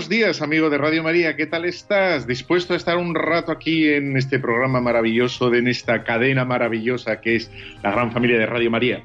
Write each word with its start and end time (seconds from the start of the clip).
Buenos 0.00 0.08
días, 0.08 0.40
amigo 0.40 0.70
de 0.70 0.78
Radio 0.78 1.02
María. 1.02 1.36
¿Qué 1.36 1.44
tal 1.44 1.66
estás? 1.66 2.26
¿Dispuesto 2.26 2.72
a 2.72 2.78
estar 2.78 2.96
un 2.96 3.14
rato 3.14 3.52
aquí 3.52 3.86
en 3.86 4.16
este 4.16 4.38
programa 4.38 4.80
maravilloso, 4.80 5.52
en 5.52 5.68
esta 5.68 6.04
cadena 6.04 6.46
maravillosa 6.46 7.20
que 7.20 7.36
es 7.36 7.52
la 7.82 7.90
gran 7.90 8.10
familia 8.10 8.38
de 8.38 8.46
Radio 8.46 8.70
María? 8.70 9.04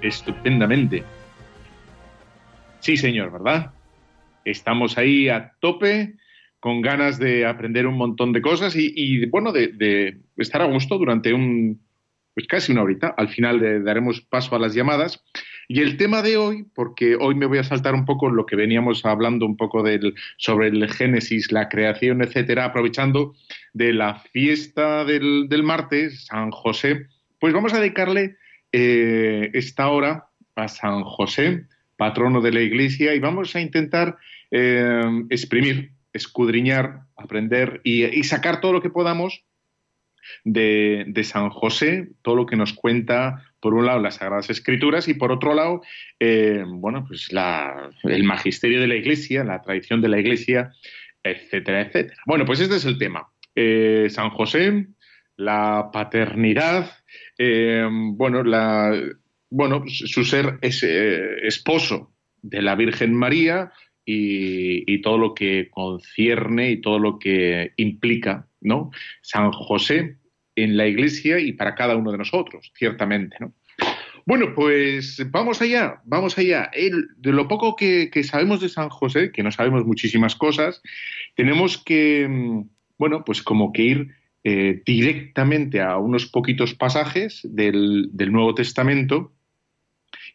Estupendamente. 0.00 1.04
Sí, 2.78 2.96
señor, 2.96 3.30
¿verdad? 3.32 3.72
Estamos 4.46 4.96
ahí 4.96 5.28
a 5.28 5.52
tope, 5.60 6.14
con 6.58 6.80
ganas 6.80 7.18
de 7.18 7.44
aprender 7.44 7.86
un 7.86 7.98
montón 7.98 8.32
de 8.32 8.40
cosas 8.40 8.74
y, 8.74 9.26
bueno, 9.26 9.52
de, 9.52 10.20
estar 10.38 10.62
a 10.62 10.72
gusto 10.72 10.96
durante 10.96 11.34
un, 11.34 11.82
pues 12.32 12.46
casi 12.46 12.72
una 12.72 12.82
horita. 12.82 13.14
Al 13.14 13.28
final 13.28 13.84
daremos 13.84 14.22
paso 14.22 14.56
a 14.56 14.58
las 14.58 14.72
llamadas. 14.72 15.22
Y 15.72 15.82
el 15.82 15.96
tema 15.98 16.20
de 16.20 16.36
hoy, 16.36 16.66
porque 16.74 17.14
hoy 17.14 17.36
me 17.36 17.46
voy 17.46 17.58
a 17.58 17.62
saltar 17.62 17.94
un 17.94 18.04
poco 18.04 18.28
lo 18.28 18.44
que 18.44 18.56
veníamos 18.56 19.04
hablando 19.04 19.46
un 19.46 19.56
poco 19.56 19.84
del, 19.84 20.16
sobre 20.36 20.66
el 20.66 20.92
Génesis, 20.92 21.52
la 21.52 21.68
creación, 21.68 22.22
etcétera, 22.22 22.64
aprovechando 22.64 23.36
de 23.72 23.92
la 23.92 24.16
fiesta 24.32 25.04
del, 25.04 25.62
martes, 25.62 26.26
San 26.26 26.50
José, 26.50 27.06
pues 27.38 27.54
vamos 27.54 27.72
a 27.72 27.78
dedicarle 27.78 28.34
eh, 28.72 29.50
esta 29.52 29.90
hora 29.90 30.26
a 30.56 30.66
San 30.66 31.04
José, 31.04 31.66
patrono 31.96 32.40
de 32.40 32.50
la 32.50 32.62
Iglesia, 32.62 33.14
y 33.14 33.20
vamos 33.20 33.54
a 33.54 33.60
intentar 33.60 34.16
eh, 34.50 35.24
exprimir, 35.30 35.92
escudriñar, 36.12 37.02
aprender 37.14 37.80
y 37.84 38.20
sacar 38.24 38.60
todo 38.60 38.72
lo 38.72 38.82
que 38.82 38.90
podamos 38.90 39.44
de, 40.44 41.22
San 41.24 41.50
José, 41.50 42.10
todo 42.22 42.36
lo 42.36 42.46
que 42.46 42.56
nos 42.56 42.72
cuenta, 42.72 43.44
por 43.60 43.74
un 43.74 43.86
lado, 43.86 44.00
las 44.00 44.16
Sagradas 44.16 44.50
Escrituras 44.50 45.08
y 45.08 45.14
por 45.14 45.30
otro 45.32 45.54
lado, 45.54 45.82
eh, 46.18 46.64
bueno, 46.66 47.04
pues 47.06 47.28
el 48.04 48.24
magisterio 48.24 48.80
de 48.80 48.88
la 48.88 48.96
Iglesia, 48.96 49.44
la 49.44 49.60
tradición 49.60 50.00
de 50.00 50.08
la 50.08 50.18
Iglesia, 50.18 50.72
etcétera, 51.22 51.82
etcétera. 51.82 52.20
Bueno, 52.26 52.44
pues 52.44 52.60
este 52.60 52.76
es 52.76 52.84
el 52.86 52.98
tema. 52.98 53.28
Eh, 53.54 54.08
San 54.10 54.30
José, 54.30 54.86
la 55.36 55.90
paternidad, 55.92 56.90
eh, 57.38 57.86
bueno, 57.90 58.42
la, 58.42 58.98
bueno, 59.50 59.84
su 59.86 60.24
ser 60.24 60.58
es 60.62 60.82
esposo 60.82 62.12
de 62.42 62.62
la 62.62 62.74
Virgen 62.74 63.14
María 63.14 63.72
y, 64.04 64.90
y, 64.92 65.02
todo 65.02 65.18
lo 65.18 65.34
que 65.34 65.68
concierne 65.70 66.70
y 66.70 66.80
todo 66.80 66.98
lo 66.98 67.18
que 67.18 67.72
implica, 67.76 68.48
¿no? 68.60 68.90
San 69.20 69.52
José 69.52 70.19
en 70.56 70.76
la 70.76 70.86
Iglesia 70.86 71.38
y 71.38 71.52
para 71.52 71.74
cada 71.74 71.96
uno 71.96 72.12
de 72.12 72.18
nosotros, 72.18 72.72
ciertamente, 72.76 73.36
¿no? 73.40 73.54
Bueno, 74.26 74.54
pues 74.54 75.26
vamos 75.30 75.62
allá, 75.62 76.00
vamos 76.04 76.38
allá. 76.38 76.70
de 76.72 77.32
lo 77.32 77.48
poco 77.48 77.74
que, 77.74 78.10
sabemos 78.22 78.60
de 78.60 78.68
San 78.68 78.88
José, 78.88 79.32
que 79.32 79.42
no 79.42 79.50
sabemos 79.50 79.84
muchísimas 79.86 80.36
cosas, 80.36 80.82
tenemos 81.34 81.82
que, 81.82 82.28
mm, 82.28 82.68
bueno, 82.98 83.24
pues 83.24 83.42
como 83.42 83.72
que 83.72 83.82
ir 83.82 84.08
eh, 84.44 84.82
directamente 84.86 85.80
a 85.80 85.98
unos 85.98 86.26
poquitos 86.26 86.74
pasajes 86.74 87.40
del, 87.44 88.08
del 88.12 88.32
Nuevo 88.32 88.54
Testamento 88.54 89.32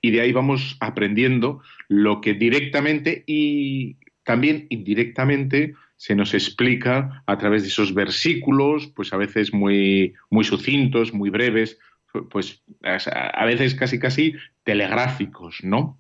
y 0.02 0.12
de 0.12 0.22
ahí 0.22 0.32
vamos 0.32 0.78
aprendiendo 0.80 1.62
lo 1.88 2.22
que 2.22 2.34
directamente 2.34 3.24
y 3.26 3.98
también 4.24 4.68
indirectamente 4.70 5.74
se 5.98 6.16
nos 6.16 6.34
explica 6.34 7.24
a 7.26 7.38
través 7.38 7.64
de 7.64 7.70
esos 7.70 7.94
versículos, 7.94 8.88
pues 8.96 9.14
a 9.14 9.18
veces 9.18 9.54
muy, 9.54 10.14
muy 10.30 10.44
sucintos, 10.44 11.14
muy 11.14 11.30
breves, 11.30 11.80
pues 12.30 12.64
a 12.84 13.46
veces 13.46 13.76
casi 13.76 14.00
casi 14.00 14.34
telegráficos, 14.64 15.60
¿no? 15.64 15.98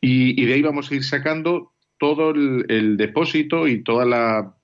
Y, 0.00 0.44
de 0.44 0.54
ahí 0.54 0.62
vamos 0.62 0.90
a 0.90 0.94
ir 0.94 1.04
sacando 1.04 1.72
todo 1.98 2.30
el, 2.30 2.96
depósito 2.96 3.68
y 3.68 3.82
toda 3.82 4.04
la, 4.06 4.56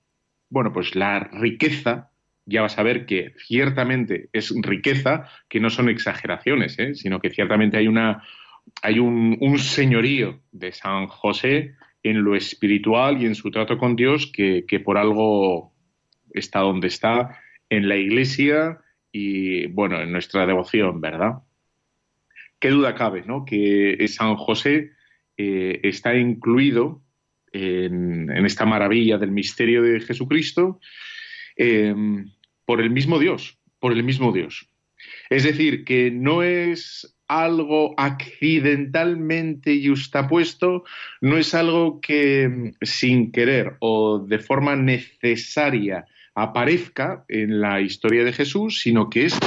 bueno, 0.49 0.73
pues 0.73 0.95
la 0.95 1.19
riqueza, 1.19 2.11
ya 2.45 2.61
vas 2.61 2.79
a 2.79 2.83
ver 2.83 3.05
que 3.05 3.33
ciertamente 3.37 4.29
es 4.33 4.53
riqueza, 4.61 5.29
que 5.49 5.59
no 5.59 5.69
son 5.69 5.89
exageraciones, 5.89 6.79
¿eh? 6.79 6.95
sino 6.95 7.19
que 7.19 7.29
ciertamente 7.29 7.77
hay 7.77 7.87
una, 7.87 8.23
hay 8.81 8.99
un, 8.99 9.37
un 9.39 9.59
señorío 9.59 10.39
de 10.51 10.71
San 10.71 11.07
José 11.07 11.75
en 12.03 12.23
lo 12.23 12.35
espiritual 12.35 13.21
y 13.21 13.25
en 13.25 13.35
su 13.35 13.51
trato 13.51 13.77
con 13.77 13.95
Dios 13.95 14.31
que, 14.31 14.81
por 14.83 14.97
algo 14.97 15.73
está 16.31 16.59
donde 16.59 16.87
está 16.87 17.39
en 17.69 17.89
la 17.89 17.97
iglesia 17.97 18.79
y, 19.11 19.67
bueno, 19.67 20.01
en 20.01 20.11
nuestra 20.11 20.45
devoción, 20.45 21.01
¿verdad? 21.01 21.39
Qué 22.59 22.69
duda 22.69 22.95
cabe, 22.95 23.23
¿no? 23.25 23.45
Que 23.45 24.05
San 24.07 24.35
José 24.35 24.91
eh, 25.37 25.79
está 25.83 26.15
incluido 26.15 27.01
en, 27.51 28.29
esta 28.45 28.65
maravilla 28.65 29.17
del 29.17 29.31
misterio 29.31 29.81
de 29.81 29.99
Jesucristo 29.99 30.79
em, 31.55 32.31
por 32.65 32.81
el 32.81 32.89
mismo 32.89 33.19
Dios, 33.19 33.59
por 33.79 33.91
el 33.91 34.03
mismo 34.03 34.31
Dios. 34.31 34.69
Es 35.29 35.43
decir, 35.43 35.83
que 35.83 36.11
no 36.11 36.43
es 36.43 37.16
algo 37.27 37.93
accidentalmente 37.97 39.81
justapuesto, 39.85 40.83
no 41.21 41.37
es 41.37 41.53
algo 41.53 41.99
que 42.01 42.47
mm, 42.47 42.71
sin 42.81 43.31
querer 43.31 43.75
o 43.79 44.19
de 44.19 44.39
forma 44.39 44.75
necesaria 44.75 46.05
aparezca 46.35 47.25
en 47.27 47.61
la 47.61 47.81
historia 47.81 48.23
de 48.23 48.31
Jesús, 48.31 48.81
sino 48.81 49.09
que 49.09 49.25
es 49.25 49.37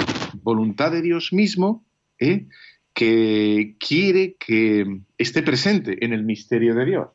voluntad 0.43 0.91
de 0.91 1.03
Dios 1.03 1.33
mismo 1.33 1.85
¿eh? 2.19 2.47
que 2.93 3.77
quiere 3.79 4.35
que 4.35 5.01
esté 5.17 5.43
presente 5.43 6.05
en 6.05 6.13
el 6.13 6.25
misterio 6.25 6.75
de 6.75 6.85
Dios. 6.85 7.09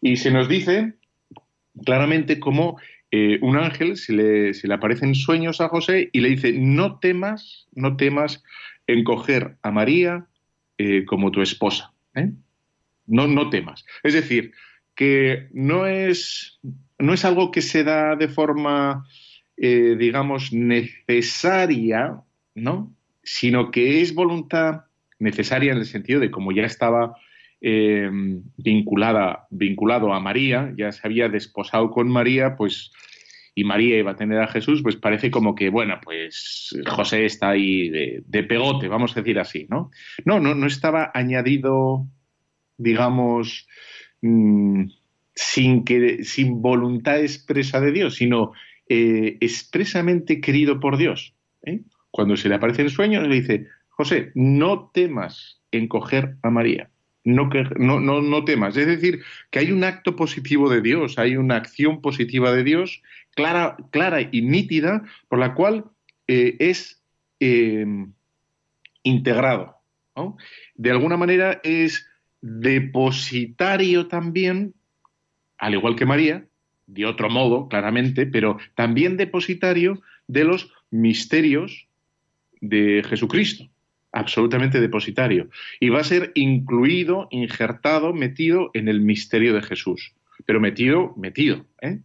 Y 0.00 0.16
se 0.16 0.30
nos 0.30 0.48
dice 0.48 0.94
claramente 1.84 2.38
cómo 2.38 2.78
eh, 3.10 3.38
un 3.42 3.56
ángel 3.56 3.96
se 3.96 4.12
le, 4.12 4.54
se 4.54 4.68
le 4.68 4.74
aparecen 4.74 5.14
sueños 5.14 5.60
a 5.60 5.68
José 5.68 6.08
y 6.12 6.20
le 6.20 6.30
dice, 6.30 6.52
no 6.52 6.98
temas, 6.98 7.66
no 7.72 7.96
temas 7.96 8.42
en 8.86 9.04
coger 9.04 9.56
a 9.62 9.70
María 9.70 10.26
eh, 10.78 11.04
como 11.04 11.30
tu 11.30 11.42
esposa. 11.42 11.92
¿eh? 12.14 12.30
No, 13.06 13.26
no 13.26 13.50
temas. 13.50 13.84
Es 14.02 14.14
decir, 14.14 14.52
que 14.94 15.48
no 15.52 15.86
es, 15.86 16.58
no 16.98 17.14
es 17.14 17.24
algo 17.24 17.50
que 17.50 17.62
se 17.62 17.84
da 17.84 18.16
de 18.16 18.28
forma, 18.28 19.06
eh, 19.56 19.96
digamos, 19.98 20.52
necesaria, 20.52 22.20
¿no? 22.54 22.94
Sino 23.22 23.70
que 23.70 24.00
es 24.02 24.14
voluntad 24.14 24.84
necesaria 25.18 25.72
en 25.72 25.78
el 25.78 25.86
sentido 25.86 26.20
de 26.20 26.30
como 26.30 26.52
ya 26.52 26.64
estaba 26.64 27.16
vinculada, 27.58 29.48
vinculado 29.50 30.12
a 30.12 30.20
María, 30.20 30.72
ya 30.76 30.92
se 30.92 31.00
había 31.04 31.28
desposado 31.28 31.90
con 31.90 32.08
María, 32.08 32.54
pues 32.54 32.92
y 33.58 33.64
María 33.64 33.98
iba 33.98 34.10
a 34.10 34.16
tener 34.16 34.38
a 34.38 34.48
Jesús, 34.48 34.82
pues 34.82 34.96
parece 34.96 35.30
como 35.30 35.54
que, 35.54 35.70
bueno, 35.70 35.98
pues 36.04 36.76
José 36.86 37.24
está 37.24 37.48
ahí 37.48 37.88
de, 37.88 38.42
pegote, 38.44 38.86
vamos 38.86 39.16
a 39.16 39.20
decir 39.20 39.38
así, 39.38 39.66
¿no? 39.70 39.90
No, 40.26 40.38
no, 40.38 40.54
no 40.54 40.66
estaba 40.66 41.10
añadido, 41.14 42.06
digamos, 42.76 43.66
mm, 44.20 44.84
sin, 45.34 45.84
que, 45.84 46.22
sin 46.22 46.60
voluntad 46.60 47.18
expresa 47.18 47.80
de 47.80 47.92
Dios, 47.92 48.16
sino 48.16 48.52
eh, 48.90 49.38
expresamente 49.40 50.42
querido 50.42 50.78
por 50.78 50.98
Dios. 50.98 51.34
¿eh? 51.62 51.80
Cuando 52.10 52.36
se 52.36 52.50
le 52.50 52.56
aparece 52.56 52.82
en 52.82 52.90
sueño, 52.90 53.22
le 53.22 53.36
dice, 53.36 53.68
José, 53.88 54.32
no 54.34 54.90
temas 54.92 55.62
en 55.70 55.88
coger 55.88 56.36
a 56.42 56.50
María. 56.50 56.90
No, 57.26 57.50
no, 57.76 58.22
no, 58.22 58.44
temas. 58.44 58.76
Es 58.76 58.86
decir, 58.86 59.20
que 59.50 59.58
hay 59.58 59.72
un 59.72 59.82
acto 59.82 60.14
positivo 60.14 60.70
de 60.70 60.80
Dios, 60.80 61.18
hay 61.18 61.36
una 61.36 61.56
acción 61.56 62.00
positiva 62.00 62.52
de 62.52 62.62
Dios 62.62 63.02
clara, 63.34 63.76
clara 63.90 64.20
y 64.30 64.42
nítida 64.42 65.02
por 65.26 65.40
la 65.40 65.54
cual 65.54 65.86
eh, 66.28 66.56
es 66.60 67.02
em, 67.40 68.12
integrado. 69.02 69.74
De 70.76 70.90
alguna 70.92 71.16
manera 71.16 71.60
es 71.64 72.06
depositario 72.40 74.06
también, 74.06 74.74
al 75.58 75.74
igual 75.74 75.96
que 75.96 76.06
María, 76.06 76.46
de 76.86 77.06
otro 77.06 77.28
modo, 77.28 77.68
claramente, 77.68 78.26
pero 78.26 78.56
también 78.76 79.16
depositario 79.16 80.00
de 80.28 80.44
los 80.44 80.72
misterios 80.92 81.88
de 82.60 83.02
Jesucristo, 83.04 83.68
absolutamente 84.16 84.80
depositario. 84.80 85.50
Y 85.78 85.90
va 85.90 86.00
a 86.00 86.04
ser 86.04 86.32
incluido, 86.34 87.28
injertado, 87.30 88.12
metido 88.12 88.70
en 88.74 88.88
el 88.88 89.00
misterio 89.00 89.54
de 89.54 89.62
Jesús, 89.62 90.14
pero 90.46 90.58
metido, 90.58 91.14
metido. 91.16 91.66
¿eh? 91.82 92.00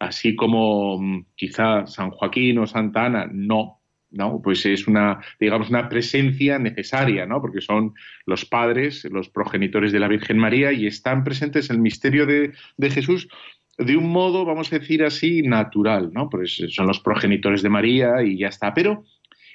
así 0.00 0.34
como 0.34 1.00
mm, 1.00 1.26
quizá 1.36 1.86
San 1.86 2.10
Joaquín 2.10 2.58
o 2.58 2.66
Santa 2.66 3.06
Ana, 3.06 3.28
no, 3.32 3.80
¿no? 4.10 4.40
Pues 4.42 4.64
es 4.66 4.86
una, 4.86 5.20
digamos, 5.38 5.70
una 5.70 5.88
presencia 5.88 6.58
necesaria, 6.58 7.26
¿no? 7.26 7.40
Porque 7.40 7.60
son 7.60 7.94
los 8.26 8.44
padres, 8.44 9.04
los 9.04 9.28
progenitores 9.28 9.92
de 9.92 10.00
la 10.00 10.08
Virgen 10.08 10.38
María 10.38 10.72
y 10.72 10.86
están 10.86 11.24
presentes 11.24 11.70
en 11.70 11.76
el 11.76 11.82
misterio 11.82 12.26
de, 12.26 12.52
de 12.76 12.90
Jesús 12.90 13.28
de 13.76 13.96
un 13.96 14.08
modo, 14.08 14.44
vamos 14.44 14.72
a 14.72 14.78
decir 14.78 15.02
así, 15.02 15.42
natural, 15.42 16.10
¿no? 16.12 16.28
Pues 16.28 16.62
son 16.68 16.86
los 16.86 17.00
progenitores 17.00 17.62
de 17.62 17.70
María 17.70 18.22
y 18.22 18.38
ya 18.38 18.48
está. 18.48 18.72
Pero 18.72 19.04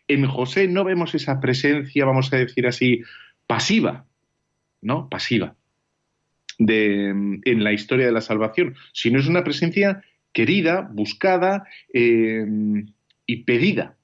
en 0.09 0.27
José 0.27 0.67
no 0.67 0.83
vemos 0.83 1.15
esa 1.15 1.39
presencia, 1.39 2.03
vamos 2.03 2.33
a 2.33 2.37
decir 2.37 2.67
así, 2.67 3.03
pasiva, 3.47 4.05
¿no? 4.81 5.07
Pasiva 5.07 5.55
de, 6.57 7.09
en 7.09 7.63
la 7.63 7.73
historia 7.73 8.05
de 8.05 8.11
la 8.11 8.21
salvación, 8.21 8.75
sino 8.91 9.19
es 9.19 9.27
una 9.27 9.43
presencia 9.43 10.03
querida, 10.33 10.89
buscada 10.91 11.65
eh, 11.93 12.45
y 13.25 13.43
pedida, 13.43 13.97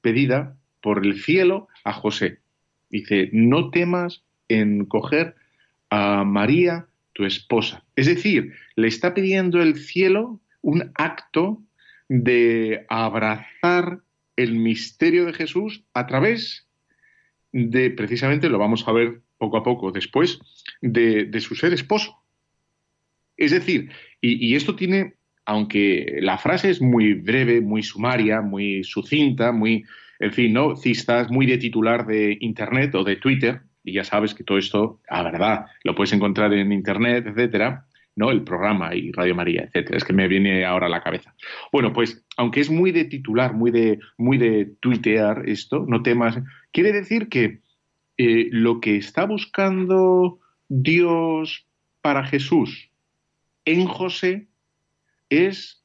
pedida 0.00 0.56
por 0.80 1.04
el 1.04 1.20
cielo 1.20 1.68
a 1.84 1.92
José. 1.92 2.38
Dice, 2.88 3.28
no 3.32 3.70
temas 3.70 4.22
en 4.48 4.86
coger 4.86 5.36
a 5.90 6.24
María, 6.24 6.86
tu 7.12 7.24
esposa. 7.24 7.84
Es 7.94 8.06
decir, 8.06 8.54
le 8.74 8.88
está 8.88 9.12
pidiendo 9.12 9.60
el 9.60 9.76
cielo 9.76 10.40
un 10.62 10.92
acto 10.94 11.62
de 12.08 12.86
abrazar 12.88 14.00
el 14.36 14.54
misterio 14.54 15.26
de 15.26 15.32
Jesús 15.32 15.84
a 15.94 16.06
través 16.06 16.68
de, 17.52 17.90
precisamente 17.90 18.48
lo 18.48 18.58
vamos 18.58 18.86
a 18.88 18.92
ver 18.92 19.20
poco 19.38 19.56
a 19.56 19.62
poco 19.62 19.90
después, 19.92 20.38
de, 20.80 21.40
su 21.40 21.54
ser 21.54 21.72
esposo. 21.72 22.22
Es 23.36 23.50
decir, 23.50 23.90
y, 24.20 24.54
esto 24.54 24.76
tiene, 24.76 25.14
aunque 25.44 26.18
la 26.20 26.38
frase 26.38 26.70
es 26.70 26.80
muy 26.80 27.14
breve, 27.14 27.60
muy 27.60 27.82
sumaria, 27.82 28.40
muy 28.40 28.84
sucinta, 28.84 29.50
muy, 29.50 29.84
en 30.20 30.32
fin, 30.32 30.52
¿no? 30.52 30.76
Cistas, 30.76 31.30
muy 31.30 31.46
de 31.46 31.58
titular 31.58 32.06
de 32.06 32.38
Internet 32.40 32.94
o 32.94 33.02
de 33.02 33.16
Twitter, 33.16 33.62
y 33.82 33.94
ya 33.94 34.04
sabes 34.04 34.32
que 34.32 34.44
todo 34.44 34.58
esto, 34.58 35.00
a 35.08 35.24
verdad, 35.24 35.66
lo 35.82 35.96
puedes 35.96 36.12
encontrar 36.12 36.52
en 36.52 36.70
Internet, 36.70 37.26
etcétera, 37.26 37.86
¿no? 38.16 38.30
El 38.30 38.42
programa 38.42 38.94
y 38.94 39.12
Radio 39.12 39.34
María, 39.34 39.62
etcétera. 39.62 39.96
Es 39.96 40.04
que 40.04 40.12
me 40.12 40.28
viene 40.28 40.64
ahora 40.64 40.86
a 40.86 40.90
la 40.90 41.02
cabeza. 41.02 41.34
Bueno, 41.70 41.92
pues, 41.92 42.24
aunque 42.36 42.60
es 42.60 42.70
muy 42.70 42.92
de 42.92 43.04
titular, 43.04 43.54
muy 43.54 43.70
de, 43.70 43.98
muy 44.18 44.38
de 44.38 44.72
tuitear 44.80 45.48
esto, 45.48 45.84
no 45.88 46.02
temas, 46.02 46.38
quiere 46.72 46.92
decir 46.92 47.28
que 47.28 47.60
eh, 48.18 48.48
lo 48.50 48.80
que 48.80 48.96
está 48.96 49.24
buscando 49.24 50.38
Dios 50.68 51.66
para 52.00 52.24
Jesús 52.24 52.90
en 53.64 53.86
José 53.86 54.48
es 55.30 55.82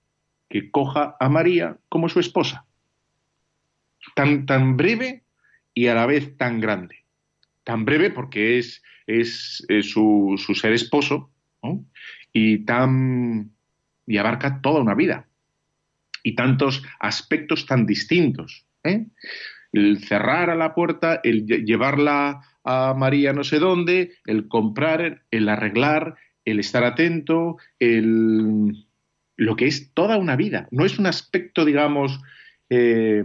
que 0.50 0.72
coja 0.72 1.16
a 1.20 1.30
María 1.30 1.78
como 1.90 2.10
su 2.10 2.20
esposa. 2.20 2.66
Tan, 4.16 4.46
tan 4.46 4.78
breve 4.78 5.24
y 5.74 5.88
a 5.88 5.96
la 5.96 6.06
vez 6.06 6.38
tan 6.38 6.60
grande. 6.60 7.06
Tan 7.64 7.86
breve 7.86 8.10
porque 8.10 8.58
es, 8.58 8.82
es, 9.06 9.64
su, 9.82 10.36
su, 10.38 10.56
ser 10.56 10.74
esposo 10.74 11.30
y 12.34 12.66
tan 12.66 13.52
y 14.06 14.18
abarca 14.18 14.62
toda 14.62 14.82
una 14.82 14.96
vida 14.96 15.28
y 16.24 16.36
tantos 16.36 16.84
aspectos 17.00 17.66
tan 17.66 17.86
distintos. 17.86 18.66
¿eh? 18.84 19.06
el 19.74 20.04
cerrar 20.04 20.50
a 20.50 20.56
la 20.56 20.74
puerta, 20.74 21.20
el 21.24 21.46
llevarla 21.46 22.42
a 22.64 22.94
María 22.94 23.34
no 23.34 23.44
sé 23.44 23.60
dónde, 23.60 24.14
el 24.26 24.48
comprar, 24.48 25.24
el 25.32 25.50
arreglar, 25.50 26.16
el 26.46 26.60
estar 26.60 26.84
atento, 26.84 27.58
el 27.80 28.86
lo 29.36 29.56
que 29.56 29.68
es 29.68 29.94
toda 29.94 30.18
una 30.18 30.36
vida. 30.36 30.68
No 30.72 30.84
es 30.84 30.98
un 30.98 31.06
aspecto, 31.06 31.64
digamos, 31.64 32.20
eh, 32.70 33.24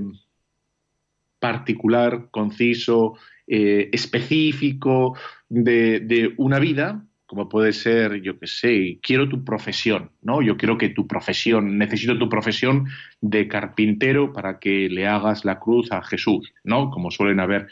particular, 1.39 2.29
conciso, 2.31 3.15
eh, 3.47 3.89
específico 3.93 5.17
de, 5.49 6.01
de, 6.01 6.35
una 6.37 6.59
vida, 6.59 7.07
como 7.33 7.49
puede 7.49 7.73
ser, 7.73 8.21
yo 8.21 8.39
qué 8.39 8.47
sé, 8.47 8.99
quiero 9.01 9.27
tu 9.27 9.43
profesión, 9.43 10.11
¿no? 10.21 10.43
Yo 10.43 10.59
quiero 10.59 10.77
que 10.77 10.91
tu 10.91 11.07
profesión, 11.07 11.79
necesito 11.79 12.19
tu 12.19 12.29
profesión 12.29 12.89
de 13.23 13.49
carpintero 13.49 14.35
para 14.35 14.59
que 14.59 14.91
le 14.91 15.07
hagas 15.07 15.47
la 15.47 15.59
cruz 15.59 15.91
a 15.93 16.03
Jesús, 16.03 16.53
¿no? 16.63 16.91
Como 16.91 17.11
suelen 17.11 17.41
haber 17.41 17.69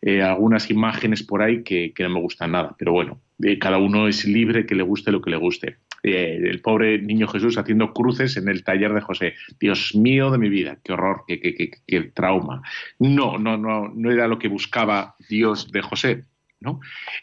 eh, 0.00 0.22
algunas 0.22 0.70
imágenes 0.70 1.22
por 1.22 1.42
ahí 1.42 1.62
que, 1.62 1.92
no 1.98 2.08
me 2.08 2.20
gustan 2.20 2.52
nada, 2.52 2.74
pero 2.78 2.92
bueno, 2.92 3.20
eh, 3.42 3.58
cada 3.58 3.76
uno 3.76 4.08
es 4.08 4.24
libre 4.24 4.64
que 4.64 4.74
le 4.74 4.82
guste 4.82 5.12
lo 5.12 5.20
que 5.20 5.28
le 5.28 5.36
guste. 5.36 5.76
Eh, 6.02 6.40
el 6.44 6.62
pobre 6.62 6.98
niño 6.98 7.28
Jesús 7.28 7.58
haciendo 7.58 7.92
cruces 7.92 8.38
en 8.38 8.48
el 8.48 8.64
taller 8.64 8.94
de 8.94 9.02
José. 9.02 9.34
Dios 9.60 9.94
mío 9.94 10.30
de 10.30 10.38
mi 10.38 10.48
vida, 10.48 10.78
qué 10.82 10.94
horror, 10.94 11.24
qué, 11.28 11.38
qué, 11.38 11.70
qué 11.86 12.00
trauma. 12.14 12.62
No, 12.98 13.36
no, 13.36 13.58
no, 13.58 13.92
no 13.94 14.10
era 14.10 14.26
lo 14.26 14.38
que 14.38 14.48
buscaba 14.48 15.16
Dios 15.28 15.70
de 15.70 15.82
José 15.82 16.24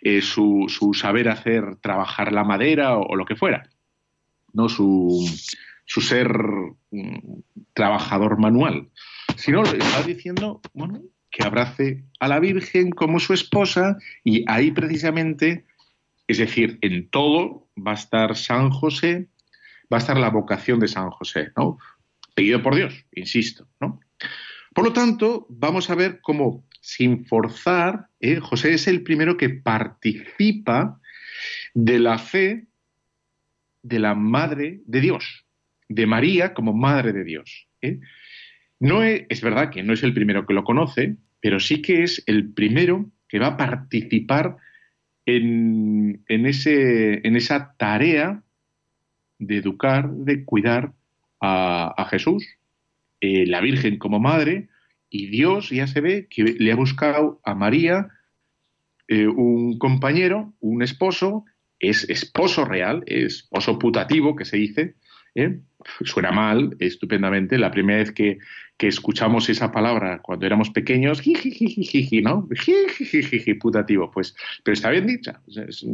eh, 0.01 0.21
su, 0.21 0.67
saber 0.93 1.29
hacer 1.29 1.75
trabajar 1.77 2.31
la 2.31 2.43
madera 2.43 2.97
o, 2.97 3.15
lo 3.15 3.25
que 3.25 3.35
fuera, 3.35 3.69
¿no? 4.53 4.69
Su, 4.69 5.25
ser 5.85 6.31
mm, 6.91 7.39
trabajador 7.73 8.37
manual, 8.39 8.89
sino 9.35 9.63
está 9.63 10.03
diciendo, 10.03 10.61
bueno, 10.73 11.01
que 11.31 11.43
abrace 11.43 12.03
a 12.19 12.27
la 12.27 12.39
Virgen 12.39 12.91
como 12.91 13.19
su 13.19 13.33
esposa 13.33 13.97
y 14.23 14.43
ahí 14.47 14.71
precisamente, 14.71 15.65
es 16.27 16.37
decir, 16.37 16.77
en 16.81 17.09
todo 17.09 17.67
va 17.75 17.91
a 17.91 17.95
estar 17.95 18.35
San 18.35 18.69
José, 18.69 19.27
va 19.91 19.97
a 19.97 19.99
estar 19.99 20.17
la 20.17 20.29
vocación 20.29 20.79
de 20.79 20.87
San 20.87 21.09
José, 21.09 21.51
¿no? 21.57 21.77
Pedido 22.35 22.61
por 22.61 22.75
Dios, 22.75 23.05
insisto, 23.13 23.67
¿no? 23.79 23.99
Por 24.73 24.85
lo 24.85 24.93
tanto, 24.93 25.45
vamos 25.49 25.89
a 25.89 25.95
ver 25.95 26.21
cómo 26.21 26.63
sin 26.79 27.25
forzar, 27.25 28.07
¿eh? 28.19 28.39
José 28.39 28.73
es 28.73 28.87
el 28.87 29.03
primero 29.03 29.37
que 29.37 29.49
participa 29.49 30.99
de 31.73 31.99
la 31.99 32.17
fe 32.17 32.67
de 33.81 33.99
la 33.99 34.15
Madre 34.15 34.81
de 34.85 35.01
Dios, 35.01 35.45
de 35.87 36.05
María 36.05 36.53
como 36.53 36.73
Madre 36.73 37.13
de 37.13 37.23
Dios. 37.23 37.67
¿eh? 37.81 37.99
No 38.79 39.03
es, 39.03 39.41
verdad 39.41 39.71
que 39.71 39.83
no 39.83 39.93
es 39.93 40.03
el 40.03 40.13
primero 40.13 40.45
que 40.45 40.53
lo 40.53 40.63
conoce, 40.63 41.17
pero 41.41 41.59
sí 41.59 41.81
que 41.81 42.03
es 42.03 42.23
el 42.27 42.53
primero 42.53 43.09
que 43.27 43.39
va 43.39 43.47
a 43.47 43.57
participar 43.57 44.57
en, 45.25 46.23
esa 46.27 47.75
tarea 47.77 48.41
de 49.37 49.57
educar, 49.57 50.09
de 50.09 50.43
cuidar 50.43 50.93
a, 51.41 52.07
Jesús, 52.09 52.45
eh, 53.21 53.45
la 53.45 53.61
Virgen 53.61 53.97
como 53.97 54.19
madre, 54.19 54.68
y 55.09 55.27
Dios 55.27 55.69
ya 55.69 55.87
se 55.87 56.01
ve 56.01 56.27
que 56.29 56.43
le 56.43 56.71
ha 56.71 56.75
buscado 56.75 57.39
a 57.43 57.55
María 57.55 58.09
eh, 59.07 59.27
un 59.27 59.79
compañero, 59.79 60.53
un 60.59 60.83
esposo, 60.83 61.45
es 61.79 62.07
esposo 62.09 62.65
real, 62.65 63.03
esposo 63.07 63.79
putativo, 63.79 64.35
que 64.35 64.45
se 64.45 64.57
dice. 64.57 64.95
¿eh? 65.33 65.59
Suena 66.03 66.31
mal, 66.31 66.75
estupendamente. 66.79 67.57
La 67.57 67.71
primera 67.71 67.99
vez 67.99 68.11
que, 68.11 68.37
escuchamos 68.77 69.49
esa 69.49 69.71
palabra 69.73 70.21
cuando 70.21 70.45
éramos 70.45 70.69
pequeños, 70.69 71.19
jiji, 71.19 72.21
¿no? 72.21 72.47
Jiji, 72.55 73.53
putativo. 73.55 74.09
Pues, 74.09 74.35
pero 74.63 74.73
está 74.73 74.89
bien 74.89 75.05
dicha. 75.05 75.41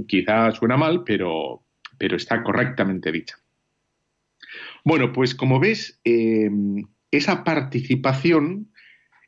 Quizá 0.07 0.51
suena 0.51 0.77
mal, 0.77 1.03
pero, 1.03 1.63
pero 1.97 2.15
está 2.15 2.43
correctamente 2.43 3.11
dicha. 3.11 3.37
Bueno, 4.83 5.11
pues 5.11 5.33
como 5.33 5.59
ves, 5.59 5.99
eh, 6.03 6.51
esa 7.09 7.43
participación 7.43 8.67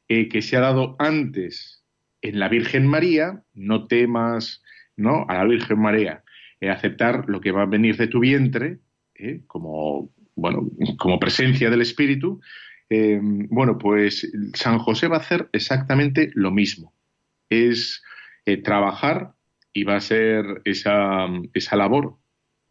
eh, 0.09 0.29
que 0.29 0.41
se 0.41 0.55
ha 0.55 0.61
dado 0.61 0.95
antes 0.99 1.83
en 2.21 2.39
la 2.39 2.47
Virgen 2.47 2.87
María, 2.87 3.43
no 3.53 3.87
temas 3.87 4.63
¿no? 4.95 5.25
a 5.27 5.35
la 5.35 5.43
Virgen 5.45 5.79
María 5.79 6.23
eh, 6.61 6.69
aceptar 6.69 7.25
lo 7.27 7.41
que 7.41 7.51
va 7.51 7.63
a 7.63 7.67
venir 7.67 7.97
de 7.97 8.07
tu 8.07 8.19
vientre, 8.19 8.79
eh, 9.15 9.41
como, 9.47 10.13
bueno, 10.35 10.69
como 10.97 11.19
presencia 11.19 11.69
del 11.69 11.81
Espíritu, 11.81 12.41
bueno, 12.89 13.77
pues 13.77 14.31
San 14.53 14.79
José 14.79 15.09
va 15.09 15.17
a 15.17 15.19
hacer 15.19 15.49
exactamente 15.51 16.31
lo 16.35 16.51
mismo. 16.51 16.93
Es 17.49 18.01
trabajar 18.63 19.33
y 19.73 19.83
va 19.83 19.97
a 19.97 19.99
ser 19.99 20.61
esa, 20.63 21.27
esa 21.53 21.75
labor 21.75 22.15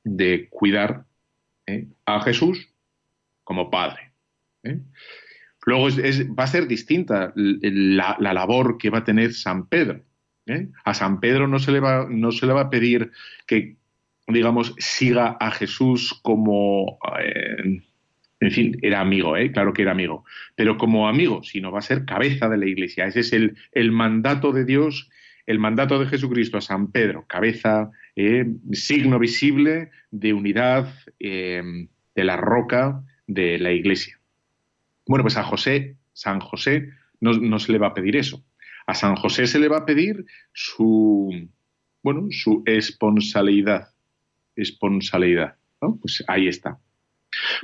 de 0.05 0.49
cuidar 0.49 1.05
a 2.07 2.21
Jesús 2.23 2.73
como 3.45 3.69
Padre. 3.69 4.13
Luego 5.67 5.89
va 6.39 6.45
a 6.45 6.47
ser 6.47 6.69
distinta 6.69 7.33
la, 7.35 8.17
labor 8.21 8.79
que 8.79 8.89
va 8.89 8.99
a 8.99 9.05
tener 9.05 9.35
San 9.35 9.67
Pedro. 9.67 10.01
¿eh? 10.47 10.69
A 10.85 10.95
San 10.95 11.19
Pedro 11.19 11.49
no 11.49 11.59
se, 11.59 11.73
le 11.73 11.81
va, 11.81 12.07
no 12.09 12.31
se 12.31 12.47
le 12.47 12.53
va 12.53 12.63
a 12.63 12.71
pedir 12.71 13.11
que, 13.49 13.77
digamos, 14.29 14.75
siga 14.79 15.37
a 15.41 15.51
Jesús 15.51 16.19
como... 16.23 16.99
Eh, 17.21 17.83
en 18.39 18.51
fin, 18.51 18.79
era 18.83 19.01
amigo, 19.01 19.37
¿eh? 19.37 19.51
claro 19.51 19.73
que 19.73 19.83
era 19.83 19.93
amigo, 19.93 20.25
pero 20.55 20.77
como 20.77 21.09
amigo, 21.09 21.43
sino 21.43 21.73
va 21.73 21.79
a 21.81 21.83
ser 21.83 22.05
cabeza 22.05 22.49
de 22.49 22.59
la 22.59 22.67
Iglesia. 22.67 23.07
Ese 23.07 23.21
es 23.21 23.33
el, 23.33 23.57
el 23.73 23.91
mandato 23.91 24.53
de 24.53 24.65
Dios, 24.67 25.09
el 25.47 25.59
mandato 25.59 25.99
de 25.99 26.07
Jesucristo 26.07 26.59
a 26.59 26.61
San 26.61 26.93
Pedro, 26.93 27.25
cabeza, 27.27 27.91
signo 28.73 29.19
visible 29.19 29.91
de 30.11 30.35
unidad 30.35 30.95
de 31.19 31.89
la 32.15 32.37
roca 32.37 33.03
de 33.27 33.59
la 33.59 33.73
Iglesia. 33.73 34.16
Bueno, 35.07 35.23
pues 35.23 35.37
a 35.37 35.45
José, 35.45 35.97
San 36.13 36.41
José, 36.41 36.91
no, 37.21 37.59
se 37.59 37.73
le 37.73 37.79
va 37.79 37.89
a 37.89 37.95
pedir 37.95 38.17
eso. 38.17 38.45
A 38.87 38.95
San 38.95 39.17
José 39.17 39.47
se 39.47 39.59
le 39.59 39.69
va 39.69 39.79
a 39.79 39.87
pedir 39.87 40.25
su, 40.53 41.49
bueno, 42.03 42.27
su 42.31 42.63
responsabilidad. 42.65 43.89
Responsabilidad. 44.55 45.57
Pues 46.01 46.25
ahí 46.27 46.49
está. 46.49 46.79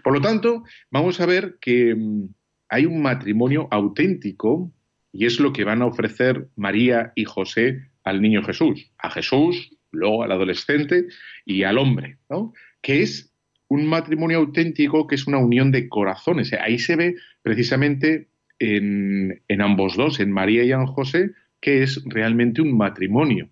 Por 0.02 0.12
lo 0.12 0.20
tanto, 0.20 0.64
vamos 0.90 1.20
a 1.20 1.26
ver 1.26 1.58
que 1.60 1.94
mm, 1.94 2.28
hay 2.68 2.86
un 2.86 3.02
matrimonio 3.02 3.68
auténtico 3.70 4.72
y 5.12 5.26
es 5.26 5.40
lo 5.40 5.52
que 5.52 5.64
van 5.64 5.82
a 5.82 5.86
ofrecer 5.86 6.48
María 6.56 7.12
y 7.14 7.24
José 7.24 7.90
al 8.04 8.20
niño 8.20 8.42
Jesús. 8.42 8.90
A 8.98 9.10
Jesús, 9.10 9.76
luego 9.90 10.22
al 10.22 10.32
adolescente 10.32 11.06
y 11.44 11.62
al 11.64 11.78
hombre, 11.78 12.18
¿no? 12.28 12.52
Que 12.80 13.02
es 13.02 13.32
un 13.68 13.86
matrimonio 13.86 14.38
auténtico 14.38 15.06
que 15.06 15.14
es 15.14 15.26
una 15.26 15.38
unión 15.38 15.70
de 15.70 15.88
corazones. 15.88 16.52
Ahí 16.52 16.78
se 16.78 16.96
ve 16.96 17.14
precisamente 17.42 18.28
en, 18.58 19.42
ambos 19.60 19.96
dos, 19.96 20.20
en 20.20 20.30
María 20.30 20.64
y 20.64 20.72
en 20.72 20.86
José, 20.86 21.32
que 21.60 21.82
es 21.82 22.02
realmente 22.06 22.62
un 22.62 22.76
matrimonio. 22.76 23.48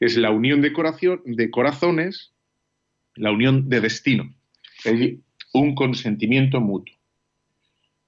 Es 0.00 0.16
la 0.16 0.30
unión 0.30 0.62
de, 0.62 0.72
corazones, 1.50 2.32
la 3.14 3.30
unión 3.30 3.68
de 3.68 3.80
destino, 3.80 4.34
es 4.84 5.14
un 5.52 5.74
consentimiento 5.74 6.60
mutuo. 6.60 6.94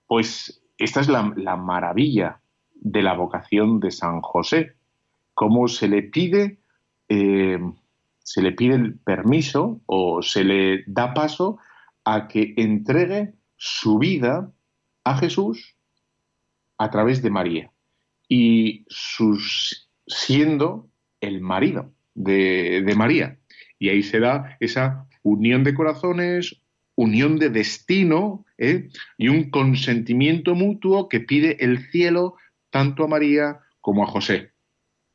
Pues 0.06 0.62
esta 0.78 1.00
es 1.00 1.08
la, 1.08 1.32
la 1.36 1.56
maravilla 1.56 2.40
de 2.74 3.02
la 3.02 3.14
vocación 3.14 3.80
de 3.80 3.90
San 3.90 4.20
José, 4.20 4.72
cómo 5.34 5.68
se 5.68 5.88
le 5.88 6.02
pide 6.02 6.58
eh, 7.08 7.58
se 8.18 8.40
le 8.40 8.52
pide 8.52 8.74
el 8.74 8.98
permiso 8.98 9.80
o 9.86 10.22
se 10.22 10.44
le 10.44 10.84
da 10.86 11.12
paso 11.12 11.58
a 12.04 12.26
que 12.26 12.54
entregue 12.56 13.34
su 13.56 13.98
vida 13.98 14.50
a 15.04 15.16
Jesús 15.18 15.76
a 16.78 16.90
través 16.90 17.22
de 17.22 17.30
María 17.30 17.70
y 18.28 18.84
sus, 18.88 19.90
siendo 20.06 20.88
el 21.20 21.40
marido 21.40 21.92
de, 22.14 22.92
María. 22.96 23.38
Y 23.78 23.90
ahí 23.90 24.02
se 24.02 24.20
da 24.20 24.56
esa 24.60 25.06
unión 25.22 25.64
de 25.64 25.74
corazones, 25.74 26.60
unión 26.94 27.38
de 27.38 27.50
destino 27.50 28.44
¿eh? 28.58 28.88
y 29.18 29.28
un 29.28 29.50
consentimiento 29.50 30.54
mutuo 30.54 31.08
que 31.08 31.20
pide 31.20 31.64
el 31.64 31.90
cielo 31.90 32.36
tanto 32.70 33.04
a 33.04 33.08
María 33.08 33.60
como 33.80 34.04
a 34.04 34.06
José. 34.06 34.52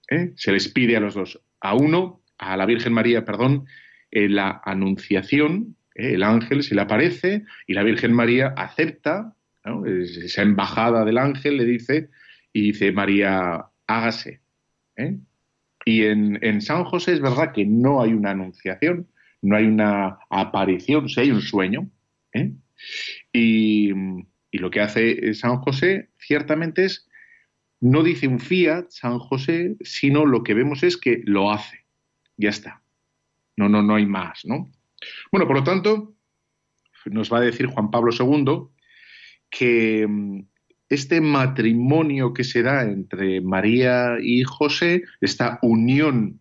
¿eh? 0.10 0.34
Se 0.36 0.52
les 0.52 0.68
pide 0.68 0.98
a 0.98 1.00
los 1.00 1.16
dos, 1.16 1.42
a 1.62 1.76
uno 1.76 2.22
a 2.38 2.56
la 2.58 2.66
Virgen 2.66 2.94
María, 2.94 3.26
perdón, 3.26 3.66
en 4.12 4.36
la 4.36 4.62
Anunciación, 4.66 5.76
¿eh? 5.96 6.14
el 6.14 6.24
ángel 6.24 6.64
se 6.64 6.76
le 6.76 6.82
aparece 6.82 7.44
y 7.68 7.74
la 7.74 7.84
Virgen 7.84 8.14
María 8.14 8.54
acepta 8.58 9.36
esa 9.64 10.42
embajada 10.42 11.06
del 11.06 11.18
ángel, 11.18 11.58
le 11.58 11.66
dice, 11.66 12.10
y 12.54 12.72
dice 12.72 12.92
María, 12.92 13.66
hágase. 13.88 14.42
¿eh? 14.96 15.18
Y 15.86 16.04
en, 16.04 16.62
San 16.62 16.84
José 16.86 17.14
es 17.14 17.22
verdad 17.22 17.54
que 17.54 17.66
no 17.66 18.02
hay 18.02 18.14
una 18.14 18.32
anunciación, 18.32 19.08
no 19.42 19.56
hay 19.56 19.66
una 19.66 20.20
aparición, 20.30 21.10
sí 21.10 21.22
hay 21.22 21.32
un 21.32 21.42
sueño. 21.42 21.90
¿eh? 22.34 22.52
Y, 23.34 23.92
y, 24.52 24.58
lo 24.58 24.72
que 24.72 24.82
hace 24.82 25.34
San 25.34 25.58
José 25.58 26.10
ciertamente 26.18 26.86
es, 26.86 27.08
no 27.82 28.04
dice 28.04 28.28
un 28.28 28.40
fiat 28.40 28.90
San 28.90 29.20
José, 29.20 29.78
sino 29.82 30.26
lo 30.26 30.44
que 30.44 30.54
vemos 30.54 30.84
es 30.84 30.98
que 30.98 31.22
lo 31.26 31.52
hace 31.52 31.80
ya 32.40 32.50
está. 32.50 32.82
No, 33.58 33.70
no, 33.70 33.84
no 33.84 33.96
hay 33.96 34.06
más, 34.06 34.46
¿no? 34.46 34.72
Bueno, 35.32 35.46
por 35.46 35.58
lo 35.58 35.64
tanto, 35.64 36.16
nos 37.06 37.32
va 37.32 37.40
a 37.40 37.42
decir 37.42 37.68
Juan 37.68 37.92
Pablo 37.92 38.12
II 38.18 38.70
que 39.50 40.06
mm, 40.08 40.42
este 40.90 41.22
matrimonio 41.22 42.34
que 42.34 42.44
se 42.44 42.64
da 42.64 42.84
entre 42.84 43.42
María 43.42 44.18
y 44.22 44.44
José, 44.44 45.04
esta 45.22 45.60
unión 45.62 46.40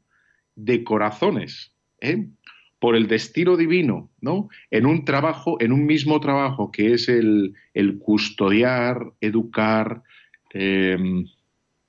de 0.56 0.82
corazones, 0.84 1.72
¿eh? 2.00 2.28
por 2.78 2.94
el 2.94 3.08
destino 3.08 3.56
divino, 3.56 4.10
¿no? 4.20 4.48
En 4.70 4.86
un 4.86 5.04
trabajo, 5.04 5.60
en 5.60 5.72
un 5.72 5.84
mismo 5.84 6.20
trabajo 6.20 6.70
que 6.70 6.94
es 6.94 7.08
el, 7.08 7.54
custodiar, 8.00 9.12
educar, 9.20 10.02
em, 10.54 11.26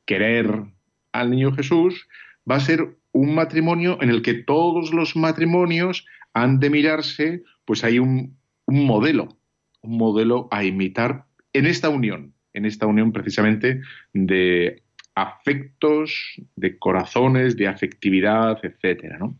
querer 0.05 0.63
al 1.11 1.29
niño 1.29 1.51
Jesús, 1.53 2.07
va 2.49 2.55
a 2.55 2.59
ser 2.59 2.97
un 3.11 3.35
matrimonio 3.35 3.97
en 4.01 4.09
el 4.09 4.21
que 4.21 4.33
todos 4.33 4.93
los 4.93 5.15
matrimonios 5.15 6.05
han 6.33 6.59
de 6.59 6.69
mirarse, 6.69 7.43
pues 7.65 7.83
hay 7.83 7.99
un, 7.99 8.37
modelo, 8.67 9.38
un 9.81 9.97
modelo 9.97 10.47
a 10.51 10.63
imitar 10.63 11.25
en 11.53 11.65
esta 11.65 11.89
unión, 11.89 12.33
en 12.53 12.65
esta 12.65 12.85
unión 12.85 13.11
precisamente 13.11 13.81
de 14.13 14.83
afectos, 15.15 16.35
de 16.55 16.77
corazones, 16.77 17.55
de 17.57 17.67
afectividad, 17.67 18.59
etcétera, 18.63 19.17
¿no? 19.17 19.37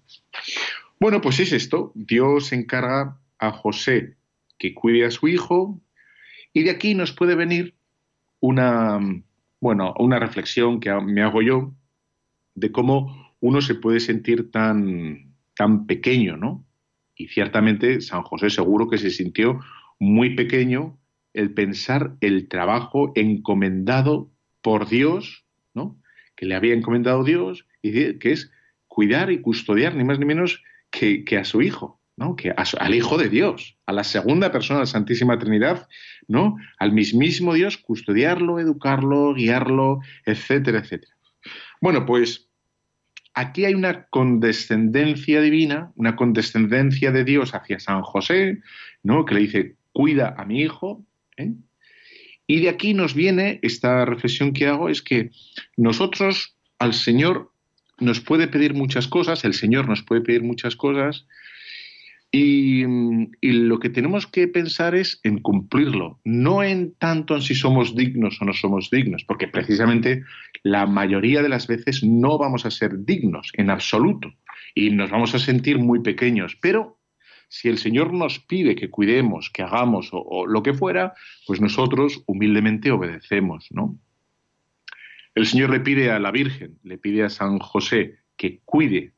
Bueno, 1.00 1.22
pues 1.22 1.40
es 1.40 1.54
esto. 1.54 1.92
Dios 1.96 2.52
encarga 2.52 3.18
a 3.38 3.52
José 3.52 4.18
que 4.58 4.74
cuide 4.74 5.06
a 5.06 5.12
su 5.12 5.28
hijo 5.28 5.80
y 6.52 6.64
de 6.64 6.72
aquí 6.72 6.94
nos 6.94 7.14
puede 7.14 7.36
venir 7.36 7.76
una, 8.42 9.00
bueno, 9.62 9.94
una 9.98 10.20
reflexión 10.20 10.80
que 10.80 10.94
me 10.94 11.22
hago 11.22 11.42
yo 11.42 11.74
de 12.56 12.72
cómo 12.72 13.34
uno 13.40 13.62
se 13.62 13.76
puede 13.76 14.02
sentir 14.02 14.52
tan, 14.52 15.36
tan 15.56 15.86
pequeño, 15.86 16.36
¿no? 16.36 16.66
Y 17.16 17.28
ciertamente 17.28 18.02
San 18.02 18.24
José 18.24 18.50
seguro 18.50 18.90
que 18.90 18.98
se 18.98 19.10
sintió 19.10 19.60
muy 20.00 20.36
pequeño 20.36 20.98
el 21.34 21.54
pensar 21.54 22.16
el 22.22 22.48
trabajo 22.48 23.12
encomendado 23.16 24.32
por 24.62 24.90
Dios, 24.90 25.46
¿no? 25.74 25.98
Que 26.36 26.46
le 26.46 26.56
había 26.56 26.74
encomendado 26.74 27.24
Dios, 27.24 27.66
y 27.82 28.18
que 28.18 28.32
es 28.32 28.52
cuidar 28.88 29.32
y 29.32 29.42
custodiar 29.42 29.96
ni 29.96 30.04
más 30.04 30.20
ni 30.20 30.26
menos 30.26 30.64
que, 30.90 31.24
a 31.38 31.44
su 31.44 31.62
hijo, 31.62 32.02
¿no? 32.18 32.36
Que 32.36 32.52
al 32.52 32.96
Hijo 32.96 33.18
de 33.18 33.30
Dios, 33.30 33.78
a 33.86 33.94
la 33.94 34.04
segunda 34.04 34.52
persona 34.52 34.80
de 34.80 34.84
la 34.84 34.92
Santísima 34.92 35.38
Trinidad, 35.38 35.88
¿no? 36.28 36.58
Al 36.80 36.92
mismísimo 36.92 37.54
Dios, 37.54 37.78
custodiarlo, 37.78 38.60
educarlo, 38.60 39.34
guiarlo, 39.34 40.00
etcétera, 40.26 40.80
etcétera. 40.80 41.14
Bueno, 41.82 42.06
pues 42.06 42.50
aquí 43.34 43.66
hay 43.66 43.74
una 43.74 44.08
condescendencia 44.08 45.42
divina, 45.42 45.94
una 45.96 46.16
condescendencia 46.16 47.12
de 47.12 47.24
Dios 47.24 47.54
hacia 47.54 47.80
San 47.80 48.02
José, 48.02 48.60
¿no? 49.04 49.24
que 49.24 49.36
le 49.36 49.40
dice, 49.42 49.76
cuida 50.00 50.34
a 50.38 50.46
mi 50.46 50.62
hijo. 50.62 51.06
¿eh? 51.36 51.52
Y 52.48 52.62
de 52.62 52.70
aquí 52.70 52.94
nos 52.94 53.14
viene 53.14 53.60
esta 53.64 54.06
reflexión 54.06 54.54
que 54.54 54.66
hago, 54.66 54.88
es 54.88 55.02
que 55.02 55.32
nosotros 55.76 56.56
al 56.80 56.94
Señor 56.94 57.52
nos 58.00 58.22
puede 58.22 58.48
pedir 58.48 58.74
muchas 58.74 59.10
cosas, 59.10 59.44
el 59.44 59.54
Señor 59.54 59.90
nos 59.90 60.02
puede 60.04 60.22
pedir 60.22 60.42
muchas 60.42 60.78
cosas, 60.78 61.28
y, 62.32 62.86
lo 63.42 63.80
que 63.80 63.90
tenemos 63.90 64.26
que 64.26 64.48
pensar 64.48 64.96
es 64.96 65.20
en 65.24 65.40
cumplirlo, 65.40 66.22
no 66.24 66.64
en 66.64 66.94
tanto 66.96 67.36
en 67.36 67.42
si 67.42 67.54
somos 67.54 67.94
dignos 67.94 68.42
o 68.42 68.46
no 68.46 68.54
somos 68.54 68.90
dignos, 68.90 69.26
porque 69.26 69.50
precisamente 69.50 70.24
la 70.64 70.86
mayoría 70.86 71.42
de 71.42 71.50
las 71.50 71.68
veces 71.68 72.04
no 72.04 72.38
vamos 72.38 72.66
a 72.66 72.72
ser 72.72 73.04
dignos 73.04 73.52
en 73.56 73.70
absoluto 73.70 74.32
y 74.76 74.92
nos 74.92 75.10
vamos 75.10 75.36
a 75.36 75.40
sentir 75.40 75.78
muy 75.78 76.00
pequeños, 76.02 76.58
pero 76.62 76.99
si 77.50 77.68
el 77.68 77.80
Señor 77.80 78.14
nos 78.14 78.40
pide 78.40 78.76
que 78.76 78.90
cuidemos, 78.90 79.50
que 79.50 79.64
hagamos 79.64 80.10
o, 80.14 80.46
lo 80.46 80.64
que 80.64 80.74
fuera, 80.74 81.16
pues 81.48 81.60
nosotros 81.60 82.24
humildemente 82.28 82.92
obedecemos, 82.92 83.68
¿no? 83.72 83.98
El 85.34 85.46
Señor 85.46 85.72
le 85.72 85.80
pide 85.80 86.12
a 86.12 86.20
la 86.20 86.32
Virgen, 86.32 86.78
le 86.84 86.98
pide 86.98 87.24
a 87.24 87.30
San 87.30 87.60
José 87.60 88.20
que 88.38 88.60
cuide 88.66 89.14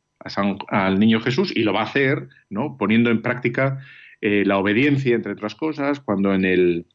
al 0.70 1.00
niño 1.00 1.20
Jesús 1.20 1.52
y 1.56 1.64
lo 1.64 1.74
va 1.74 1.82
a 1.82 1.86
hacer, 1.86 2.30
¿no? 2.50 2.78
Poniendo 2.78 3.10
en 3.10 3.22
práctica 3.22 3.80
eh, 4.22 4.44
la 4.46 4.58
obediencia, 4.58 5.16
entre 5.16 5.34
otras 5.34 5.56
cosas, 5.56 6.00
cuando 6.00 6.34
en 6.34 6.46
el, 6.46 6.86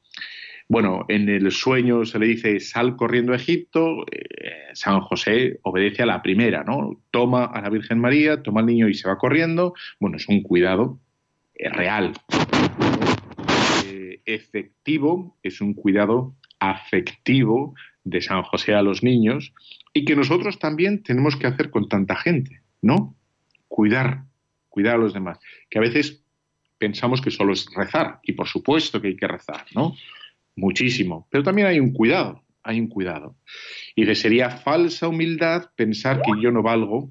bueno, 0.68 1.04
en 1.08 1.28
el 1.28 1.50
sueño 1.50 2.04
se 2.06 2.18
le 2.18 2.26
dice 2.28 2.60
sal 2.60 2.96
corriendo 2.96 3.32
a 3.32 3.36
Egipto, 3.36 4.06
eh, 4.10 4.70
San 4.72 5.00
José 5.00 5.58
obedece 5.62 6.02
a 6.02 6.06
la 6.06 6.22
primera, 6.22 6.64
¿no? 6.64 7.02
Toma 7.10 7.44
a 7.44 7.60
la 7.60 7.68
Virgen 7.68 7.98
María, 7.98 8.42
toma 8.42 8.60
al 8.60 8.66
niño 8.66 8.88
y 8.88 8.94
se 8.94 9.08
va 9.08 9.18
corriendo. 9.18 9.74
Bueno, 10.00 10.16
es 10.16 10.28
un 10.28 10.42
cuidado 10.42 11.00
eh, 11.58 11.68
real, 11.68 12.12
efectivo, 14.24 15.36
es 15.42 15.60
un 15.60 15.74
cuidado 15.74 16.34
afectivo 16.58 17.74
de 18.02 18.20
San 18.20 18.42
José 18.42 18.74
a 18.74 18.82
los 18.82 19.02
niños 19.02 19.52
y 19.92 20.04
que 20.04 20.16
nosotros 20.16 20.58
también 20.58 21.02
tenemos 21.02 21.36
que 21.36 21.46
hacer 21.46 21.70
con 21.70 21.88
tanta 21.88 22.16
gente. 22.16 22.62
¿no? 22.82 23.16
Cuidar, 23.68 24.24
cuidar 24.68 24.94
a 24.94 24.98
los 24.98 25.12
demás. 25.12 25.38
Que 25.68 25.78
a 25.78 25.82
veces 25.82 26.22
pensamos 26.78 27.20
que 27.20 27.30
solo 27.30 27.52
es 27.52 27.66
rezar, 27.74 28.20
y 28.22 28.32
por 28.32 28.46
supuesto 28.46 29.00
que 29.00 29.08
hay 29.08 29.16
que 29.16 29.26
rezar, 29.26 29.64
¿no? 29.74 29.94
Muchísimo. 30.54 31.26
Pero 31.30 31.42
también 31.42 31.68
hay 31.68 31.80
un 31.80 31.92
cuidado, 31.92 32.44
hay 32.62 32.80
un 32.80 32.88
cuidado. 32.88 33.36
Y 33.94 34.06
que 34.06 34.14
sería 34.14 34.50
falsa 34.50 35.08
humildad 35.08 35.70
pensar 35.74 36.22
que 36.22 36.32
yo 36.40 36.50
no 36.50 36.62
valgo, 36.62 37.10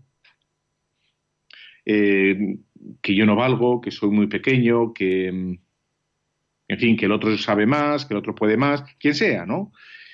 eh, 1.86 2.58
que 3.02 3.16
yo 3.16 3.26
no 3.26 3.36
valgo, 3.36 3.82
que 3.82 3.92
soy 3.92 4.10
muy 4.10 4.28
pequeño, 4.28 4.94
que, 4.94 5.28
en 5.28 6.80
fin, 6.80 6.98
que 6.98 7.06
el 7.06 7.12
otro 7.12 7.38
sabe 7.38 7.66
más, 7.66 8.06
que 8.06 8.14
el 8.14 8.20
otro 8.20 8.36
puede 8.36 8.58
más, 8.58 8.84
quien 9.00 9.16
sea, 9.16 9.46
¿no? 9.46 9.72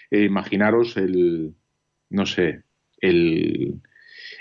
Eh, 0.10 0.24
imaginaros 0.24 0.98
el, 0.98 1.56
no 2.10 2.26
sé, 2.26 2.64
el, 2.98 3.82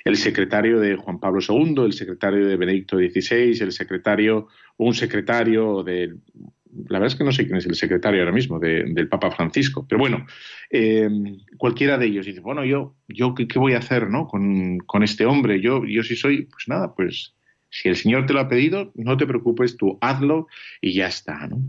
el 0.04 0.16
secretario 0.16 0.80
de 0.80 0.96
Juan 0.96 1.20
Pablo 1.20 1.40
II, 1.46 1.84
el 1.84 1.92
secretario 1.92 2.46
de 2.46 2.56
Benedicto 2.56 2.96
XVI, 2.96 3.58
el 3.60 3.72
secretario, 3.72 4.48
un 4.76 4.94
secretario 4.94 5.82
de... 5.82 6.16
La 6.88 6.98
verdad 6.98 7.12
es 7.12 7.14
que 7.16 7.24
no 7.24 7.32
sé 7.32 7.46
quién 7.46 7.56
es 7.56 7.66
el 7.66 7.74
secretario 7.74 8.20
ahora 8.20 8.32
mismo 8.32 8.58
del 8.58 9.08
Papa 9.08 9.30
Francisco, 9.30 9.86
pero 9.88 9.98
bueno, 9.98 10.26
eh, 10.70 11.08
cualquiera 11.56 11.98
de 11.98 12.06
ellos 12.06 12.26
dice, 12.26 12.40
bueno, 12.40 12.64
yo, 12.64 12.94
yo 13.08 13.34
¿qué, 13.34 13.46
voy 13.58 13.74
a 13.74 13.78
hacer 13.78 14.08
¿no? 14.08 14.26
con, 14.26 14.78
con, 14.78 15.02
este 15.02 15.26
hombre? 15.26 15.60
Yo, 15.60 15.84
yo 15.84 16.02
sí 16.02 16.16
soy, 16.16 16.42
pues 16.42 16.68
nada, 16.68 16.94
pues 16.94 17.34
si 17.70 17.88
el 17.88 17.96
Señor 17.96 18.26
te 18.26 18.32
lo 18.32 18.40
ha 18.40 18.48
pedido, 18.48 18.92
no 18.94 19.16
te 19.16 19.26
preocupes, 19.26 19.76
tú 19.76 19.98
hazlo 20.00 20.46
y 20.80 20.94
ya 20.94 21.06
está. 21.06 21.46
¿no? 21.46 21.60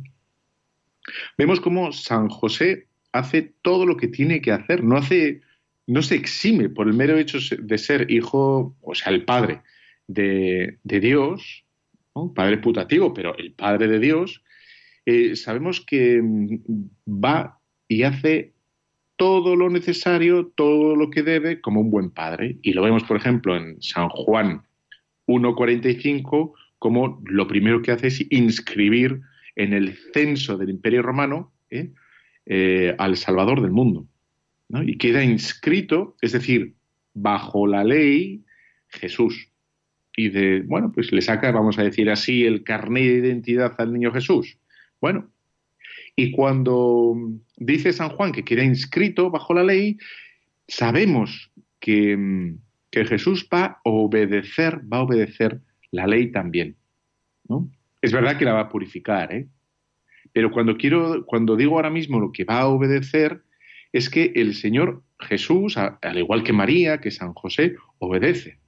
Vemos 1.37 1.59
cómo 1.59 1.91
San 1.91 2.29
José 2.29 2.87
hace 3.11 3.53
todo 3.61 3.85
lo 3.85 3.97
que 3.97 4.07
tiene 4.07 4.41
que 4.41 4.51
hacer, 4.51 4.83
no 4.83 4.97
hace 4.97 5.41
no 5.87 6.01
se 6.01 6.15
exime 6.15 6.69
por 6.69 6.87
el 6.87 6.93
mero 6.93 7.17
hecho 7.17 7.37
de 7.59 7.77
ser 7.77 8.09
hijo, 8.11 8.75
o 8.81 8.95
sea, 8.95 9.11
el 9.11 9.25
padre 9.25 9.61
de, 10.07 10.77
Dios, 10.83 11.65
padre 12.33 12.59
putativo, 12.59 13.13
pero 13.13 13.35
el 13.37 13.51
padre 13.53 13.87
de 13.87 13.99
Dios, 13.99 14.41
eh, 15.05 15.35
sabemos 15.35 15.81
que 15.81 16.21
mm, 16.21 16.59
va 17.07 17.59
y 17.87 18.03
hace 18.03 18.53
todo 19.17 19.55
lo 19.55 19.69
necesario, 19.69 20.47
todo 20.55 20.95
lo 20.95 21.09
que 21.09 21.23
debe 21.23 21.61
como 21.61 21.81
un 21.81 21.91
buen 21.91 22.09
padre. 22.09 22.57
Y 22.61 22.73
lo 22.73 22.81
vemos, 22.81 23.03
por 23.03 23.17
ejemplo, 23.17 23.55
en 23.55 23.81
San 23.81 24.09
Juan 24.09 24.63
1.45, 25.27 26.53
como 26.79 27.21
lo 27.25 27.47
primero 27.47 27.81
que 27.81 27.91
hace 27.91 28.07
es 28.07 28.25
inscribir 28.31 29.21
en 29.55 29.73
el 29.73 29.95
censo 30.13 30.57
del 30.57 30.69
Imperio 30.69 31.01
Romano 31.01 31.51
¿eh? 31.69 31.91
Eh, 32.45 32.95
al 32.97 33.17
Salvador 33.17 33.61
del 33.61 33.71
mundo 33.71 34.07
y 34.85 34.97
queda 34.97 35.23
inscrito, 35.23 36.15
es 36.21 36.31
decir, 36.31 36.75
bajo 37.13 37.67
la 37.67 37.83
ley, 37.83 38.43
Jesús. 38.87 39.49
Y 40.15 40.29
de, 40.29 40.61
bueno, 40.61 40.91
pues 40.93 41.11
le 41.11 41.21
saca, 41.21 41.51
vamos 41.51 41.77
a 41.77 41.83
decir 41.83 42.09
así, 42.09 42.45
el 42.45 42.63
carnet 42.63 43.03
de 43.03 43.27
identidad 43.27 43.73
al 43.77 43.93
niño 43.93 44.11
Jesús. 44.11 44.57
Bueno, 45.01 45.29
y 46.15 46.31
cuando 46.31 47.15
dice 47.57 47.91
San 47.91 48.09
Juan 48.09 48.31
que 48.31 48.45
queda 48.45 48.63
inscrito 48.63 49.31
bajo 49.31 49.53
la 49.53 49.63
ley, 49.63 49.97
sabemos 50.67 51.51
que, 51.79 52.55
que 52.91 53.05
Jesús 53.05 53.49
va 53.53 53.65
a 53.65 53.81
obedecer, 53.83 54.81
va 54.91 54.97
a 54.97 55.03
obedecer 55.03 55.59
la 55.91 56.07
ley 56.07 56.31
también. 56.31 56.77
¿no? 57.49 57.69
Es 58.01 58.11
verdad 58.11 58.37
que 58.37 58.45
la 58.45 58.53
va 58.53 58.61
a 58.61 58.69
purificar, 58.69 59.33
¿eh? 59.33 59.47
Pero 60.33 60.51
cuando 60.51 60.77
quiero, 60.77 61.25
cuando 61.25 61.55
digo 61.55 61.75
ahora 61.75 61.89
mismo 61.89 62.19
lo 62.19 62.31
que 62.31 62.45
va 62.45 62.61
a 62.61 62.67
obedecer, 62.67 63.43
es 63.91 64.09
que 64.09 64.31
el 64.35 64.55
Señor 64.55 65.03
Jesús, 65.19 65.77
al 65.77 66.17
igual 66.17 66.43
que 66.43 66.53
María, 66.53 66.99
que 66.99 67.11
San 67.11 67.33
José, 67.33 67.75
obedece. 67.99 68.59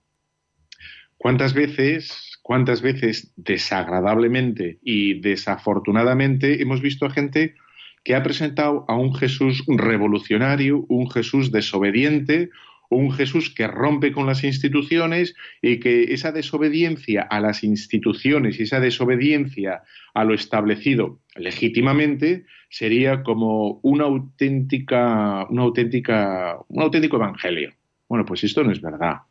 ¿Cuántas 1.18 1.54
veces, 1.54 2.33
cuántas 2.44 2.82
veces 2.82 3.34
desagradablemente 3.36 4.78
y 4.84 5.20
desafortunadamente 5.22 6.62
hemos 6.62 6.82
visto 6.82 7.08
a 7.08 7.10
gente 7.10 7.56
que 8.04 8.16
ha 8.16 8.22
presentado 8.22 8.86
a 8.90 8.96
un 8.96 9.16
Jesús 9.16 9.64
revolucionario, 9.66 10.86
un 10.90 11.10
Jesús 11.10 11.52
desobediente, 11.52 12.50
un 12.90 13.12
Jesús 13.12 13.50
que 13.50 13.66
rompe 13.66 14.12
con 14.12 14.28
las 14.28 14.44
instituciones 14.44 15.36
y 15.62 15.80
que 15.80 16.14
esa 16.14 16.34
desobediencia 16.34 17.24
a 17.24 17.40
las 17.40 17.64
instituciones 17.64 18.60
y 18.60 18.64
esa 18.64 18.82
desobediencia 18.82 19.84
a 20.14 20.26
lo 20.26 20.34
establecido 20.34 21.22
legítimamente 21.36 22.46
sería 22.70 23.24
como 23.24 23.80
una 23.84 24.04
auténtica, 24.04 25.48
una 25.50 25.64
auténtica, 25.64 26.58
un 26.68 26.84
auténtico 26.84 27.16
evangelio. 27.16 27.72
Bueno, 28.10 28.26
pues 28.26 28.44
esto 28.44 28.64
no 28.64 28.72
es 28.72 28.82
verdad. 28.82 29.22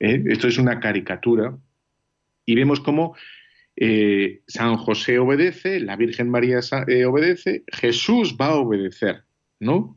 ¿eh? 0.00 0.22
Esto 0.26 0.48
es 0.48 0.58
una 0.58 0.80
caricatura 0.80 1.56
y 2.50 2.56
vemos 2.56 2.80
cómo 2.80 3.14
eh, 3.76 4.42
San 4.48 4.76
José 4.76 5.20
obedece, 5.20 5.78
la 5.78 5.94
Virgen 5.94 6.28
María 6.28 6.58
eh, 6.88 7.04
obedece, 7.04 7.62
Jesús 7.68 8.36
va 8.40 8.46
a 8.46 8.56
obedecer, 8.56 9.22
¿no? 9.60 9.96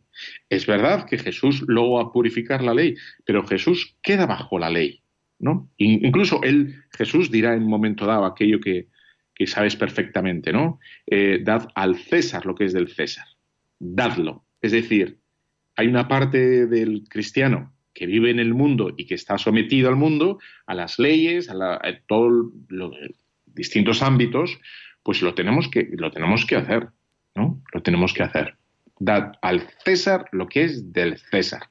Es 0.50 0.68
verdad 0.68 1.08
que 1.08 1.18
Jesús 1.18 1.64
luego 1.68 1.96
va 1.96 2.04
a 2.04 2.12
purificar 2.12 2.62
la 2.62 2.76
ley, 2.76 2.96
pero 3.26 3.44
Jesús 3.48 3.98
queda 4.04 4.28
bajo 4.28 4.60
la 4.60 4.70
ley, 4.70 5.02
¿no? 5.40 5.68
Incluso 5.78 6.44
él, 6.44 6.76
Jesús 6.92 7.32
dirá 7.32 7.56
en 7.56 7.64
un 7.64 7.70
momento 7.70 8.06
dado 8.06 8.26
aquello 8.26 8.60
que, 8.60 8.88
sabes 9.48 9.76
perfectamente, 9.76 10.54
¿no? 10.54 10.80
Eh, 11.08 11.40
dad 11.44 11.68
al 11.74 11.96
César 11.96 12.46
lo 12.46 12.54
que 12.54 12.66
es 12.66 12.74
del 12.74 12.88
César, 12.88 13.26
dadlo. 13.80 14.46
Es 14.62 14.74
decir, 14.74 15.18
hay 15.76 15.88
una 15.88 16.08
parte 16.08 16.68
del 16.68 17.04
cristiano 17.10 17.73
que 17.94 18.06
vive 18.06 18.32
en 18.32 18.40
el 18.40 18.54
mundo 18.54 18.94
y 18.98 19.06
que 19.06 19.16
está 19.16 19.38
sometido 19.38 19.90
al 19.90 19.96
mundo, 19.96 20.40
a 20.66 20.74
las 20.74 21.00
leyes, 21.00 21.50
a, 21.50 21.80
todos 22.08 22.52
los 22.70 22.96
distintos 23.46 24.02
ámbitos, 24.02 24.60
pues 25.04 25.22
lo 25.22 25.34
tenemos 25.34 25.70
que, 25.70 25.90
lo 25.98 26.12
tenemos 26.12 26.46
que 26.46 26.56
hacer, 26.56 26.88
¿no? 27.36 27.62
Lo 27.72 27.82
tenemos 27.82 28.14
que 28.14 28.24
hacer 28.24 28.58
dad 29.04 29.34
al 29.42 29.62
César 29.84 30.26
lo 30.32 30.48
que 30.48 30.64
es 30.64 30.94
del 30.94 31.18
César. 31.18 31.70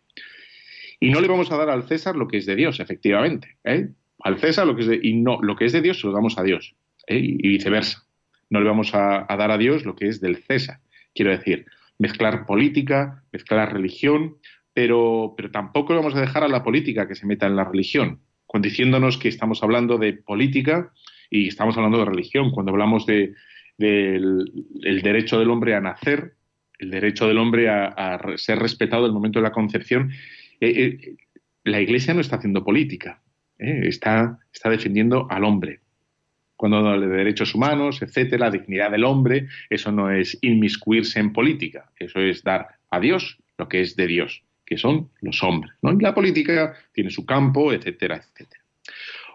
Y 1.01 1.11
no 1.11 1.21
le 1.21 1.29
vamos 1.29 1.51
a 1.51 1.57
dar 1.57 1.71
al 1.71 1.85
César 1.85 2.15
lo 2.15 2.29
que 2.29 2.37
es 2.37 2.47
de 2.47 2.55
Dios, 2.55 2.79
efectivamente. 2.81 3.57
¿eh? 3.65 3.89
Al 4.21 4.39
César 4.39 4.67
lo 4.67 4.77
que 4.77 4.83
es 4.83 4.89
de, 4.89 5.01
y 5.03 5.15
no, 5.15 5.41
lo 5.43 5.57
que 5.57 5.65
es 5.65 5.73
de 5.73 5.83
Dios 5.83 6.01
se 6.01 6.07
lo 6.07 6.13
damos 6.13 6.39
a 6.39 6.43
Dios. 6.43 6.77
¿eh? 7.07 7.19
Y 7.19 7.49
viceversa. 7.49 8.05
No 8.51 8.61
le 8.61 8.69
vamos 8.69 8.95
a, 8.95 9.27
dar 9.29 9.51
a 9.51 9.59
Dios 9.59 9.85
lo 9.85 9.97
que 9.97 10.09
es 10.09 10.21
del 10.21 10.37
César. 10.37 10.79
Quiero 11.15 11.31
decir, 11.31 11.67
mezclar 11.99 12.47
política, 12.47 13.25
mezclar 13.33 13.73
religión, 13.73 14.37
pero, 14.75 15.35
pero 15.37 15.51
tampoco 15.51 15.95
vamos 15.95 16.15
a 16.15 16.21
dejar 16.21 16.45
a 16.45 16.49
la 16.49 16.63
política 16.63 17.07
que 17.07 17.15
se 17.15 17.27
meta 17.27 17.47
en 17.47 17.57
la 17.57 17.65
religión, 17.65 18.21
diciéndonos 18.61 19.17
que 19.17 19.29
estamos 19.29 19.63
hablando 19.63 19.97
de 19.99 20.13
política 20.13 20.93
y 21.31 21.49
estamos 21.49 21.77
hablando 21.77 21.99
de 21.99 22.05
religión. 22.05 22.51
Cuando 22.51 22.73
hablamos 22.73 23.07
de, 23.07 23.35
del 23.79 24.51
derecho 25.03 25.39
del 25.39 25.51
hombre 25.51 25.75
a 25.75 25.81
nacer, 25.81 26.35
el 26.79 26.91
derecho 26.91 27.29
del 27.29 27.39
hombre 27.39 27.69
a, 27.71 28.21
ser 28.37 28.59
respetado 28.59 29.07
el 29.07 29.13
momento 29.13 29.39
de 29.39 29.45
la 29.45 29.53
concepción, 29.53 30.11
eh, 30.61 30.71
eh, 31.01 31.17
la 31.65 31.81
Iglesia 31.81 32.13
no 32.13 32.21
está 32.21 32.37
haciendo 32.37 32.65
política, 32.65 33.23
eh, 33.59 33.83
está, 33.85 34.39
está 34.53 34.69
defendiendo 34.69 35.27
al 35.31 35.45
hombre. 35.45 35.81
Cuando 36.57 37.01
de 37.01 37.07
derechos 37.09 37.55
humanos, 37.55 38.03
etcétera, 38.03 38.47
la 38.47 38.51
dignidad 38.53 38.91
del 38.91 39.05
hombre, 39.05 39.49
eso 39.71 39.91
no 39.91 40.11
es 40.11 40.39
inmiscuirse 40.43 41.19
en 41.19 41.33
política, 41.33 41.91
eso 41.99 42.21
es 42.21 42.45
dar 42.45 42.69
a 42.91 43.01
Dios 43.01 43.39
lo 43.59 43.69
que 43.69 43.81
es 43.81 43.97
de 43.97 44.07
Dios, 44.07 44.45
que 44.73 44.79
son 44.79 45.11
los 45.21 45.43
hombres. 45.43 45.71
¿no? 45.83 45.93
la 45.93 46.15
política 46.15 46.75
tiene 46.95 47.11
su 47.11 47.27
campo, 47.27 47.75
etcétera, 47.75 48.17
etcétera. 48.17 48.63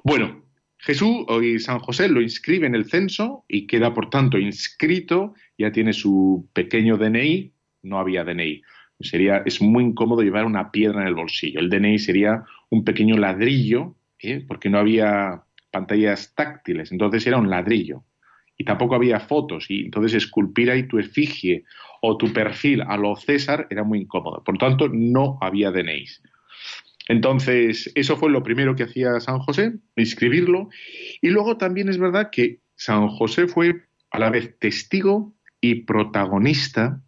Bueno, 0.04 0.44
Jesús 0.80 1.28
y 1.44 1.60
San 1.60 1.78
José 1.78 2.10
lo 2.10 2.22
inscribe 2.22 2.66
en 2.66 2.74
el 2.74 2.86
censo 2.86 3.46
y 3.48 3.68
queda, 3.68 3.94
por 3.94 4.10
tanto, 4.10 4.40
inscrito, 4.40 5.36
ya 5.56 5.72
tiene 5.72 5.94
su 5.94 6.50
pequeño 6.54 6.98
DNI, 6.98 7.54
no 7.84 8.00
había 8.00 8.24
DNI. 8.24 8.64
Sería, 9.00 9.44
es 9.46 9.62
muy 9.62 9.84
incómodo 9.84 10.24
llevar 10.24 10.46
una 10.46 10.72
piedra 10.72 11.02
en 11.02 11.08
el 11.08 11.14
bolsillo. 11.14 11.60
El 11.60 11.70
DNI 11.70 12.00
sería 12.00 12.44
un 12.72 12.84
pequeño 12.84 13.16
ladrillo, 13.16 13.96
¿eh? 14.18 14.44
porque 14.48 14.72
no 14.72 14.80
había 14.80 15.44
pantallas 15.70 16.34
táctiles, 16.34 16.92
entonces 16.92 17.28
era 17.28 17.38
un 17.38 17.52
ladrillo. 17.52 18.04
Y 18.58 18.66
tampoco 18.66 18.96
había 18.96 19.20
fotos, 19.20 19.70
y 19.70 19.86
entonces 19.86 20.16
esculpir 20.16 20.72
ahí 20.72 20.88
tu 20.88 20.98
efigie 20.98 21.64
o 22.02 22.18
tu 22.18 22.34
perfil 22.34 22.82
a 22.82 22.98
lo 22.98 23.16
César 23.16 23.68
era 23.70 23.84
muy 23.84 24.00
incómodo. 24.00 24.44
Por 24.44 24.58
tanto, 24.58 24.90
no 24.90 25.38
había 25.42 25.72
DNIs. 25.72 26.22
Entonces, 27.08 27.92
eso 27.96 28.18
fue 28.18 28.30
lo 28.30 28.44
primero 28.44 28.76
que 28.76 28.84
hacía 28.84 29.20
San 29.20 29.40
José, 29.40 29.76
inscribirlo. 29.96 30.70
Y 31.22 31.30
luego 31.30 31.58
también 31.58 31.88
es 31.90 31.98
verdad 31.98 32.30
que 32.32 32.60
San 32.76 33.08
José 33.08 33.48
fue 33.48 33.84
a 34.12 34.20
la 34.20 34.30
vez 34.30 34.58
testigo 34.60 35.34
y 35.62 35.84
protagonista 35.86 37.02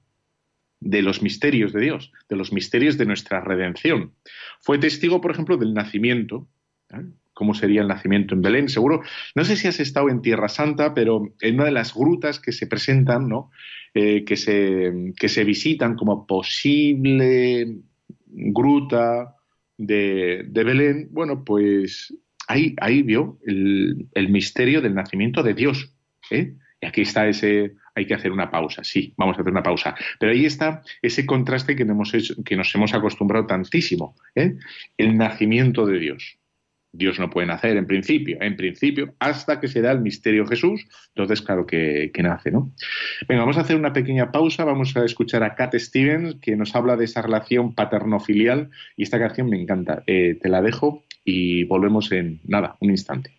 de 0.79 1.01
los 1.01 1.21
misterios 1.21 1.73
de 1.73 1.81
Dios, 1.81 2.11
de 2.29 2.35
los 2.35 2.53
misterios 2.53 2.97
de 2.97 3.05
nuestra 3.05 3.41
redención. 3.41 4.13
Fue 4.61 4.77
testigo, 4.77 5.19
por 5.19 5.31
ejemplo, 5.31 5.57
del 5.57 5.73
nacimiento. 5.73 6.47
¿eh? 6.91 7.03
¿Cómo 7.39 7.53
sería 7.53 7.79
el 7.79 7.87
nacimiento 7.87 8.35
en 8.35 8.41
Belén? 8.41 8.67
Seguro, 8.67 9.01
no 9.33 9.45
sé 9.45 9.55
si 9.55 9.69
has 9.69 9.79
estado 9.79 10.09
en 10.09 10.21
Tierra 10.21 10.49
Santa, 10.49 10.93
pero 10.93 11.33
en 11.39 11.55
una 11.55 11.63
de 11.63 11.71
las 11.71 11.95
grutas 11.95 12.37
que 12.37 12.51
se 12.51 12.67
presentan, 12.67 13.29
¿no? 13.29 13.49
Eh, 13.93 14.25
que, 14.25 14.35
se, 14.35 15.13
que 15.17 15.29
se 15.29 15.45
visitan 15.45 15.95
como 15.95 16.27
posible 16.27 17.77
gruta 18.27 19.37
de, 19.77 20.43
Belén, 20.51 21.07
bueno, 21.11 21.45
pues 21.45 22.13
ahí, 22.49 22.75
ahí 22.81 23.03
vio 23.03 23.39
el, 23.45 24.27
misterio 24.29 24.81
del 24.81 24.95
nacimiento 24.95 25.41
de 25.41 25.53
Dios. 25.53 25.93
¿eh? 26.31 26.55
Y 26.81 26.85
aquí 26.85 27.03
está 27.03 27.25
ese, 27.29 27.75
hay 27.95 28.05
que 28.05 28.15
hacer 28.15 28.33
una 28.33 28.51
pausa, 28.51 28.83
sí, 28.83 29.13
vamos 29.15 29.37
a 29.37 29.41
hacer 29.41 29.49
una 29.49 29.63
pausa. 29.63 29.95
Pero 30.19 30.33
ahí 30.33 30.45
está 30.45 30.81
ese 31.01 31.25
contraste 31.25 31.77
que, 31.77 31.83
hemos 31.83 32.11
que 32.43 32.57
nos 32.57 32.75
hemos 32.75 32.93
acostumbrado 32.93 33.47
tantísimo, 33.47 34.17
¿eh? 34.35 34.55
el 34.97 35.17
nacimiento 35.17 35.85
de 35.85 35.99
Dios. 35.99 36.38
Dios 36.91 37.19
no 37.19 37.29
puede 37.29 37.47
nacer 37.47 37.77
en 37.77 37.85
principio, 37.85 38.37
en 38.41 38.55
principio, 38.55 39.13
hasta 39.19 39.59
que 39.59 39.67
se 39.67 39.81
da 39.81 39.91
el 39.91 40.01
misterio 40.01 40.45
Jesús. 40.45 40.87
Entonces, 41.09 41.41
claro 41.41 41.65
que, 41.65 42.11
nace, 42.17 42.51
¿no? 42.51 42.71
Venga, 43.27 43.41
vamos 43.41 43.57
a 43.57 43.61
hacer 43.61 43.75
una 43.75 43.93
pequeña 43.93 44.31
pausa. 44.31 44.65
Vamos 44.65 44.95
a 44.97 45.05
escuchar 45.05 45.43
a 45.43 45.55
Cat 45.55 45.75
Stevens, 45.75 46.35
que 46.41 46.55
nos 46.55 46.75
habla 46.75 46.95
de 46.97 47.05
esa 47.05 47.21
relación 47.21 47.75
paterno-filial. 47.75 48.69
Y 48.97 49.03
esta 49.03 49.19
canción 49.19 49.49
me 49.49 49.61
encanta. 49.61 50.03
Eh, 50.07 50.37
te 50.41 50.49
la 50.49 50.61
dejo 50.61 51.03
y 51.23 51.63
volvemos 51.65 52.11
en 52.11 52.41
nada, 52.45 52.75
un 52.79 52.89
instante. 52.89 53.38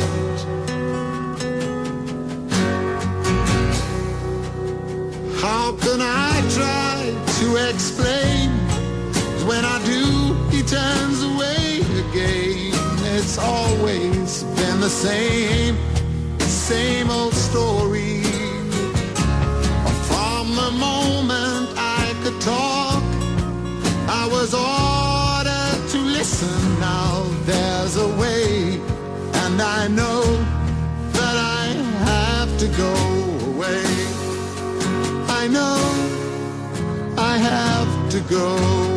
To 7.51 7.69
explain? 7.69 8.49
When 9.47 9.65
I 9.65 9.77
do, 9.85 10.33
he 10.55 10.61
turns 10.63 11.23
away 11.23 11.81
again. 12.03 12.71
It's 13.15 13.37
always 13.37 14.43
been 14.43 14.79
the 14.79 14.89
same, 14.89 15.77
same 16.39 17.09
old 17.09 17.33
story. 17.33 18.23
From 20.09 20.55
the 20.55 20.71
moment 20.71 21.67
I 21.77 22.13
could 22.23 22.39
talk, 22.41 23.03
I 24.07 24.27
was 24.31 24.53
ordered 24.53 24.80
have 37.41 38.09
to 38.09 38.19
go. 38.29 38.91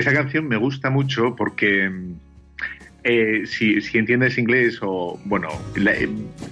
Esa 0.00 0.14
canción 0.14 0.48
me 0.48 0.56
gusta 0.56 0.88
mucho 0.88 1.36
porque 1.36 1.90
eh, 3.04 3.42
si, 3.46 3.78
entiendes 3.98 4.38
inglés 4.38 4.78
o 4.82 5.18
bueno 5.24 5.48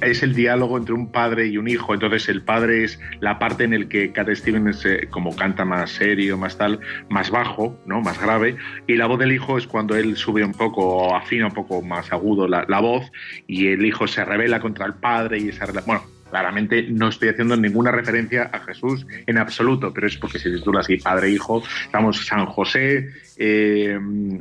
es 0.00 0.22
el 0.22 0.34
diálogo 0.34 0.78
entre 0.78 0.94
un 0.94 1.11
padre 1.11 1.46
y 1.46 1.58
un 1.58 1.68
hijo. 1.68 1.94
Entonces 1.94 2.28
el 2.28 2.42
padre 2.42 2.84
es 2.84 3.00
la 3.20 3.38
parte 3.38 3.64
en 3.64 3.74
el 3.74 3.88
que 3.88 4.12
Cat 4.12 4.28
Stevens 4.34 4.84
eh, 4.84 5.08
como 5.11 5.34
canta 5.37 5.64
más 5.64 5.90
serio 5.90 6.37
más 6.37 6.58
tal 6.58 6.80
más 7.08 7.30
bajo 7.30 7.78
no 7.87 8.00
más 8.00 8.20
grave. 8.20 8.56
Y 8.87 8.96
la 8.96 9.06
voz 9.06 9.18
del 9.18 9.32
hijo 9.32 9.58
es 9.58 9.66
cuando 9.66 9.96
él 9.96 10.16
sube 10.16 10.44
un 10.44 10.52
poco 10.52 10.84
o 10.87 11.14
afina 11.14 11.46
un 11.46 11.54
poco 11.54 11.82
más 11.82 12.12
agudo 12.12 12.48
la, 12.48 12.64
la 12.68 12.80
voz 12.80 13.11
y 13.46 13.68
el 13.68 13.84
hijo 13.84 14.06
se 14.06 14.24
revela 14.24 14.61
contra 14.61 14.87
el 14.87 14.94
padre 14.94 15.38
y 15.38 15.48
esa 15.48 15.66
bueno 15.87 16.17
Claramente 16.30 16.86
no 16.88 17.08
estoy 17.08 17.30
haciendo 17.30 17.56
ninguna 17.56 17.90
referencia 17.90 18.50
a 18.52 18.60
Jesús 18.60 19.06
en 19.26 19.38
absoluto, 19.38 19.92
pero 19.92 20.06
es 20.06 20.16
porque 20.16 20.38
se 20.38 20.50
titula 20.50 20.80
así 20.80 20.96
Padre 20.96 21.30
Hijo. 21.30 21.62
Estamos 21.84 22.26
San 22.26 22.46
José, 22.46 23.10
eh, 23.36 23.98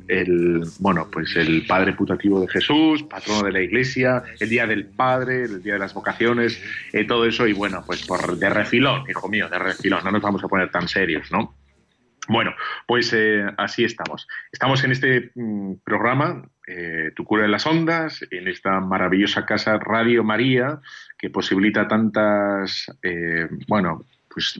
el 0.08 0.63
bueno, 0.80 1.08
pues 1.12 1.36
el 1.36 1.65
Padre 1.65 1.93
putativo 1.93 2.41
de 2.41 2.47
Jesús, 2.47 3.04
patrono 3.04 3.43
de 3.43 3.52
la 3.52 3.62
Iglesia, 3.62 4.23
el 4.39 4.50
Día 4.50 4.67
del 4.67 4.86
Padre, 4.86 5.43
el 5.43 5.63
Día 5.63 5.73
de 5.73 5.80
las 5.80 5.93
Vocaciones, 5.93 6.62
eh, 6.93 7.06
todo 7.06 7.26
eso 7.26 7.47
y 7.47 7.54
bueno, 7.54 7.84
pues 7.86 8.06
por 8.06 8.38
de 8.38 8.50
refilón, 8.50 9.04
hijo 9.10 9.30
mío, 9.30 9.50
de 9.50 9.60
refilón. 9.60 10.04
No 10.04 10.12
nos 10.12 10.21
vamos 10.21 10.43
a 10.43 10.47
poner 10.47 10.69
tan 10.71 10.88
serios, 10.88 11.32
¿no? 11.32 11.54
Bueno, 12.28 12.54
pues 12.86 13.13
eh, 13.13 13.46
así 13.58 13.84
estamos. 13.84 14.28
Estamos 14.52 14.84
en 14.84 14.92
este 14.92 15.32
mm, 15.36 15.76
programa, 15.84 16.44
Tu 17.16 17.24
cura 17.24 17.46
en 17.46 17.52
las 17.52 17.66
ondas, 17.66 18.26
en 18.30 18.48
esta 18.50 18.82
maravillosa 18.82 19.46
casa 19.46 19.80
Radio 19.80 20.24
María, 20.24 20.80
que 21.18 21.30
posibilita 21.30 21.88
tantas, 21.88 22.92
eh, 23.02 23.48
bueno, 23.68 24.04
pues 24.28 24.60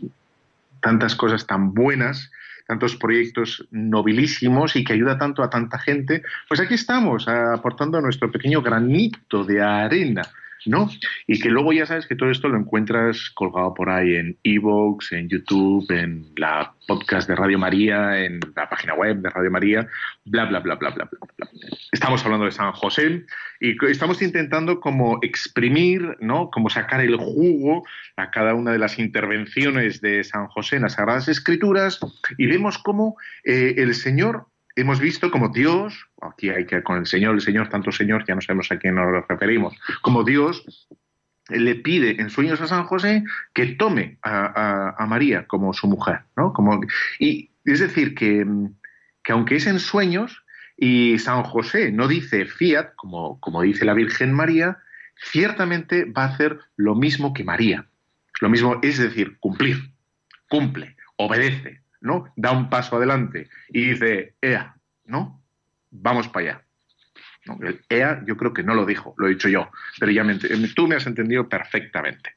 tantas 0.80 1.16
cosas 1.16 1.46
tan 1.46 1.74
buenas, 1.74 2.32
tantos 2.66 2.96
proyectos 2.96 3.68
nobilísimos 3.72 4.76
y 4.78 4.84
que 4.86 4.94
ayuda 4.94 5.18
tanto 5.18 5.44
a 5.44 5.50
tanta 5.50 5.80
gente, 5.80 6.24
pues 6.48 6.62
aquí 6.62 6.76
estamos 6.76 7.28
aportando 7.28 8.00
nuestro 8.00 8.32
pequeño 8.32 8.62
granito 8.62 9.44
de 9.44 9.62
arena 9.62 10.24
¿no? 10.66 10.90
Y 11.28 11.40
que 11.40 11.50
luego 11.50 11.74
ya 11.74 11.86
sabes 11.86 12.08
que 12.08 12.16
todo 12.16 12.32
esto 12.32 12.50
lo 12.50 12.58
encuentras 12.58 13.30
colgado 13.32 13.74
por 13.74 13.90
ahí 13.90 14.16
en 14.16 14.38
Evox, 14.44 15.12
en 15.12 15.30
YouTube, 15.30 15.90
en 15.92 16.32
la 16.38 16.74
podcast 16.88 17.28
de 17.28 17.36
Radio 17.36 17.60
María, 17.60 18.24
en 18.24 18.40
la 18.56 18.70
página 18.70 18.94
web 18.94 19.18
de 19.18 19.30
Radio 19.30 19.52
María, 19.52 19.88
bla, 20.26 20.46
bla, 20.46 20.60
bla, 20.60 20.76
bla, 20.76 20.92
bla, 20.92 21.10
bla. 21.10 21.50
Estamos 21.92 22.24
hablando 22.24 22.46
de 22.46 22.52
San 22.52 22.72
José 22.72 23.26
y 23.60 23.76
estamos 23.86 24.22
intentando 24.22 24.80
como 24.80 25.20
exprimir, 25.22 26.18
¿no? 26.20 26.50
Como 26.50 26.70
sacar 26.70 27.02
el 27.02 27.18
jugo 27.18 27.86
a 28.16 28.32
cada 28.32 28.54
una 28.54 28.72
de 28.72 28.80
las 28.80 29.00
intervenciones 29.00 30.02
de 30.02 30.24
San 30.24 30.48
José 30.48 30.78
en 30.78 30.84
las 30.84 30.94
Sagradas 30.94 31.28
Escrituras 31.28 32.00
y 32.38 32.48
vemos 32.48 32.78
cómo 32.78 33.18
eh, 33.44 33.76
el 33.78 33.94
Señor 33.94 34.48
hemos 34.78 35.00
visto 35.00 35.32
como 35.32 35.50
Dios, 35.50 36.08
aquí 36.22 36.50
hay 36.50 36.66
que 36.66 36.84
con 36.84 36.98
el 36.98 37.08
Señor, 37.08 37.34
el 37.36 37.42
Señor, 37.42 37.68
tanto 37.68 37.92
Señor, 37.92 38.26
ya 38.28 38.36
no 38.36 38.42
sabemos 38.42 38.72
a 38.72 38.78
quién 38.78 38.96
nos 38.96 39.28
referimos, 39.28 39.76
como 40.02 40.24
Dios 40.24 40.88
le 41.50 41.76
pide 41.76 42.22
en 42.22 42.30
sueños 42.30 42.62
a 42.62 42.68
San 42.68 42.84
José 42.84 43.24
que 43.54 43.66
tome 43.68 44.18
a, 44.22 45.06
María 45.08 45.48
como 45.48 45.74
su 45.74 45.88
mujer, 45.88 46.20
¿no? 46.36 46.54
Y 47.20 47.50
es 47.66 47.80
decir, 47.80 48.14
que, 48.14 48.46
que, 49.24 49.32
aunque 49.32 49.56
es 49.56 49.66
en 49.66 49.80
sueños 49.80 50.44
y 50.78 51.18
San 51.20 51.44
José 51.44 51.92
no 51.92 52.08
dice 52.08 52.46
fiat, 52.46 52.94
como, 52.96 53.40
como 53.40 53.62
dice 53.62 53.86
la 53.86 53.94
Virgen 53.94 54.34
María, 54.34 54.78
ciertamente 55.16 56.06
va 56.06 56.24
a 56.24 56.34
hacer 56.34 56.60
lo 56.76 56.96
mismo 56.96 57.34
que 57.34 57.44
María. 57.44 57.88
Lo 58.42 58.50
mismo, 58.50 58.80
es 58.84 59.00
decir, 59.00 59.38
cumplir, 59.40 59.92
cumple, 60.50 60.96
obedece, 61.16 61.82
¿no? 62.08 62.34
Da 62.36 62.52
un 62.52 62.70
paso 62.70 62.96
adelante 62.96 63.50
y 63.70 63.90
dice, 63.90 64.34
ea, 64.42 64.76
¿no? 65.06 65.44
Vamos 65.92 66.28
para 66.30 66.46
allá. 66.46 66.64
El 67.62 67.82
EA 67.90 68.24
yo 68.26 68.36
creo 68.36 68.54
que 68.54 68.64
no 68.64 68.74
lo 68.74 68.86
dijo, 68.86 69.14
lo 69.18 69.28
he 69.28 69.32
dicho 69.32 69.48
yo, 69.48 69.70
pero 70.00 70.12
ya 70.12 70.26
tú 70.76 70.88
me 70.88 70.96
has 70.96 71.08
entendido 71.08 71.48
perfectamente. 71.48 72.32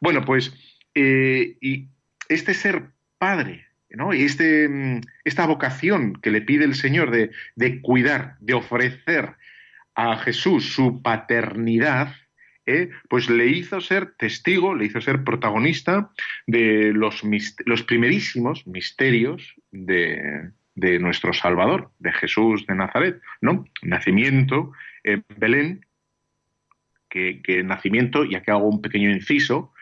Bueno, 0.00 0.24
pues 0.24 0.54
eh, 0.94 1.56
y 1.60 1.88
este 2.28 2.54
ser 2.54 2.90
padre, 3.18 3.66
¿no? 3.90 4.14
Y 4.14 4.22
este, 4.22 4.68
mm, 4.68 5.00
esta 5.24 5.46
vocación 5.46 6.14
que 6.14 6.30
le 6.30 6.42
pide 6.42 6.64
el 6.64 6.74
Señor 6.74 7.10
de, 7.10 7.30
de 7.54 7.80
cuidar, 7.80 8.36
de 8.40 8.54
ofrecer 8.54 9.34
a 9.94 10.16
Jesús 10.18 10.72
su 10.72 11.02
paternidad, 11.02 12.14
pues 13.08 13.30
le 13.30 13.46
hizo 13.46 13.80
ser 13.80 14.14
testigo, 14.16 14.74
le 14.74 14.86
hizo 14.86 15.00
ser 15.00 15.22
protagonista 15.22 16.10
de 16.46 16.92
los, 16.92 17.22
primerísimos 17.86 18.66
misterios 18.66 19.54
de, 19.70 20.50
nuestro 20.74 21.32
Salvador, 21.32 21.90
de 21.98 22.12
Jesús 22.12 22.66
de 22.66 22.74
Nazaret, 22.74 23.20
¿no? 23.40 23.64
Nacimiento 23.82 24.72
en 25.04 25.24
Belén, 25.36 25.86
que, 27.08 27.62
nacimiento, 27.64 28.24
y 28.24 28.34
aquí 28.34 28.50
hago 28.50 28.68
un 28.68 28.82
pequeño 28.82 29.10
inciso, 29.10 29.72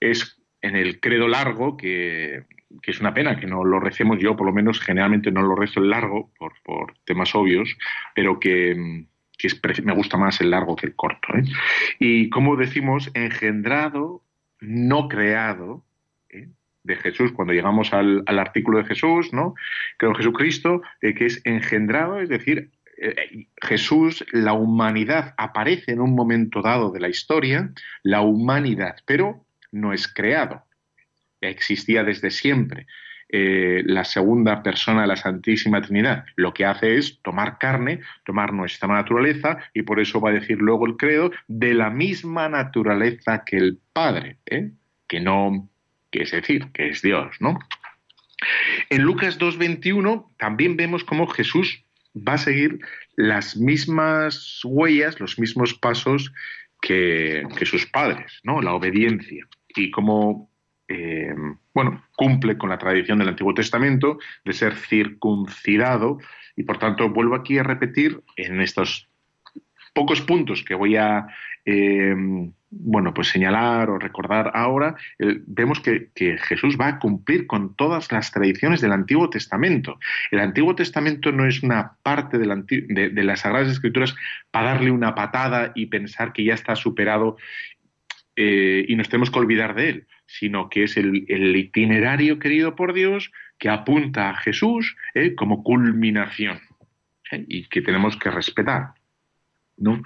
es 0.00 0.42
en 0.62 0.74
el 0.74 1.00
credo 1.00 1.28
largo 1.28 1.76
que 1.76 2.44
es 2.82 3.00
una 3.00 3.14
pena 3.14 3.38
que 3.38 3.46
no 3.46 3.62
lo 3.62 3.78
recemos 3.78 4.18
yo, 4.18 4.36
por 4.36 4.46
lo 4.46 4.52
menos 4.52 4.80
generalmente 4.80 5.30
no 5.30 5.42
lo 5.42 5.54
rezo 5.54 5.80
el 5.80 5.90
largo, 5.90 6.32
por 6.38 6.94
temas 7.04 7.34
obvios, 7.34 7.76
pero 8.14 8.40
que, 8.40 9.06
me 9.84 9.94
gusta 9.94 10.16
más 10.16 10.40
el 10.40 10.50
largo 10.50 10.76
que 10.76 10.86
el 10.86 10.94
corto. 10.94 11.34
¿eh? 11.36 11.42
Y 11.98 12.30
como 12.30 12.56
decimos, 12.56 13.10
engendrado, 13.14 14.22
no 14.60 15.08
creado, 15.08 15.84
¿eh? 16.30 16.48
de 16.82 16.96
Jesús, 16.96 17.32
cuando 17.32 17.52
llegamos 17.52 17.92
al, 17.92 18.24
artículo 18.26 18.78
de 18.78 18.84
Jesús, 18.84 19.32
¿no? 19.32 19.54
Creo 19.98 20.14
Jesucristo, 20.14 20.82
eh, 21.02 21.14
que 21.14 21.26
es 21.26 21.40
engendrado, 21.44 22.20
es 22.20 22.28
decir, 22.28 22.70
Jesús, 23.60 24.24
la 24.32 24.54
humanidad 24.54 25.34
aparece 25.36 25.92
en 25.92 26.00
un 26.00 26.14
momento 26.14 26.62
dado 26.62 26.90
de 26.90 27.00
la 27.00 27.10
historia, 27.10 27.70
la 28.02 28.22
humanidad, 28.22 28.96
pero 29.04 29.44
no 29.70 29.92
es 29.92 30.08
creado 30.08 30.66
existía 31.50 32.04
desde 32.04 32.30
siempre. 32.30 32.86
Eh, 33.28 33.82
la 33.84 34.04
segunda 34.04 34.62
persona 34.62 35.02
de 35.02 35.08
la 35.08 35.16
Santísima 35.16 35.82
Trinidad. 35.82 36.24
Lo 36.36 36.54
que 36.54 36.64
hace 36.64 36.96
es 36.96 37.20
tomar 37.22 37.58
carne, 37.58 38.00
tomar 38.24 38.52
nuestra 38.52 38.88
naturaleza, 38.88 39.58
y 39.74 39.82
por 39.82 39.98
eso 39.98 40.20
va 40.20 40.30
a 40.30 40.34
decir 40.34 40.58
luego 40.58 40.86
el 40.86 40.96
credo, 40.96 41.32
de 41.48 41.74
la 41.74 41.90
misma 41.90 42.48
naturaleza 42.48 43.42
que 43.44 43.56
el 43.56 43.80
Padre, 43.92 44.38
¿eh? 44.46 44.70
que 45.08 45.20
no, 45.20 45.68
que 46.10 46.22
es 46.22 46.30
decir, 46.30 46.68
que 46.72 46.88
es 46.88 47.02
Dios, 47.02 47.36
¿no? 47.40 47.58
En 48.90 49.02
Lucas 49.02 49.38
2.21 49.38 50.28
también 50.36 50.76
vemos 50.76 51.04
cómo 51.04 51.26
Jesús 51.26 51.82
va 52.16 52.34
a 52.34 52.38
seguir 52.38 52.80
las 53.16 53.56
mismas 53.56 54.60
huellas, 54.64 55.20
los 55.20 55.38
mismos 55.38 55.74
pasos 55.74 56.32
que, 56.80 57.44
sus 57.64 57.86
padres, 57.86 58.40
¿no? 58.44 58.60
La 58.62 58.74
obediencia. 58.74 59.46
Y 59.74 59.90
como 59.90 60.50
eh, 60.88 61.34
bueno, 61.74 62.04
cumple 62.14 62.56
con 62.56 62.70
la 62.70 62.78
tradición 62.78 63.18
del 63.18 63.28
Antiguo 63.28 63.54
Testamento 63.54 64.18
de 64.44 64.52
ser 64.52 64.76
circuncidado 64.76 66.18
y 66.56 66.62
por 66.62 66.78
tanto 66.78 67.10
vuelvo 67.10 67.34
aquí 67.34 67.58
a 67.58 67.64
repetir 67.64 68.22
en 68.36 68.60
estos 68.60 69.08
pocos 69.92 70.20
puntos 70.20 70.62
que 70.62 70.74
voy 70.74 70.96
a 70.96 71.26
eh, 71.64 72.14
bueno 72.70 73.12
pues 73.12 73.28
señalar 73.28 73.90
o 73.90 73.98
recordar 73.98 74.52
ahora 74.54 74.94
vemos 75.18 75.80
que, 75.80 76.10
Jesús 76.14 76.76
va 76.80 76.88
a 76.88 76.98
cumplir 76.98 77.46
con 77.46 77.74
todas 77.74 78.12
las 78.12 78.30
tradiciones 78.30 78.80
del 78.80 78.92
Antiguo 78.92 79.28
Testamento. 79.30 79.98
El 80.30 80.40
Antiguo 80.40 80.74
Testamento 80.74 81.32
no 81.32 81.46
es 81.46 81.62
una 81.62 81.96
parte 82.02 82.38
de 82.38 83.24
las 83.24 83.40
Sagradas 83.40 83.72
Escrituras 83.72 84.14
para 84.50 84.74
darle 84.74 84.90
una 84.90 85.14
patada 85.14 85.72
y 85.74 85.86
pensar 85.86 86.32
que 86.32 86.44
ya 86.44 86.54
está 86.54 86.76
superado 86.76 87.36
eh, 88.36 88.84
y 88.86 88.94
nos 88.96 89.08
tenemos 89.08 89.30
que 89.30 89.38
olvidar 89.38 89.74
de 89.74 89.88
él, 89.88 90.06
sino 90.26 90.68
que 90.68 90.84
es 90.84 90.98
el, 90.98 91.56
itinerario 91.56 92.38
querido 92.38 92.76
por 92.76 92.92
Dios 92.92 93.32
que 93.58 93.70
apunta 93.70 94.28
a 94.28 94.36
Jesús 94.36 94.94
eh, 95.14 95.34
como 95.34 95.62
culminación 95.64 96.60
eh, 97.32 97.44
y 97.48 97.64
que 97.68 97.80
tenemos 97.80 98.16
que 98.18 98.30
respetar. 98.30 98.92
¿no? 99.78 100.02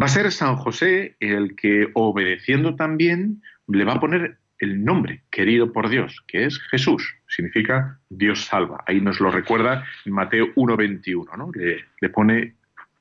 Va 0.00 0.06
a 0.06 0.08
ser 0.08 0.32
San 0.32 0.56
José 0.56 1.16
el 1.20 1.54
que, 1.54 1.88
obedeciendo 1.92 2.76
también, 2.76 3.42
le 3.68 3.84
va 3.84 3.94
a 3.94 4.00
poner 4.00 4.38
el 4.58 4.82
nombre 4.82 5.22
querido 5.30 5.72
por 5.72 5.90
Dios, 5.90 6.22
que 6.26 6.44
es 6.44 6.58
Jesús, 6.70 7.14
significa 7.28 7.98
Dios 8.08 8.46
salva. 8.46 8.82
Ahí 8.86 9.00
nos 9.00 9.20
lo 9.20 9.30
recuerda 9.30 9.84
Mateo 10.06 10.54
1.21, 10.54 11.36
¿no? 11.36 11.50
Le, 11.54 11.84
le 12.00 12.08
pone 12.08 12.54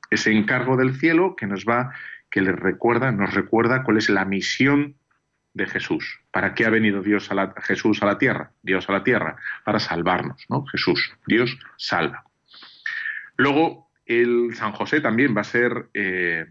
ese 0.09 0.31
encargo 0.31 0.75
del 0.75 0.95
cielo 0.95 1.35
que 1.35 1.47
nos 1.47 1.65
va 1.65 1.93
que 2.29 2.41
les 2.41 2.55
recuerda, 2.55 3.11
nos 3.11 3.33
recuerda 3.33 3.83
cuál 3.83 3.97
es 3.97 4.09
la 4.09 4.25
misión 4.25 4.95
de 5.53 5.65
Jesús. 5.65 6.19
¿Para 6.31 6.53
qué 6.53 6.65
ha 6.65 6.69
venido 6.69 7.01
Dios 7.01 7.31
a 7.31 7.35
la, 7.35 7.53
Jesús 7.61 8.01
a 8.01 8.05
la 8.05 8.17
tierra? 8.17 8.51
Dios 8.61 8.89
a 8.89 8.93
la 8.93 9.03
tierra, 9.03 9.37
para 9.65 9.79
salvarnos, 9.79 10.45
¿no? 10.49 10.65
Jesús, 10.65 11.11
Dios 11.25 11.57
salva. 11.77 12.23
Luego, 13.37 13.89
el 14.05 14.55
San 14.55 14.71
José 14.73 15.01
también 15.01 15.35
va 15.35 15.41
a 15.41 15.45
ser 15.45 15.87
eh, 15.93 16.45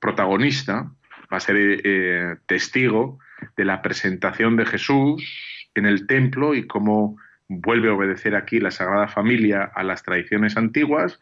protagonista, 0.00 0.90
va 1.32 1.36
a 1.36 1.40
ser 1.40 1.56
eh, 1.58 2.36
testigo 2.46 3.18
de 3.56 3.64
la 3.64 3.82
presentación 3.82 4.56
de 4.56 4.66
Jesús 4.66 5.22
en 5.74 5.86
el 5.86 6.06
templo 6.06 6.54
y 6.54 6.66
cómo 6.66 7.18
vuelve 7.48 7.90
a 7.90 7.94
obedecer 7.94 8.34
aquí 8.34 8.60
la 8.60 8.70
Sagrada 8.70 9.08
Familia 9.08 9.70
a 9.74 9.82
las 9.82 10.02
tradiciones 10.02 10.56
antiguas. 10.56 11.20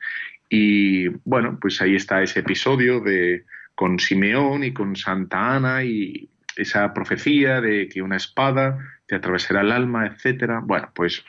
Y 0.48 1.08
bueno, 1.24 1.58
pues 1.60 1.80
ahí 1.80 1.96
está 1.96 2.22
ese 2.22 2.40
episodio 2.40 3.00
de 3.00 3.44
con 3.74 3.98
Simeón 3.98 4.64
y 4.64 4.72
con 4.72 4.96
Santa 4.96 5.56
Ana 5.56 5.84
y 5.84 6.28
esa 6.56 6.94
profecía 6.94 7.60
de 7.60 7.88
que 7.88 8.02
una 8.02 8.16
espada 8.16 8.78
te 9.06 9.16
atravesará 9.16 9.62
el 9.62 9.72
alma, 9.72 10.06
etcétera. 10.06 10.60
Bueno, 10.62 10.90
pues 10.94 11.24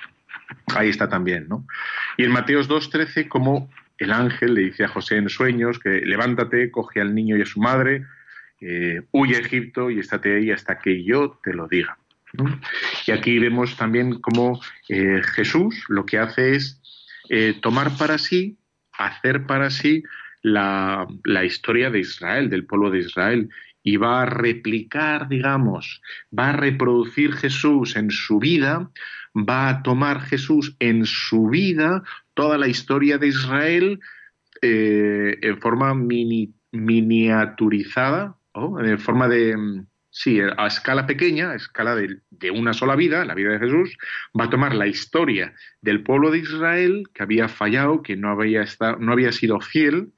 ahí 0.75 0.89
está 0.89 1.09
también, 1.09 1.47
¿no? 1.47 1.65
Y 2.17 2.23
en 2.23 2.31
Mateos 2.31 2.69
2.13, 2.69 3.27
como 3.27 3.69
el 3.97 4.11
ángel 4.11 4.53
le 4.53 4.61
dice 4.61 4.83
a 4.83 4.87
José 4.87 5.17
en 5.17 5.29
sueños 5.29 5.79
que 5.79 6.01
levántate, 6.01 6.69
coge 6.71 7.01
al 7.01 7.15
niño 7.15 7.37
y 7.37 7.41
a 7.41 7.45
su 7.45 7.59
madre, 7.59 8.05
eh, 8.61 9.01
huye 9.11 9.37
a 9.37 9.39
Egipto 9.39 9.89
y 9.89 9.99
estate 9.99 10.37
ahí 10.37 10.51
hasta 10.51 10.79
que 10.79 11.03
yo 11.03 11.39
te 11.43 11.53
lo 11.53 11.67
diga. 11.67 11.97
Y 13.07 13.11
aquí 13.11 13.39
vemos 13.39 13.77
también 13.77 14.19
cómo 14.19 14.59
eh, 14.89 15.21
Jesús 15.23 15.85
lo 15.87 16.05
que 16.05 16.17
hace 16.19 16.55
es 16.55 16.81
eh, 17.29 17.57
tomar 17.61 17.95
para 17.97 18.17
sí, 18.17 18.57
hacer 18.97 19.45
para 19.45 19.69
sí 19.69 20.03
la, 20.45 21.07
historia 21.43 21.89
de 21.89 21.99
Israel, 21.99 22.49
del 22.49 22.65
pueblo 22.65 22.91
de 22.91 22.99
Israel, 22.99 23.49
y 23.81 23.97
va 23.97 24.21
a 24.21 24.25
replicar, 24.27 25.27
digamos, 25.27 26.01
va 26.37 26.49
a 26.49 26.53
reproducir 26.53 27.33
Jesús 27.33 27.95
en 27.95 28.11
su 28.11 28.39
vida, 28.39 28.91
va 29.35 29.69
a 29.69 29.81
tomar 29.83 30.21
Jesús 30.21 30.75
en 30.79 31.05
su 31.05 31.49
vida 31.49 32.03
toda 32.35 32.57
la 32.57 32.67
historia 32.67 33.17
de 33.17 33.27
Israel 33.27 33.99
eh, 34.61 35.37
en 35.41 35.59
forma 35.59 35.93
miniaturizada, 36.71 38.37
en 38.53 38.99
forma 38.99 39.27
de, 39.27 39.83
sí, 40.11 40.39
a 40.39 40.67
escala 40.67 41.07
pequeña, 41.07 41.51
a 41.51 41.55
escala 41.55 41.95
de, 41.95 42.19
de, 42.29 42.51
una 42.51 42.73
sola 42.73 42.95
vida, 42.95 43.25
la 43.25 43.33
vida 43.33 43.51
de 43.51 43.59
Jesús, 43.59 43.97
va 44.39 44.45
a 44.45 44.49
tomar 44.49 44.75
la 44.75 44.87
historia 44.87 45.53
del 45.81 46.03
pueblo 46.03 46.29
de 46.31 46.37
Israel 46.39 47.03
que 47.13 47.23
había 47.23 47.47
fallado, 47.47 48.03
que 48.03 48.15
no 48.15 48.29
había, 48.29 48.61
estado, 48.61 48.97
no 48.97 49.11
había 49.11 49.31
sido 49.31 49.59
fiel, 49.59 50.13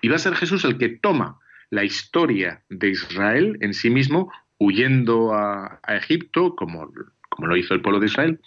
y 0.00 0.08
va 0.08 0.16
a 0.16 0.18
ser 0.18 0.34
Jesús 0.34 0.64
el 0.64 0.78
que 0.78 0.88
toma 0.88 1.38
la 1.70 1.84
historia 1.84 2.62
de 2.68 2.90
Israel 2.90 3.56
en 3.60 3.74
sí 3.74 3.90
mismo, 3.90 4.30
huyendo 4.58 5.32
a, 5.34 5.80
Egipto, 5.88 6.54
como, 6.54 6.92
como 7.28 7.48
lo 7.48 7.56
hizo 7.56 7.74
el 7.74 7.82
pueblo 7.82 8.00
de 8.00 8.06
Israel, 8.06 8.40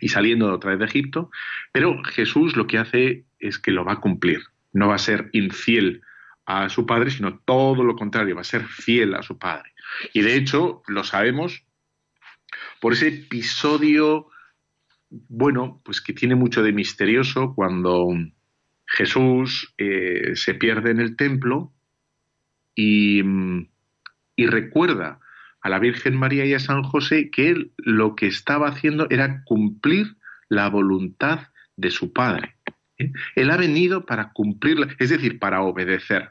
y 0.00 0.08
saliendo 0.08 0.52
otra 0.52 0.70
vez 0.70 0.78
de 0.80 0.86
Egipto, 0.86 1.30
pero 1.72 2.02
Jesús 2.04 2.56
lo 2.56 2.66
que 2.66 2.78
hace 2.78 3.24
es 3.38 3.58
que 3.58 3.70
lo 3.70 3.84
va 3.84 3.94
a 3.94 4.00
cumplir, 4.00 4.42
no 4.72 4.88
va 4.88 4.94
a 4.94 4.98
ser 4.98 5.30
infiel 5.32 6.02
a 6.46 6.68
su 6.68 6.86
padre, 6.86 7.10
sino 7.10 7.38
todo 7.44 7.84
lo 7.84 7.96
contrario, 7.96 8.34
va 8.34 8.40
a 8.40 8.44
ser 8.44 8.64
fiel 8.64 9.14
a 9.14 9.22
su 9.22 9.38
padre. 9.38 9.72
Y 10.12 10.22
de 10.22 10.36
hecho 10.36 10.82
lo 10.86 11.04
sabemos 11.04 11.64
por 12.80 12.92
ese 12.92 13.08
episodio, 13.08 14.28
bueno, 15.10 15.80
pues 15.84 16.00
que 16.00 16.12
tiene 16.12 16.34
mucho 16.34 16.62
de 16.62 16.72
misterioso 16.72 17.54
cuando 17.54 18.08
Jesús 18.90 19.72
eh, 19.78 20.32
se 20.34 20.54
pierde 20.54 20.90
en 20.90 21.00
el 21.00 21.16
templo 21.16 21.72
y, 22.74 23.22
recuerda 24.36 25.20
a 25.60 25.68
la 25.68 25.78
Virgen 25.78 26.16
María 26.16 26.46
y 26.46 26.54
a 26.54 26.58
San 26.58 26.82
José 26.82 27.30
que 27.30 27.50
él 27.50 27.72
lo 27.76 28.16
que 28.16 28.26
estaba 28.26 28.68
haciendo 28.68 29.06
era 29.10 29.44
cumplir 29.44 30.16
la 30.48 30.68
voluntad 30.68 31.48
de 31.76 31.90
su 31.90 32.12
Padre. 32.12 32.56
¿eh? 32.98 33.12
Él 33.36 33.50
ha 33.50 33.58
venido 33.58 34.06
para 34.06 34.32
cumplirla, 34.32 34.88
es 34.98 35.10
decir, 35.10 35.38
para 35.38 35.62
obedecer. 35.62 36.30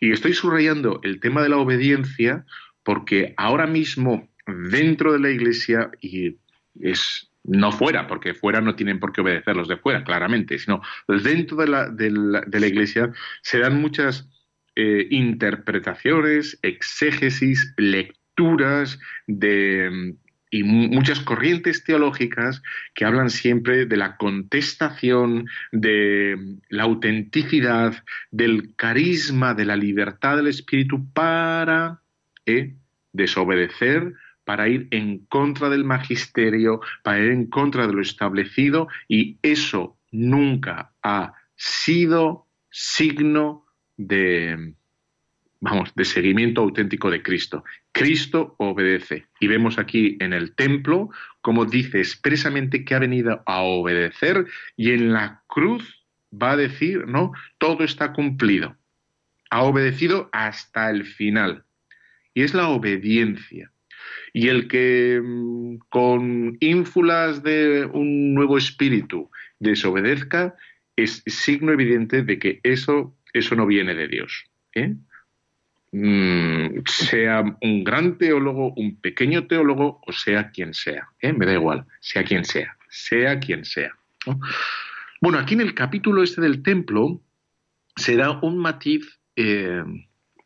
Y 0.00 0.10
estoy 0.10 0.32
subrayando 0.32 1.00
el 1.04 1.20
tema 1.20 1.42
de 1.42 1.50
la 1.50 1.58
obediencia 1.58 2.46
porque 2.82 3.34
ahora 3.36 3.66
mismo 3.66 4.28
dentro 4.46 5.12
de 5.12 5.20
la 5.20 5.30
Iglesia, 5.30 5.90
y 6.00 6.36
es 6.80 7.30
no 7.46 7.72
fuera, 7.72 8.06
porque 8.06 8.34
fuera 8.34 8.60
no 8.60 8.74
tienen 8.74 8.98
por 8.98 9.12
qué 9.12 9.20
obedecer 9.20 9.56
los 9.56 9.68
de 9.68 9.76
fuera, 9.76 10.04
claramente, 10.04 10.58
sino 10.58 10.82
dentro 11.08 11.56
de 11.56 11.68
la, 11.68 11.88
de 11.88 12.10
la, 12.10 12.66
Iglesia 12.66 13.12
se 13.42 13.58
dan 13.58 13.80
muchas 13.80 14.28
eh, 14.74 15.06
interpretaciones, 15.10 16.58
exégesis, 16.62 17.72
lecturas 17.76 18.98
de, 19.26 20.16
y 20.50 20.62
muchas 20.62 21.20
corrientes 21.20 21.84
teológicas 21.84 22.62
que 22.94 23.04
hablan 23.04 23.30
siempre 23.30 23.86
de 23.86 23.96
la 23.96 24.16
contestación, 24.16 25.48
de 25.72 26.56
la 26.68 26.84
autenticidad, 26.84 28.04
del 28.30 28.74
carisma, 28.76 29.54
de 29.54 29.64
la 29.64 29.76
libertad 29.76 30.36
del 30.36 30.48
espíritu 30.48 31.12
para 31.12 32.00
eh, 32.46 32.74
desobedecer, 33.12 34.14
para 34.46 34.68
ir 34.68 34.88
en 34.92 35.26
contra 35.26 35.68
del 35.68 35.84
magisterio, 35.84 36.80
para 37.02 37.18
ir 37.18 37.32
en 37.32 37.46
contra 37.46 37.86
de 37.86 37.92
lo 37.92 38.00
establecido, 38.00 38.88
y 39.08 39.36
eso 39.42 39.98
nunca 40.12 40.92
ha 41.02 41.34
sido 41.56 42.46
signo 42.70 43.66
de, 43.98 44.72
vamos, 45.60 45.92
de 45.94 46.04
seguimiento 46.04 46.62
auténtico 46.62 47.10
de 47.10 47.22
Cristo. 47.22 47.64
Cristo 47.92 48.54
obedece. 48.58 49.26
Y 49.40 49.48
vemos 49.48 49.78
aquí 49.78 50.16
en 50.20 50.32
el 50.32 50.54
templo 50.54 51.10
como 51.46 51.64
dice 51.64 52.00
expresamente 52.00 52.84
que 52.84 52.96
ha 52.96 52.98
venido 52.98 53.40
a 53.46 53.60
obedecer 53.62 54.46
y 54.76 54.90
en 54.90 55.12
la 55.12 55.44
cruz 55.46 56.04
va 56.32 56.50
a 56.50 56.56
decir, 56.56 57.06
no, 57.06 57.30
todo 57.58 57.84
está 57.84 58.12
cumplido. 58.12 58.76
Ha 59.50 59.62
obedecido 59.62 60.28
hasta 60.32 60.90
el 60.90 61.04
final. 61.04 61.64
Y 62.34 62.42
es 62.42 62.52
la 62.52 62.68
obediencia. 62.68 63.70
Y 64.32 64.48
el 64.48 64.68
que 64.68 65.20
mm, 65.22 65.78
con 65.88 66.56
ínfulas 66.60 67.42
de 67.42 67.84
un 67.86 68.34
nuevo 68.34 68.58
espíritu 68.58 69.30
desobedezca 69.58 70.54
es 70.96 71.22
signo 71.26 71.72
evidente 71.72 72.22
de 72.22 72.38
que 72.38 72.60
eso, 72.62 73.16
eso 73.32 73.54
no 73.54 73.66
viene 73.66 73.94
de 73.94 74.08
Dios. 74.08 74.44
¿eh? 74.74 74.94
Mm, 75.92 76.82
sea 76.86 77.44
un 77.60 77.84
gran 77.84 78.18
teólogo, 78.18 78.72
un 78.74 79.00
pequeño 79.00 79.46
teólogo 79.46 80.00
o 80.06 80.12
sea 80.12 80.50
quien 80.50 80.74
sea. 80.74 81.08
¿eh? 81.20 81.32
Me 81.32 81.46
da 81.46 81.54
igual, 81.54 81.86
sea 82.00 82.24
quien 82.24 82.44
sea, 82.44 82.76
sea 82.88 83.38
quien 83.38 83.64
sea. 83.64 83.96
Bueno, 85.20 85.38
aquí 85.38 85.54
en 85.54 85.60
el 85.60 85.74
capítulo 85.74 86.22
este 86.22 86.40
del 86.40 86.62
templo 86.62 87.22
se 87.94 88.16
da 88.16 88.38
un 88.40 88.58
matiz, 88.58 89.18
eh, 89.36 89.82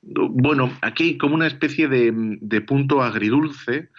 bueno, 0.02 0.72
aquí 0.82 1.18
como 1.18 1.34
una 1.34 1.46
especie 1.46 1.88
de, 1.88 2.60
punto 2.62 3.02
agridulce 3.02 3.90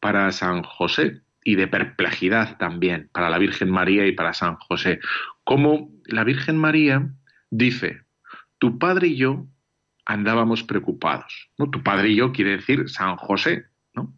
para 0.00 0.30
San 0.32 0.62
José 0.62 1.22
y 1.44 1.56
de 1.56 1.68
perplejidad 1.68 2.56
también 2.58 3.10
para 3.12 3.30
la 3.30 3.38
Virgen 3.38 3.70
María 3.70 4.06
y 4.06 4.12
para 4.12 4.34
San 4.34 4.56
José. 4.56 5.00
Como 5.44 5.90
la 6.06 6.24
Virgen 6.24 6.56
María 6.56 7.10
dice, 7.50 8.02
tu 8.58 8.78
padre 8.78 9.08
y 9.08 9.16
yo 9.16 9.46
andábamos 10.04 10.62
preocupados. 10.62 11.50
Tu 11.56 11.82
padre 11.82 12.10
y 12.10 12.16
yo 12.16 12.32
quiere 12.32 12.52
decir 12.52 12.88
San 12.88 13.16
José, 13.16 13.66
¿no? 13.94 14.14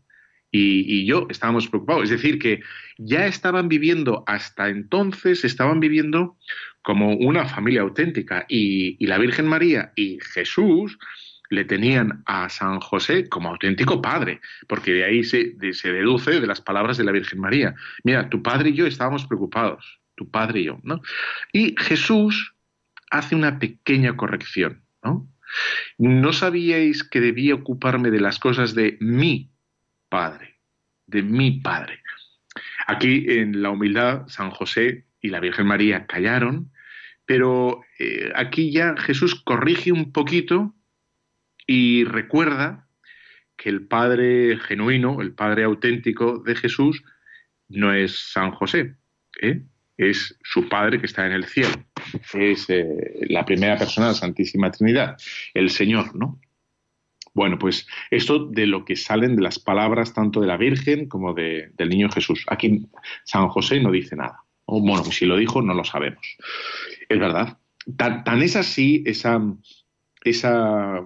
Y, 0.51 1.05
yo 1.07 1.27
estábamos 1.31 1.67
preocupados. 1.69 2.05
Es 2.05 2.11
decir, 2.11 2.39
que 2.39 2.63
ya 2.99 3.27
estaban 3.27 3.69
viviendo, 3.69 4.23
hasta 4.27 4.69
entonces 4.69 5.45
estaban 5.45 5.81
viviendo 5.81 6.37
como 6.85 7.15
una 7.15 7.47
familia 7.47 7.81
auténtica. 7.81 8.45
Y, 8.49 9.05
la 9.05 9.19
Virgen 9.19 9.47
María 9.47 9.93
y 9.97 10.19
Jesús 10.21 10.99
le 11.51 11.65
tenían 11.65 12.23
a 12.27 12.49
San 12.49 12.79
José 12.81 13.29
como 13.29 13.49
auténtico 13.49 14.01
padre, 14.01 14.41
porque 14.69 14.93
de 14.93 15.05
ahí 15.05 15.25
se, 15.25 15.57
se 15.73 15.93
deduce 15.93 16.41
de 16.41 16.47
las 16.47 16.61
palabras 16.61 16.97
de 16.99 17.05
la 17.05 17.13
Virgen 17.13 17.41
María. 17.41 17.75
Mira, 18.05 18.29
tu 18.29 18.43
padre 18.43 18.71
y 18.71 18.75
yo 18.75 18.87
estábamos 18.87 19.27
preocupados, 19.27 20.01
tu 20.15 20.31
padre 20.31 20.61
y 20.61 20.65
yo, 20.65 20.79
¿no? 20.83 21.01
Y 21.53 21.75
Jesús 21.79 22.55
hace 23.11 23.35
una 23.35 23.59
pequeña 23.59 24.17
corrección, 24.17 24.85
¿no? 25.03 25.27
¿No 25.97 26.33
sabíais 26.33 27.03
que 27.03 27.21
debía 27.21 27.55
ocuparme 27.55 28.11
de 28.11 28.21
las 28.21 28.39
cosas 28.39 28.75
de 28.75 28.99
mi 29.01 29.51
Padre? 30.09 30.59
De 31.07 31.23
mi 31.23 31.61
Padre. 31.61 32.01
Aquí 32.87 33.25
en 33.29 33.63
la 33.63 33.71
humildad, 33.71 34.27
San 34.29 34.51
José 34.51 35.07
y 35.21 35.29
la 35.29 35.41
Virgen 35.41 35.67
María 35.67 36.07
callaron, 36.07 36.73
pero 37.27 37.83
eh, 37.99 38.33
aquí 38.35 38.73
ya 38.73 38.95
Jesús 38.97 39.35
corrige 39.35 39.93
un 39.93 40.13
poquito 40.13 40.75
y 41.67 42.05
recuerda 42.05 42.89
que 43.57 43.69
el 43.69 43.87
Padre 43.87 44.59
genuino, 44.59 45.21
el 45.21 45.33
Padre 45.33 45.65
auténtico 45.65 46.39
de 46.39 46.55
Jesús, 46.57 47.03
no 47.69 47.93
es 47.93 48.19
San 48.33 48.51
José, 48.51 48.97
¿eh? 49.41 49.63
es 49.97 50.39
su 50.43 50.69
Padre 50.69 51.01
que 51.01 51.07
está 51.07 51.27
en 51.27 51.33
el 51.33 51.45
cielo 51.45 51.73
es 52.35 52.69
eh, 52.71 53.27
la 53.29 53.45
primera 53.45 53.77
persona 53.77 54.09
de 54.09 54.13
la 54.13 54.19
Santísima 54.19 54.71
Trinidad, 54.71 55.17
el 55.53 55.71
Señor, 55.71 56.15
¿no? 56.15 56.41
Bueno, 57.33 57.59
pues 57.59 57.87
esto 58.11 58.47
de 58.47 58.67
lo 58.67 58.85
que 58.85 58.95
salen 58.95 59.35
de 59.35 59.43
las 59.43 59.59
palabras 59.59 60.15
tanto 60.15 60.41
de 60.41 60.47
la 60.47 60.57
Virgen 60.57 61.09
como 61.09 61.35
del 61.35 61.89
niño 61.89 62.09
Jesús. 62.09 62.45
Aquí 62.49 62.87
San 63.25 63.49
José 63.49 63.81
no 63.81 63.91
dice 63.91 64.15
nada. 64.15 64.44
O, 64.67 64.81
bueno, 64.81 65.05
si 65.05 65.27
lo 65.27 65.37
dijo, 65.37 65.63
no 65.63 65.75
lo 65.75 65.85
sabemos. 65.85 66.37
Es 67.09 67.19
verdad. 67.19 67.59
Tan, 67.97 68.43
es 68.43 68.57
así 68.57 69.03
esa, 69.07 69.41
esa 70.25 71.05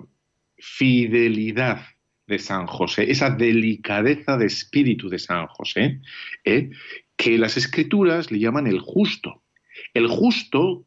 fidelidad 0.57 1.83
de 2.27 2.39
San 2.39 2.67
José, 2.67 3.11
esa 3.11 3.31
delicadeza 3.31 4.37
de 4.37 4.47
espíritu 4.47 5.09
de 5.09 5.19
San 5.19 5.47
José, 5.49 6.01
¿eh? 6.45 6.71
que 7.17 7.39
las 7.39 7.57
escrituras 7.57 8.31
le 8.31 8.39
llaman 8.39 8.67
el 8.67 8.81
justo. 8.81 9.43
El 9.95 10.09
justo 10.09 10.85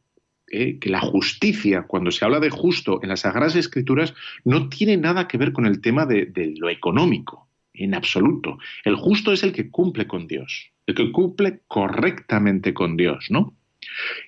¿eh? 0.52 0.78
que 0.80 0.90
la 0.90 1.00
justicia, 1.00 1.84
cuando 1.84 2.12
se 2.12 2.24
habla 2.24 2.40
de 2.40 2.50
justo 2.50 3.00
en 3.02 3.10
las 3.10 3.22
Sagradas 3.22 3.56
Escrituras, 3.56 4.14
no 4.44 4.70
tiene 4.70 4.98
nada 4.98 5.28
que 5.28 5.38
ver 5.38 5.54
con 5.54 5.66
el 5.66 5.82
tema 5.82 6.06
de, 6.06 6.54
lo 6.58 6.70
económico, 6.70 7.48
en 7.74 7.94
absoluto. 7.94 8.58
El 8.84 8.96
justo 8.96 9.32
es 9.32 9.44
el 9.44 9.54
que 9.54 9.70
cumple 9.70 10.08
con 10.08 10.28
Dios, 10.28 10.72
el 10.86 10.96
que 10.96 11.12
cumple 11.12 11.62
correctamente 11.68 12.74
con 12.74 12.98
Dios, 12.98 13.28
¿no? 13.30 13.56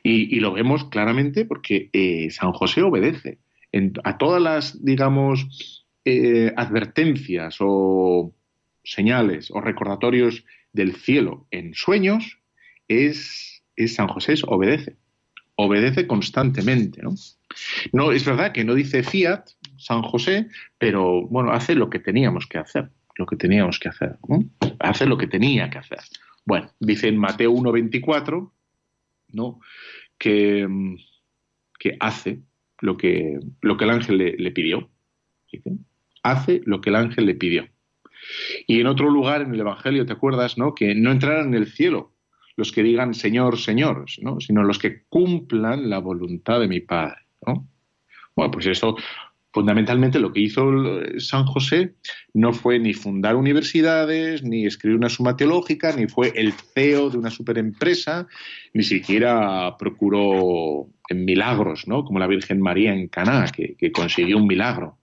Y, 0.02 0.40
lo 0.40 0.54
vemos 0.54 0.86
claramente 0.86 1.46
porque 1.46 1.90
eh, 1.94 2.30
San 2.32 2.52
José 2.54 2.82
obedece 2.82 3.38
a 4.04 4.18
todas 4.18 4.42
las, 4.42 4.84
digamos, 4.84 5.86
eh, 6.06 6.52
advertencias 6.58 7.58
o 7.60 8.34
señales 8.84 9.50
o 9.52 9.62
recordatorios 9.62 10.44
del 10.74 10.96
cielo 10.96 11.48
en 11.52 11.74
sueños, 11.74 12.40
es, 12.88 13.64
San 13.88 14.08
José 14.08 14.36
obedece 14.48 14.98
obedece 15.56 16.08
constantemente. 16.08 17.02
¿no? 17.04 17.14
no 17.92 18.12
es 18.12 18.26
verdad 18.26 18.52
que 18.52 18.64
no 18.64 18.74
dice 18.74 19.04
fiat 19.04 19.50
San 19.78 20.02
José, 20.02 20.48
pero 20.78 21.28
bueno, 21.28 21.52
hace 21.52 21.76
lo 21.76 21.90
que 21.90 22.00
teníamos 22.00 22.48
que 22.48 22.58
hacer, 22.58 22.90
lo 23.16 23.26
que 23.26 23.36
teníamos 23.36 23.80
que 23.80 23.90
hacer, 23.90 24.18
hace 24.80 25.06
lo 25.06 25.18
que 25.18 25.28
tenía 25.28 25.70
que 25.70 25.78
hacer. 25.78 26.00
Bueno, 26.46 26.70
dice 26.80 27.08
en 27.08 27.18
Mateo 27.18 27.54
1.24, 27.54 28.52
¿no? 29.30 29.60
Que, 30.18 30.68
que 31.80 31.98
hace 32.00 32.42
lo 32.80 32.98
que, 32.98 33.40
lo 33.62 33.78
que 33.78 33.84
el 33.84 33.90
ángel 33.92 34.18
le, 34.18 34.52
pidió. 34.52 34.90
Hace 36.24 36.62
lo 36.66 36.82
que 36.82 36.90
el 36.90 36.96
ángel 36.96 37.26
le 37.26 37.36
pidió. 37.36 37.68
Y 38.68 38.80
en 38.80 38.88
otro 38.88 39.10
lugar 39.10 39.42
en 39.42 39.54
el 39.54 39.60
Evangelio, 39.60 40.06
¿te 40.06 40.14
acuerdas, 40.14 40.58
no? 40.58 40.76
Que 40.76 40.96
no 40.96 41.12
entraran 41.12 41.48
en 41.48 41.56
el 41.56 41.68
cielo 41.68 42.14
los 42.56 42.72
que 42.72 42.84
digan 42.84 43.14
Señor, 43.14 43.58
Señor, 43.60 44.06
¿no? 44.22 44.40
sino 44.40 44.64
los 44.64 44.80
que 44.80 45.04
cumplan 45.06 45.90
la 45.90 46.00
voluntad 46.00 46.60
de 46.60 46.68
mi 46.68 46.82
Padre. 46.82 47.22
¿no? 47.46 47.68
Bueno, 48.36 48.52
pues 48.52 48.66
eso, 48.68 48.96
fundamentalmente 49.54 50.20
lo 50.20 50.34
que 50.34 50.42
hizo 50.42 50.72
San 51.20 51.46
José 51.46 51.94
no 52.34 52.52
fue 52.54 52.80
ni 52.80 52.94
fundar 52.94 53.36
universidades, 53.36 54.44
ni 54.44 54.66
escribir 54.66 54.98
una 54.98 55.10
suma 55.10 55.38
teológica, 55.38 55.96
ni 55.96 56.08
fue 56.08 56.34
el 56.36 56.54
CEO 56.54 57.12
de 57.12 57.18
una 57.18 57.30
superempresa, 57.30 58.28
ni 58.74 58.84
siquiera 58.84 59.78
procuró 59.78 60.88
milagros, 61.12 61.88
¿no? 61.88 62.04
como 62.04 62.20
la 62.20 62.28
Virgen 62.28 62.60
María 62.60 62.94
en 62.94 63.08
Caná, 63.08 63.46
que 63.52 63.92
consiguió 63.92 64.38
un 64.38 64.48
milagro. 64.48 64.98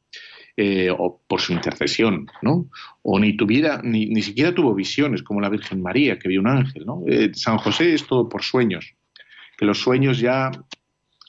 Eh, 0.62 0.90
o 0.90 1.22
por 1.26 1.40
su 1.40 1.54
intercesión, 1.54 2.26
¿no? 2.42 2.66
O 3.00 3.18
ni 3.18 3.34
tuviera, 3.34 3.80
ni, 3.82 4.04
ni, 4.06 4.20
siquiera 4.20 4.54
tuvo 4.54 4.74
visiones 4.74 5.22
como 5.22 5.40
la 5.40 5.48
Virgen 5.48 5.80
María, 5.80 6.18
que 6.18 6.28
vio 6.28 6.38
un 6.40 6.48
ángel, 6.48 6.84
¿no? 6.84 7.02
Eh, 7.06 7.30
San 7.32 7.56
José 7.56 7.94
es 7.94 8.06
todo 8.06 8.28
por 8.28 8.42
sueños, 8.42 8.94
que 9.56 9.64
los 9.64 9.78
sueños 9.78 10.18
ya, 10.18 10.50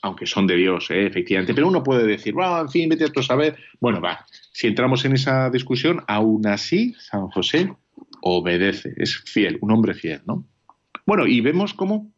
aunque 0.02 0.26
son 0.26 0.46
de 0.46 0.56
Dios, 0.56 0.90
¿eh? 0.90 1.06
efectivamente, 1.06 1.54
pero 1.54 1.68
uno 1.68 1.82
puede 1.82 2.06
decir, 2.06 2.34
bueno, 2.34 2.60
en 2.60 2.68
fin, 2.68 2.88
vete 2.88 3.04
a 3.04 3.08
tu 3.08 3.22
saber. 3.22 3.56
Bueno, 3.80 4.00
va, 4.00 4.26
si 4.52 4.66
entramos 4.66 5.04
en 5.04 5.14
esa 5.14 5.48
discusión, 5.48 6.02
aún 6.08 6.46
así 6.46 6.94
San 6.98 7.28
José 7.28 7.72
obedece, 8.20 8.92
es 8.96 9.16
fiel, 9.16 9.58
un 9.60 9.70
hombre 9.70 9.94
fiel, 9.94 10.20
¿no? 10.26 10.44
Bueno, 11.06 11.26
y 11.26 11.40
vemos 11.40 11.72
cómo 11.74 12.12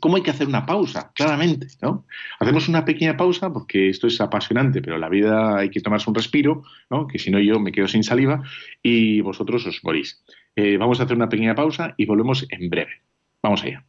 cómo 0.00 0.16
hay 0.16 0.22
que 0.22 0.30
hacer 0.30 0.48
una 0.48 0.66
pausa, 0.66 1.12
claramente, 1.14 1.68
¿no? 1.80 2.06
Hacemos 2.40 2.68
una 2.68 2.84
pequeña 2.84 3.16
pausa 3.16 3.52
porque 3.52 3.88
esto 3.88 4.06
es 4.06 4.20
apasionante, 4.20 4.82
pero 4.82 4.98
la 4.98 5.08
vida 5.08 5.56
hay 5.56 5.70
que 5.70 5.80
tomarse 5.80 6.10
un 6.10 6.16
respiro, 6.16 6.62
¿no? 6.90 7.06
Que 7.06 7.18
si 7.18 7.30
no 7.30 7.38
yo 7.38 7.60
me 7.60 7.72
quedo 7.72 7.88
sin 7.88 8.02
saliva 8.02 8.42
y 8.82 9.20
vosotros 9.20 9.66
os 9.66 9.82
morís. 9.84 10.24
Eh, 10.56 10.76
vamos 10.76 11.00
a 11.00 11.04
hacer 11.04 11.16
una 11.16 11.28
pequeña 11.28 11.54
pausa 11.54 11.94
y 11.96 12.06
volvemos 12.06 12.46
en 12.50 12.70
breve. 12.70 13.02
Vamos 13.42 13.62
allá. 13.62 13.84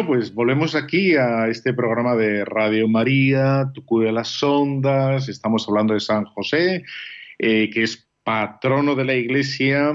Bueno, 0.00 0.14
pues 0.14 0.32
volvemos 0.34 0.74
aquí 0.74 1.14
a 1.14 1.48
este 1.48 1.74
programa 1.74 2.16
de 2.16 2.42
Radio 2.46 2.88
María, 2.88 3.70
Tu 3.74 4.00
de 4.00 4.10
las 4.10 4.42
Ondas. 4.42 5.28
Estamos 5.28 5.68
hablando 5.68 5.92
de 5.92 6.00
San 6.00 6.24
José, 6.24 6.84
eh, 7.38 7.68
que 7.68 7.82
es 7.82 8.08
patrono 8.24 8.94
de 8.94 9.04
la 9.04 9.14
Iglesia. 9.14 9.92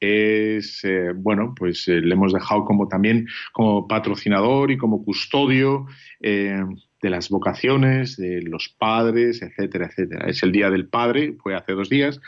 Es, 0.00 0.82
eh, 0.84 1.12
bueno, 1.14 1.54
pues 1.54 1.86
eh, 1.86 2.00
le 2.00 2.14
hemos 2.14 2.32
dejado 2.32 2.64
como 2.64 2.88
también 2.88 3.28
como 3.52 3.86
patrocinador 3.86 4.70
y 4.70 4.78
como 4.78 5.04
custodio 5.04 5.84
de 6.18 7.10
las 7.10 7.28
vocaciones, 7.28 8.16
de 8.16 8.40
los 8.40 8.70
padres, 8.78 9.42
etcétera, 9.42 9.88
etcétera. 9.88 10.30
Es 10.30 10.42
el 10.42 10.52
Día 10.52 10.70
del 10.70 10.86
Padre, 10.86 11.34
fue 11.42 11.54
hace 11.54 11.72
dos 11.72 11.90
días, 11.90 12.22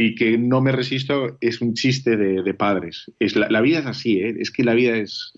y 0.00 0.14
que 0.14 0.38
no 0.38 0.60
me 0.60 0.70
resisto, 0.70 1.36
es 1.40 1.60
un 1.60 1.74
chiste 1.74 2.16
de, 2.16 2.54
padres. 2.54 3.10
Es 3.18 3.34
la, 3.34 3.60
vida 3.60 3.80
es 3.80 3.86
así, 3.86 4.20
¿eh? 4.20 4.32
es 4.38 4.52
que 4.52 4.62
la 4.62 4.74
vida 4.74 4.96
es, 4.96 5.32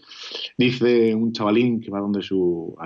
dice 0.58 1.14
un 1.14 1.32
chavalín 1.32 1.80
que 1.80 1.90
va 1.90 2.00
donde 2.00 2.20
su, 2.20 2.76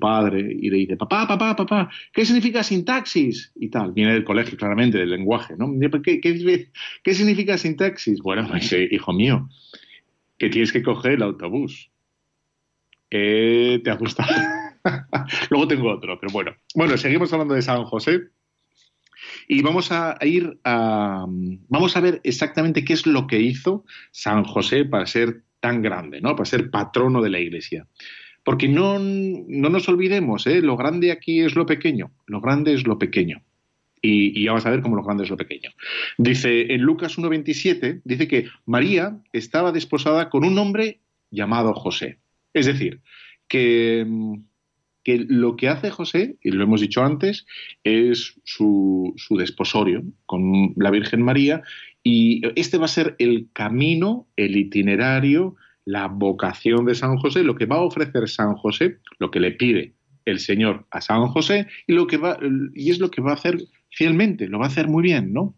padre 0.00 0.40
y 0.40 0.70
le 0.70 0.78
dice, 0.78 0.96
papá, 0.96 1.28
papá, 1.28 1.54
papá, 1.54 1.88
¿qué 2.12 2.24
significa 2.24 2.64
sintaxis? 2.64 3.52
Y 3.54 3.68
tal, 3.68 3.92
viene 3.92 4.12
del 4.12 4.24
colegio 4.24 4.58
claramente, 4.58 4.98
del 4.98 5.10
lenguaje, 5.10 5.54
¿no? 5.56 5.72
¿Qué, 6.02 7.14
significa 7.14 7.58
sintaxis? 7.58 8.20
Bueno, 8.20 8.48
pues, 8.50 8.74
hijo 8.90 9.12
mío, 9.12 9.48
que 10.36 10.50
tienes 10.50 10.72
que 10.72 10.82
coger 10.82 11.12
el 11.12 11.22
autobús. 11.22 11.92
¿Qué 13.08 13.80
te 13.84 13.90
ha? 13.92 13.98
Luego 15.50 15.68
tengo 15.68 15.92
otro, 15.92 16.18
pero 16.18 16.32
bueno. 16.32 16.56
Bueno, 16.74 16.96
seguimos 16.96 17.32
hablando 17.32 17.54
de 17.54 17.62
San 17.62 17.84
José. 17.84 18.30
Y 19.48 19.62
vamos 19.62 19.92
a 19.92 20.16
ir 20.22 20.58
a. 20.64 21.26
Vamos 21.28 21.96
a 21.96 22.00
ver 22.00 22.20
exactamente 22.24 22.84
qué 22.84 22.92
es 22.92 23.06
lo 23.06 23.26
que 23.26 23.40
hizo 23.40 23.84
San 24.10 24.44
José 24.44 24.84
para 24.84 25.06
ser 25.06 25.42
tan 25.60 25.82
grande, 25.82 26.20
¿no? 26.20 26.36
Para 26.36 26.44
ser 26.44 26.70
patrono 26.70 27.22
de 27.22 27.30
la 27.30 27.40
iglesia. 27.40 27.86
Porque 28.44 28.68
no, 28.68 28.98
no 28.98 29.70
nos 29.70 29.88
olvidemos, 29.88 30.46
¿eh? 30.46 30.60
lo 30.60 30.76
grande 30.76 31.10
aquí 31.10 31.40
es 31.40 31.54
lo 31.54 31.64
pequeño. 31.64 32.10
Lo 32.26 32.40
grande 32.40 32.74
es 32.74 32.86
lo 32.86 32.98
pequeño. 32.98 33.42
Y, 34.02 34.38
y, 34.38 34.46
vamos 34.46 34.66
a 34.66 34.70
ver 34.70 34.82
cómo 34.82 34.96
lo 34.96 35.02
grande 35.02 35.24
es 35.24 35.30
lo 35.30 35.38
pequeño. 35.38 35.70
Dice 36.18 36.74
en 36.74 36.82
Lucas 36.82 37.16
1.27, 37.16 38.02
dice 38.04 38.28
que 38.28 38.48
María 38.66 39.18
estaba 39.32 39.72
desposada 39.72 40.28
con 40.28 40.44
un 40.44 40.58
hombre 40.58 41.00
llamado 41.30 41.72
José. 41.72 42.18
Es 42.52 42.66
decir, 42.66 43.00
que 43.48 44.06
que 45.04 45.24
lo 45.28 45.56
que 45.56 45.68
hace 45.68 45.90
José, 45.90 46.36
y 46.42 46.50
lo 46.50 46.64
hemos 46.64 46.80
dicho 46.80 47.04
antes, 47.04 47.46
es 47.84 48.34
su, 48.44 49.14
desposorio 49.38 50.02
con 50.26 50.72
la 50.76 50.90
Virgen 50.90 51.22
María 51.22 51.62
y 52.02 52.42
este 52.56 52.78
va 52.78 52.86
a 52.86 52.88
ser 52.88 53.14
el 53.18 53.48
camino, 53.52 54.26
el 54.36 54.56
itinerario, 54.56 55.56
la 55.84 56.08
vocación 56.08 56.86
de 56.86 56.94
San 56.94 57.16
José, 57.18 57.44
lo 57.44 57.54
que 57.54 57.66
va 57.66 57.76
a 57.76 57.82
ofrecer 57.82 58.28
San 58.28 58.54
José, 58.54 58.98
lo 59.18 59.30
que 59.30 59.40
le 59.40 59.52
pide 59.52 59.94
el 60.24 60.40
Señor 60.40 60.86
a 60.90 61.02
San 61.02 61.26
José 61.26 61.66
y, 61.86 61.92
lo 61.92 62.06
que 62.06 62.16
va, 62.16 62.38
y 62.74 62.90
es 62.90 62.98
lo 62.98 63.10
que 63.10 63.20
va 63.20 63.32
a 63.32 63.34
hacer 63.34 63.58
fielmente, 63.90 64.48
lo 64.48 64.58
va 64.58 64.64
a 64.64 64.68
hacer 64.68 64.88
muy 64.88 65.02
bien, 65.02 65.32
¿no? 65.32 65.54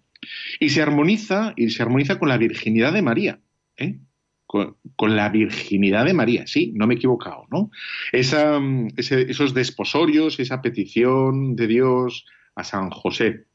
Y 0.59 0.71
se 0.71 0.83
armoniza, 0.83 1.53
y 1.57 1.71
se 1.71 1.83
armoniza 1.83 2.19
con 2.19 2.29
la 2.29 2.39
virginidad 2.39 2.93
de 2.93 3.03
María. 3.03 3.41
¿eh? 3.77 3.99
Con, 4.47 4.77
la 5.17 5.29
virginidad 5.29 6.05
de 6.05 6.15
María, 6.15 6.47
sí, 6.47 6.73
no 6.75 6.87
me 6.87 6.95
he 6.95 6.97
equivocado, 6.97 7.47
¿no? 7.51 7.71
Esa, 8.13 8.61
esos 8.97 9.55
desposorios, 9.55 10.39
esa 10.39 10.63
petición 10.63 11.57
de 11.57 11.67
Dios 11.67 12.25
a 12.55 12.65
San 12.65 12.91
José 12.91 13.47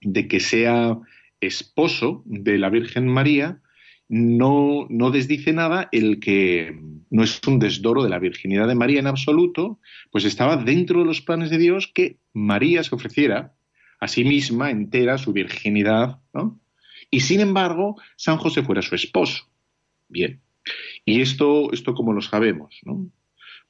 de 0.00 0.28
que 0.28 0.40
sea 0.40 0.98
esposo 1.40 2.22
de 2.24 2.58
la 2.58 2.70
Virgen 2.70 3.06
María, 3.06 3.60
no, 4.08 4.86
no 4.88 5.10
desdice 5.10 5.52
nada 5.52 5.88
el 5.92 6.20
que 6.20 6.76
no 7.10 7.22
es 7.22 7.40
un 7.46 7.58
desdoro 7.58 8.02
de 8.02 8.10
la 8.10 8.18
virginidad 8.18 8.66
de 8.66 8.74
María 8.74 9.00
en 9.00 9.06
absoluto, 9.06 9.78
pues 10.10 10.24
estaba 10.24 10.56
dentro 10.56 11.00
de 11.00 11.06
los 11.06 11.20
planes 11.20 11.50
de 11.50 11.58
Dios 11.58 11.90
que 11.92 12.18
María 12.32 12.82
se 12.82 12.94
ofreciera 12.94 13.54
a 14.00 14.08
sí 14.08 14.24
misma 14.24 14.70
entera 14.70 15.18
su 15.18 15.32
virginidad, 15.32 16.20
¿no? 16.32 16.58
Y 17.10 17.20
sin 17.20 17.40
embargo, 17.40 18.00
San 18.16 18.38
José 18.38 18.62
fuera 18.62 18.82
su 18.82 18.94
esposo. 18.94 19.49
Bien. 20.10 20.40
¿Y 21.04 21.20
esto, 21.20 21.72
esto 21.72 21.94
cómo 21.94 22.12
lo 22.12 22.20
sabemos? 22.20 22.80
¿no? 22.84 23.10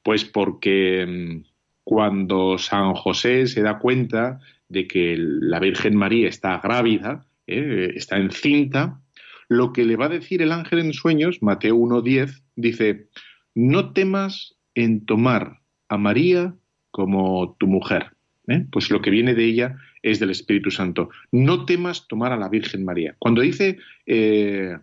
Pues 0.02 0.24
porque 0.24 1.06
mm, 1.06 1.44
cuando 1.84 2.58
San 2.58 2.94
José 2.94 3.46
se 3.46 3.62
da 3.62 3.78
cuenta 3.78 4.40
de 4.68 4.86
que 4.86 5.16
la 5.18 5.60
Virgen 5.60 5.96
María 5.96 6.28
está 6.28 6.58
grávida, 6.58 7.26
¿eh? 7.46 7.92
está 7.94 8.16
encinta, 8.16 9.00
lo 9.48 9.72
que 9.72 9.84
le 9.84 9.96
va 9.96 10.06
a 10.06 10.10
decir 10.10 10.42
el 10.42 10.52
ángel 10.52 10.78
en 10.78 10.92
sueños, 10.92 11.42
Mateo 11.42 11.76
1.10, 11.76 12.42
dice, 12.54 13.08
no 13.54 13.92
temas 13.92 14.56
en 14.74 15.04
tomar 15.04 15.60
a 15.88 15.98
María 15.98 16.54
como 16.92 17.56
tu 17.58 17.66
mujer. 17.66 18.12
¿eh? 18.46 18.64
Pues 18.70 18.90
lo 18.90 19.02
que 19.02 19.10
viene 19.10 19.34
de 19.34 19.44
ella 19.44 19.76
es 20.02 20.20
del 20.20 20.30
Espíritu 20.30 20.70
Santo. 20.70 21.10
No 21.32 21.64
temas 21.64 22.06
tomar 22.06 22.32
a 22.32 22.36
la 22.36 22.48
Virgen 22.48 22.84
María. 22.84 23.16
Cuando 23.18 23.42
dice 23.42 23.78
eh, 24.06 24.78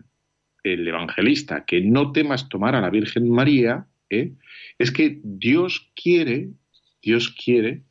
el 0.62 0.86
evangelista 0.86 1.64
que 1.64 1.80
no 1.80 2.12
temas 2.12 2.48
tomar 2.48 2.74
a 2.74 2.80
la 2.80 2.90
Virgen 2.90 3.30
María, 3.30 3.86
¿eh? 4.10 4.32
es 4.78 4.90
que 4.90 5.20
Dios 5.22 5.90
quiere, 5.94 6.50
Dios 7.02 7.30
quiere 7.30 7.82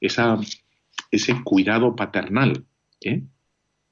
ese 0.00 1.34
cuidado 1.44 1.96
paternal, 1.96 2.64
¿eh? 3.00 3.22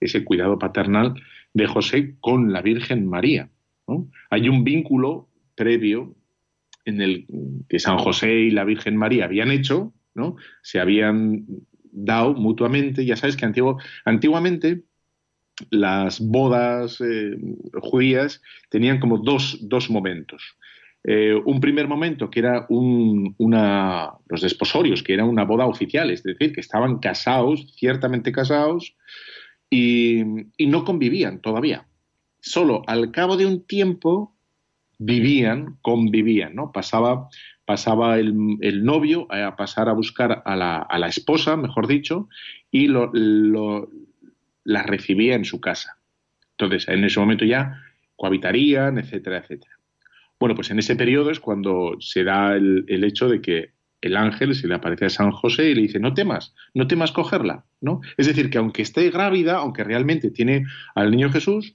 ese 0.01 0.25
cuidado 0.25 0.59
paternal 0.59 1.15
de 1.53 1.67
José 1.67 2.17
con 2.21 2.53
la 2.53 2.63
Virgen 2.63 3.07
María. 3.07 3.51
Hay 4.31 4.49
un 4.49 4.65
vínculo 4.65 5.29
previo 5.55 6.15
en 6.85 7.01
el 7.01 7.27
que 7.69 7.79
San 7.79 7.99
José 7.99 8.33
y 8.33 8.51
la 8.51 8.65
Virgen 8.65 8.97
María 8.97 9.27
habían 9.27 9.51
hecho, 9.51 9.93
¿no? 10.15 10.37
se 10.63 10.81
habían 10.81 11.47
dado 11.93 12.35
mutuamente. 12.35 13.05
Ya 13.05 13.17
sabes 13.17 13.37
que 13.37 13.47
antiguamente 14.05 14.83
las 15.71 16.21
bodas 16.21 17.01
eh, 17.01 17.37
judías 17.81 18.43
tenían 18.69 18.99
como 18.99 19.19
dos, 19.19 19.91
momentos. 19.91 20.57
Eh, 21.05 21.35
un 21.45 21.61
primer 21.61 21.87
momento 21.87 22.31
que 22.31 22.41
era 22.41 22.67
una, 22.69 24.13
los 24.29 24.41
desposorios, 24.41 25.03
que 25.03 25.15
era 25.15 25.25
una 25.25 25.45
boda 25.45 25.67
oficial, 25.67 26.11
es 26.11 26.23
decir, 26.23 26.53
que 26.53 26.61
estaban 26.61 26.99
casados, 26.99 27.75
ciertamente 27.77 28.33
casados, 28.33 28.97
y, 29.71 30.25
no 30.59 30.85
convivían 30.85 31.41
todavía. 31.41 31.87
Solo 32.41 32.83
al 32.87 33.11
cabo 33.11 33.37
de 33.37 33.47
un 33.47 33.67
tiempo 33.67 34.35
vivían, 34.99 35.79
convivían, 35.83 36.55
¿no? 36.55 36.73
Pasaba, 36.73 37.29
pasaba 37.65 38.19
el, 38.19 38.85
novio 38.85 39.27
a 39.31 39.57
pasar 39.57 39.89
a 39.89 39.93
buscar 39.93 40.43
a 40.45 40.57
la, 40.57 41.09
esposa, 41.09 41.57
mejor 41.57 41.87
dicho, 41.87 42.29
y 42.71 42.87
lo, 42.89 43.11
la 44.65 44.83
recibía 44.83 45.35
en 45.35 45.45
su 45.45 45.61
casa. 45.61 45.99
Entonces, 46.53 46.89
en 46.89 47.05
ese 47.05 47.21
momento 47.21 47.45
ya 47.45 47.83
cohabitarían, 48.17 48.99
etcétera, 48.99 49.39
etcétera. 49.39 49.73
Bueno, 50.39 50.55
pues 50.55 50.71
en 50.71 50.79
ese 50.79 50.97
periodo 50.97 51.31
es 51.31 51.41
cuando 51.41 51.97
se 52.01 52.25
da 52.25 52.55
el, 52.55 53.05
hecho 53.05 53.29
de 53.29 53.41
que 53.41 53.71
el 54.01 54.17
ángel 54.17 54.55
se 54.55 54.69
le 54.69 54.75
aparece 54.75 55.07
a 55.07 55.11
San 55.11 55.31
José 55.31 55.71
y 55.71 55.75
le 55.75 55.83
dice, 55.83 55.99
no 55.99 56.13
temas, 56.13 56.55
no 56.75 56.87
temas 56.87 57.13
cogerla, 57.13 57.65
¿no? 57.81 58.01
Es 58.17 58.27
decir, 58.27 58.51
que 58.51 58.59
aunque 58.59 58.83
esté 58.83 59.11
grávida, 59.11 59.57
aunque 59.57 59.85
realmente 59.85 60.31
tiene 60.31 60.67
al 60.95 61.11
niño 61.11 61.31
Jesús, 61.31 61.75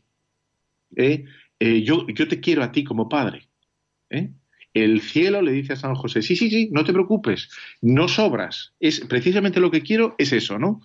eh, 0.95 1.25
eh, 1.59 1.81
yo, 1.81 2.07
yo, 2.07 2.27
te 2.27 2.39
quiero 2.39 2.63
a 2.63 2.71
ti 2.71 2.83
como 2.83 3.09
padre. 3.09 3.47
¿eh? 4.09 4.29
El 4.73 5.01
cielo 5.01 5.41
le 5.41 5.51
dice 5.51 5.73
a 5.73 5.77
San 5.77 5.95
José, 5.95 6.21
sí, 6.21 6.35
sí, 6.35 6.49
sí, 6.49 6.69
no 6.71 6.83
te 6.83 6.93
preocupes, 6.93 7.49
no 7.81 8.07
sobras. 8.07 8.73
Es 8.79 9.01
precisamente 9.01 9.59
lo 9.59 9.71
que 9.71 9.81
quiero 9.81 10.15
es 10.17 10.31
eso, 10.31 10.59
¿no? 10.59 10.81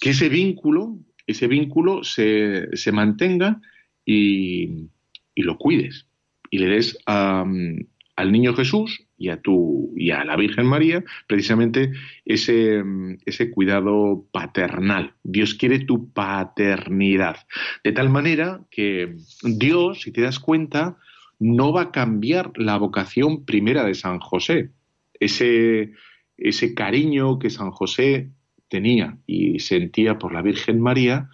Que 0.00 0.10
ese 0.10 0.28
vínculo 0.28 0.98
ese 1.26 1.46
vínculo 1.46 2.04
se, 2.04 2.68
mantenga 2.92 3.60
y, 4.04 4.88
lo 5.36 5.58
cuides 5.58 6.06
y 6.50 6.58
le 6.58 6.68
des 6.68 6.98
al 7.04 8.32
niño 8.32 8.54
Jesús 8.54 9.06
y 9.18 9.28
a, 9.30 9.40
tu, 9.40 9.92
y 9.96 10.10
a 10.10 10.24
la 10.24 10.36
Virgen 10.36 10.66
María 10.66 11.04
precisamente 11.26 11.92
ese, 12.24 12.82
ese 13.24 13.50
cuidado 13.50 14.26
paternal. 14.32 15.14
Dios 15.22 15.54
quiere 15.54 15.80
tu 15.80 16.10
paternidad. 16.12 17.36
De 17.84 17.92
tal 17.92 18.10
manera 18.10 18.62
que 18.70 19.16
Dios, 19.42 20.02
si 20.02 20.12
te 20.12 20.22
das 20.22 20.38
cuenta, 20.38 20.96
no 21.38 21.72
va 21.72 21.82
a 21.82 21.92
cambiar 21.92 22.52
la 22.56 22.78
vocación 22.78 23.44
primera 23.44 23.84
de 23.84 23.94
San 23.94 24.18
José. 24.18 24.70
Ese, 25.18 25.92
ese 26.36 26.74
cariño 26.74 27.38
que 27.38 27.50
San 27.50 27.70
José 27.70 28.30
tenía 28.68 29.18
y 29.26 29.60
sentía 29.60 30.18
por 30.18 30.32
la 30.32 30.42
Virgen 30.42 30.80
María, 30.80 31.30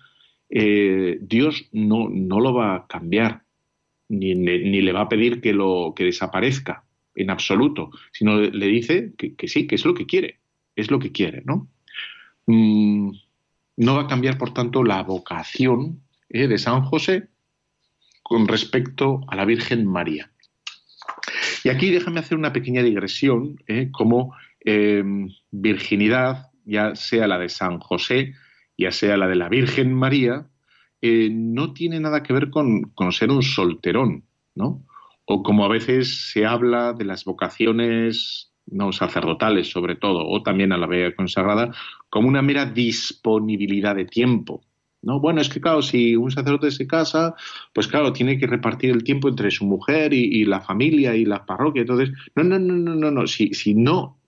eh, 0.55 1.19
Dios 1.23 1.69
no, 1.73 2.09
no, 2.11 2.41
lo 2.41 2.53
va 2.53 2.77
a 2.77 2.87
cambiar, 2.87 3.45
ni, 4.09 4.35
ni, 4.35 4.83
le 4.83 4.93
va 4.93 5.03
a 5.03 5.09
pedir 5.09 5.41
que, 5.41 5.55
lo, 5.55 5.95
que 5.97 6.05
desaparezca 6.05 6.85
en 7.15 7.31
absoluto, 7.31 7.91
sino 8.13 8.39
le 8.39 8.67
dice 8.67 9.15
que, 9.17 9.49
sí, 9.49 9.67
que 9.67 9.77
es 9.77 9.85
lo 9.87 9.95
que 9.95 10.05
quiere, 10.05 10.41
es 10.77 10.91
lo 10.91 10.99
que 10.99 11.11
quiere, 11.11 11.43
¿no? 11.47 11.69
Mm, 12.47 13.13
no 13.79 13.95
va 13.95 14.03
a 14.03 14.07
cambiar, 14.07 14.37
por 14.37 14.53
tanto, 14.53 14.85
la 14.85 15.03
vocación 15.03 16.03
eh, 16.29 16.47
de 16.47 16.59
San 16.59 16.83
José 16.83 17.29
con 18.23 18.47
respecto 18.47 19.23
a 19.29 19.37
la 19.37 19.47
Virgen 19.47 19.87
María. 19.87 20.31
Y 21.65 21.71
aquí 21.71 21.91
déjame 21.91 22.21
hacer 22.21 22.37
una 22.37 22.53
pequeña 22.53 22.83
digresión, 22.83 23.63
¿eh? 23.67 23.89
como 23.91 24.35
virginidad, 25.51 26.52
ya 26.65 26.95
sea 26.95 27.27
la 27.27 27.39
de 27.39 27.49
San 27.49 27.79
José, 27.79 28.35
ya 28.77 28.93
sea 28.93 29.17
la 29.17 29.29
de 29.29 29.37
la 29.37 29.49
Virgen 29.49 29.93
María, 29.93 30.47
eh, 31.01 31.31
no 31.33 31.73
tiene 31.73 31.99
nada 32.01 32.23
que 32.23 32.33
ver 32.33 32.51
con, 32.51 32.93
ser 33.11 33.31
un 33.31 33.43
solterón, 33.43 34.25
¿no? 34.55 34.87
O 35.25 35.43
como 35.43 35.65
a 35.65 35.69
veces 35.69 36.31
se 36.31 36.47
habla 36.47 36.93
de 36.93 37.05
las 37.05 37.25
vocaciones 37.25 38.53
no 38.67 38.93
sacerdotales, 38.93 39.69
sobre 39.71 39.97
todo, 39.97 40.27
o 40.27 40.43
también 40.43 40.73
a 40.73 40.79
la 40.79 40.87
vea 40.87 41.15
consagrada, 41.15 41.75
como 42.09 42.29
una 42.29 42.43
mera 42.43 42.67
disponibilidad 42.67 43.97
de 43.97 44.05
tiempo. 44.05 44.63
¿no? 45.03 45.19
Bueno, 45.19 45.41
es 45.41 45.49
que 45.49 45.61
claro, 45.61 45.83
si 45.83 46.15
un 46.15 46.31
sacerdote 46.31 46.71
se 46.71 46.87
casa, 46.87 47.35
pues 47.75 47.89
claro, 47.89 48.13
tiene 48.13 48.39
que 48.39 48.47
repartir 48.47 48.91
el 48.91 49.03
tiempo 49.03 49.29
entre 49.29 49.51
su 49.51 49.65
mujer 49.67 50.13
y, 50.15 50.45
la 50.45 50.61
familia 50.61 51.17
y 51.17 51.25
la 51.25 51.45
parroquia. 51.45 51.81
Entonces, 51.81 52.13
no, 52.37 52.45
no, 52.45 52.59
no, 52.59 52.75
no, 52.75 52.95
no, 52.95 53.11
no. 53.11 53.27
Si, 53.27 53.53
si 53.53 53.75
no, 53.75 54.21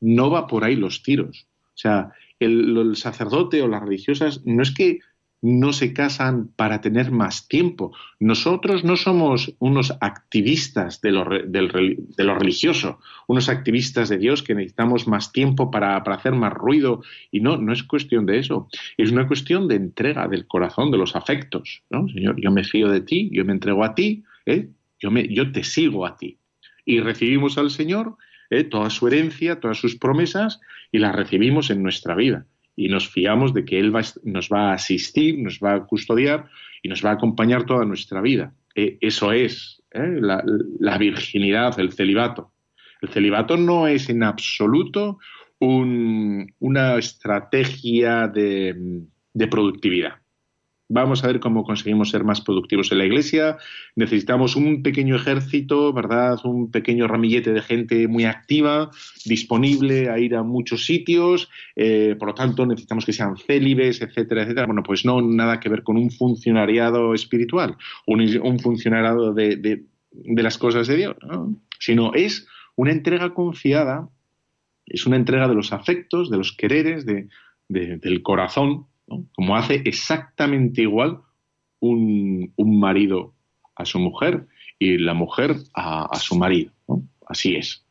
no 0.00 0.30
va 0.30 0.46
por 0.46 0.64
ahí 0.64 0.76
los 0.76 1.02
tiros. 1.02 1.46
O 1.74 1.78
sea, 1.78 2.12
el, 2.38 2.96
sacerdote 2.96 3.62
o 3.62 3.68
las 3.68 3.82
religiosas 3.82 4.42
no 4.44 4.62
es 4.62 4.72
que 4.72 5.00
no 5.44 5.72
se 5.72 5.92
casan 5.92 6.52
para 6.54 6.80
tener 6.80 7.10
más 7.10 7.48
tiempo. 7.48 7.92
Nosotros 8.20 8.84
no 8.84 8.96
somos 8.96 9.52
unos 9.58 9.92
activistas 10.00 11.00
de 11.00 11.10
lo, 11.10 11.24
religioso, 11.24 13.00
unos 13.26 13.48
activistas 13.48 14.08
de 14.08 14.18
Dios 14.18 14.44
que 14.44 14.54
necesitamos 14.54 15.08
más 15.08 15.32
tiempo 15.32 15.68
para, 15.72 15.96
hacer 15.96 16.34
más 16.34 16.52
ruido. 16.52 17.02
Y 17.32 17.40
no, 17.40 17.56
no 17.56 17.72
es 17.72 17.82
cuestión 17.82 18.24
de 18.24 18.38
eso. 18.38 18.68
Es 18.96 19.10
una 19.10 19.26
cuestión 19.26 19.66
de 19.66 19.74
entrega 19.74 20.28
del 20.28 20.46
corazón, 20.46 20.92
de 20.92 20.98
los 20.98 21.16
afectos. 21.16 21.82
¿no? 21.90 22.06
Señor, 22.08 22.40
yo 22.40 22.52
me 22.52 22.62
fío 22.62 22.88
de 22.88 23.00
ti, 23.00 23.28
yo 23.32 23.44
me 23.44 23.52
entrego 23.52 23.82
a 23.82 23.96
ti, 23.96 24.22
¿eh? 24.46 24.68
yo, 25.00 25.10
me, 25.10 25.26
yo 25.26 25.50
te 25.50 25.64
sigo 25.64 26.06
a 26.06 26.16
ti. 26.16 26.38
Y 26.84 27.00
recibimos 27.00 27.58
al 27.58 27.70
Señor 27.70 28.16
¿eh? 28.52 28.64
toda 28.64 28.90
su 28.90 29.08
herencia, 29.08 29.58
todas 29.58 29.78
sus 29.78 29.96
promesas, 29.96 30.60
y 30.92 30.98
las 30.98 31.16
recibimos 31.16 31.70
en 31.70 31.82
nuestra 31.82 32.14
vida. 32.14 32.46
Y 32.76 32.88
nos 32.88 33.08
fiamos 33.08 33.52
de 33.54 33.64
que 33.64 33.78
Él 33.80 33.92
nos 34.24 34.48
va 34.48 34.70
a 34.70 34.74
asistir, 34.74 35.38
nos 35.38 35.58
va 35.58 35.74
a 35.74 35.84
custodiar 35.84 36.48
y 36.82 36.88
nos 36.88 37.04
va 37.04 37.10
a 37.10 37.14
acompañar 37.14 37.64
toda 37.64 37.84
nuestra 37.84 38.20
vida. 38.20 38.54
Eh, 38.74 38.98
eso 39.00 39.32
es 39.32 39.82
¿eh? 39.92 40.18
la, 40.20 40.98
virginidad, 40.98 41.78
el 41.80 41.92
celibato. 41.92 42.52
El 43.00 43.08
celibato 43.08 43.56
no 43.56 43.88
es 43.88 44.08
en 44.08 44.22
absoluto 44.22 45.18
una 45.58 46.98
estrategia 46.98 48.26
de 48.26 49.46
productividad 49.48 50.21
vamos 50.92 51.24
a 51.24 51.26
ver 51.26 51.40
cómo 51.40 51.64
conseguimos 51.64 52.10
ser 52.10 52.22
más 52.22 52.40
productivos 52.42 52.92
en 52.92 52.98
la 52.98 53.06
iglesia. 53.06 53.56
Necesitamos 53.96 54.56
un 54.56 54.82
pequeño 54.82 55.16
ejército, 55.16 55.92
¿verdad? 55.92 56.38
Un 56.44 56.70
pequeño 56.70 57.08
ramillete 57.08 57.52
de 57.52 57.62
gente 57.62 58.08
muy 58.08 58.24
activa, 58.24 58.90
disponible 59.24 60.10
a 60.10 60.18
ir 60.18 60.36
a 60.36 60.42
muchos 60.42 60.84
sitios. 60.84 61.48
Eh, 61.76 62.14
por 62.18 62.28
lo 62.28 62.34
tanto, 62.34 62.66
necesitamos 62.66 63.06
que 63.06 63.14
sean 63.14 63.36
célibes, 63.38 64.02
etcétera, 64.02 64.42
etcétera. 64.42 64.66
Bueno, 64.66 64.82
pues 64.82 65.04
no 65.04 65.22
nada 65.22 65.60
que 65.60 65.70
ver 65.70 65.82
con 65.82 65.96
un 65.96 66.10
funcionariado 66.10 67.14
espiritual, 67.14 67.76
un, 68.06 68.20
un 68.42 68.58
funcionariado 68.58 69.32
de, 69.32 69.84
las 70.12 70.58
cosas 70.58 70.86
de 70.88 70.96
Dios, 70.96 71.16
sino 71.78 72.12
es 72.12 72.46
una 72.76 72.92
entrega 72.92 73.32
confiada, 73.32 74.10
es 74.84 75.06
una 75.06 75.16
entrega 75.16 75.48
de 75.48 75.54
los 75.54 75.72
afectos, 75.72 76.30
de 76.30 76.36
los 76.36 76.52
quereres, 76.52 77.06
del 77.06 78.22
corazón 78.22 78.91
como 79.06 79.56
hace 79.56 79.82
exactamente 79.84 80.82
igual 80.82 81.20
un, 81.80 82.52
marido 82.56 83.34
a 83.76 83.84
su 83.84 83.98
mujer 83.98 84.46
y 84.78 84.98
la 84.98 85.14
mujer 85.14 85.56
a, 85.74 86.08
su 86.18 86.36
marido. 86.36 86.72
Así 87.26 87.56
es. 87.56 87.84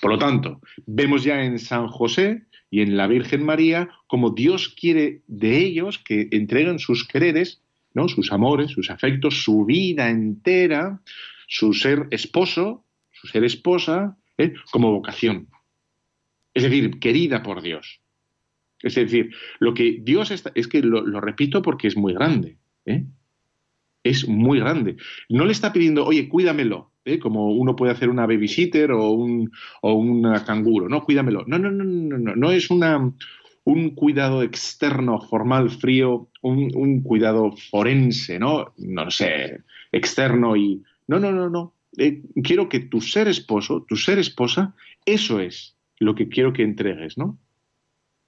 Por 0.00 0.12
lo 0.12 0.18
tanto, 0.18 0.60
vemos 0.86 1.24
ya 1.24 1.42
en 1.44 1.58
San 1.58 1.88
José 1.88 2.42
y 2.70 2.80
en 2.80 2.96
la 2.96 3.06
Virgen 3.06 3.44
María 3.44 3.90
como 4.06 4.30
Dios 4.30 4.68
quiere 4.68 5.22
de 5.26 5.58
ellos 5.58 5.98
que 5.98 6.28
entreguen 6.30 6.78
sus 6.78 7.06
quereres, 7.06 7.60
¿no? 7.94 8.08
sus 8.08 8.32
amores, 8.32 8.70
sus 8.70 8.90
afectos, 8.90 9.42
su 9.42 9.64
vida 9.64 10.08
entera, 10.08 11.00
su 11.46 11.74
ser 11.74 12.06
esposo, 12.10 12.84
su 13.10 13.26
ser 13.26 13.44
esposa, 13.44 14.16
¿eh? 14.38 14.54
como 14.70 14.92
vocación. 14.92 15.48
Es 16.54 16.62
decir, 16.62 16.98
querida 16.98 17.42
por 17.42 17.62
Dios. 17.62 17.99
Es 18.82 18.94
decir, 18.94 19.34
lo 19.58 19.74
que 19.74 19.98
Dios 20.00 20.30
está, 20.30 20.52
es 20.54 20.68
que 20.68 20.82
lo, 20.82 21.20
repito 21.20 21.62
porque 21.62 21.88
es 21.88 21.96
muy 21.96 22.14
grande. 22.14 22.56
¿eh? 22.86 23.04
Es 24.02 24.26
muy 24.26 24.58
grande. 24.58 24.96
No 25.28 25.44
le 25.44 25.52
está 25.52 25.72
pidiendo, 25.72 26.06
oye, 26.06 26.28
cuídamelo, 26.28 26.92
¿eh? 27.04 27.18
como 27.18 27.52
uno 27.52 27.76
puede 27.76 27.92
hacer 27.92 28.08
una 28.08 28.26
babysitter 28.26 28.92
o 28.92 29.10
un 29.10 29.50
o 29.82 29.94
una 29.94 30.44
canguro, 30.44 30.88
no, 30.88 31.04
cuídamelo. 31.04 31.44
No, 31.46 31.58
no, 31.58 31.70
no, 31.70 31.84
no, 31.84 32.18
no, 32.18 32.36
no 32.36 32.50
es 32.50 32.70
una, 32.70 33.12
un 33.64 33.90
cuidado 33.90 34.42
externo, 34.42 35.20
formal, 35.20 35.70
frío, 35.70 36.28
un, 36.42 37.02
cuidado 37.02 37.52
forense, 37.70 38.38
¿no? 38.38 38.72
No 38.78 39.10
sé, 39.10 39.62
externo 39.92 40.56
y. 40.56 40.82
No, 41.06 41.18
no, 41.18 41.32
no, 41.32 41.50
no. 41.50 41.74
Eh, 41.98 42.22
quiero 42.42 42.68
que 42.68 42.80
tu 42.80 43.00
ser 43.00 43.28
esposo, 43.28 43.84
tu 43.88 43.96
ser 43.96 44.18
esposa, 44.18 44.74
eso 45.04 45.40
es 45.40 45.76
lo 45.98 46.14
que 46.14 46.28
quiero 46.28 46.52
que 46.52 46.62
entregues, 46.62 47.18
¿no? 47.18 47.38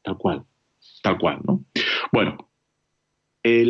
Tal 0.03 0.18
cual, 0.18 0.44
tal 1.03 1.18
cual, 1.18 1.40
¿no? 1.44 1.64
Bueno, 2.12 2.50
eh, 3.42 3.66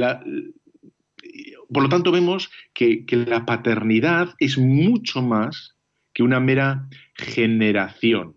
por 1.72 1.82
lo 1.82 1.88
tanto 1.88 2.12
vemos 2.12 2.50
que, 2.74 3.04
la 3.26 3.44
paternidad 3.46 4.34
es 4.38 4.58
mucho 4.58 5.22
más 5.22 5.76
que 6.12 6.22
una 6.22 6.40
mera 6.40 6.88
generación, 7.14 8.36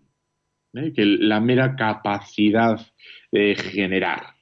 ¿eh? 0.74 0.92
que 0.94 1.04
la 1.04 1.40
mera 1.40 1.76
capacidad 1.76 2.80
de 3.32 3.54
generar, 3.54 4.34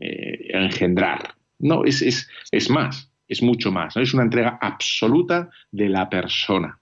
eh, 0.00 0.48
engendrar. 0.50 1.34
No, 1.58 1.84
es, 1.84 2.02
es, 2.02 2.28
es, 2.50 2.70
más, 2.70 3.12
es 3.28 3.42
mucho 3.42 3.70
más. 3.70 3.96
Es 3.96 4.14
una 4.14 4.24
entrega 4.24 4.58
absoluta 4.60 5.50
de 5.70 5.88
la 5.88 6.08
persona, 6.08 6.78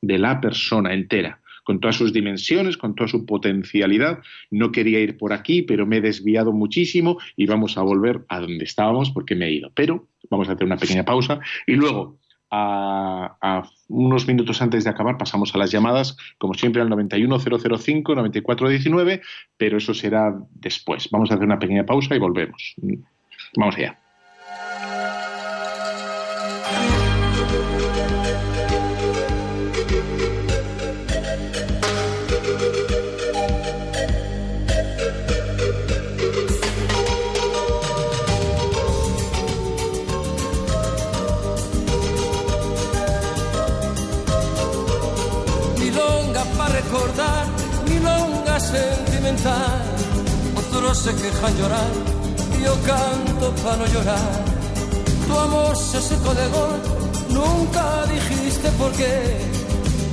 de 0.00 0.18
la 0.18 0.40
persona 0.40 0.94
entera 0.94 1.40
con 1.64 1.80
todas 1.80 1.96
sus 1.96 2.12
dimensiones, 2.12 2.76
con 2.76 2.94
toda 2.94 3.08
su 3.08 3.26
potencialidad. 3.26 4.20
No 4.50 4.70
quería 4.70 5.00
ir 5.00 5.18
por 5.18 5.32
aquí, 5.32 5.62
pero 5.62 5.86
me 5.86 5.96
he 5.96 6.00
desviado 6.00 6.52
muchísimo 6.52 7.18
y 7.36 7.46
vamos 7.46 7.76
a 7.76 7.82
volver 7.82 8.24
a 8.28 8.38
donde 8.40 8.64
estábamos 8.64 9.10
porque 9.10 9.34
me 9.34 9.46
he 9.46 9.52
ido. 9.52 9.72
Pero 9.74 10.06
vamos 10.30 10.48
a 10.48 10.52
hacer 10.52 10.64
una 10.64 10.76
pequeña 10.76 11.04
pausa 11.04 11.40
y 11.66 11.74
luego 11.74 12.18
a, 12.50 13.64
unos 13.88 14.26
minutos 14.26 14.60
antes 14.62 14.84
de 14.84 14.90
acabar 14.90 15.18
pasamos 15.18 15.54
a 15.54 15.58
las 15.58 15.70
llamadas, 15.70 16.16
como 16.38 16.54
siempre 16.54 16.80
al 16.82 16.88
91005-9419, 16.90 19.20
pero 19.56 19.78
eso 19.78 19.94
será 19.94 20.34
después. 20.52 21.08
Vamos 21.10 21.30
a 21.30 21.34
hacer 21.34 21.46
una 21.46 21.58
pequeña 21.58 21.84
pausa 21.84 22.14
y 22.14 22.18
volvemos. 22.18 22.74
Vamos 23.56 23.76
allá. 23.76 24.03
Se 51.04 51.14
quejan 51.16 51.54
llorar, 51.58 51.92
yo 52.64 52.74
canto 52.90 53.54
para 53.62 53.76
no 53.76 53.86
llorar. 53.94 54.30
Tu 55.26 55.38
amor 55.38 55.76
se 55.76 56.00
secó 56.00 56.32
de 56.32 56.46
gol, 56.56 56.80
nunca 57.28 57.84
dijiste 58.14 58.68
por 58.80 58.90
qué. 58.92 59.14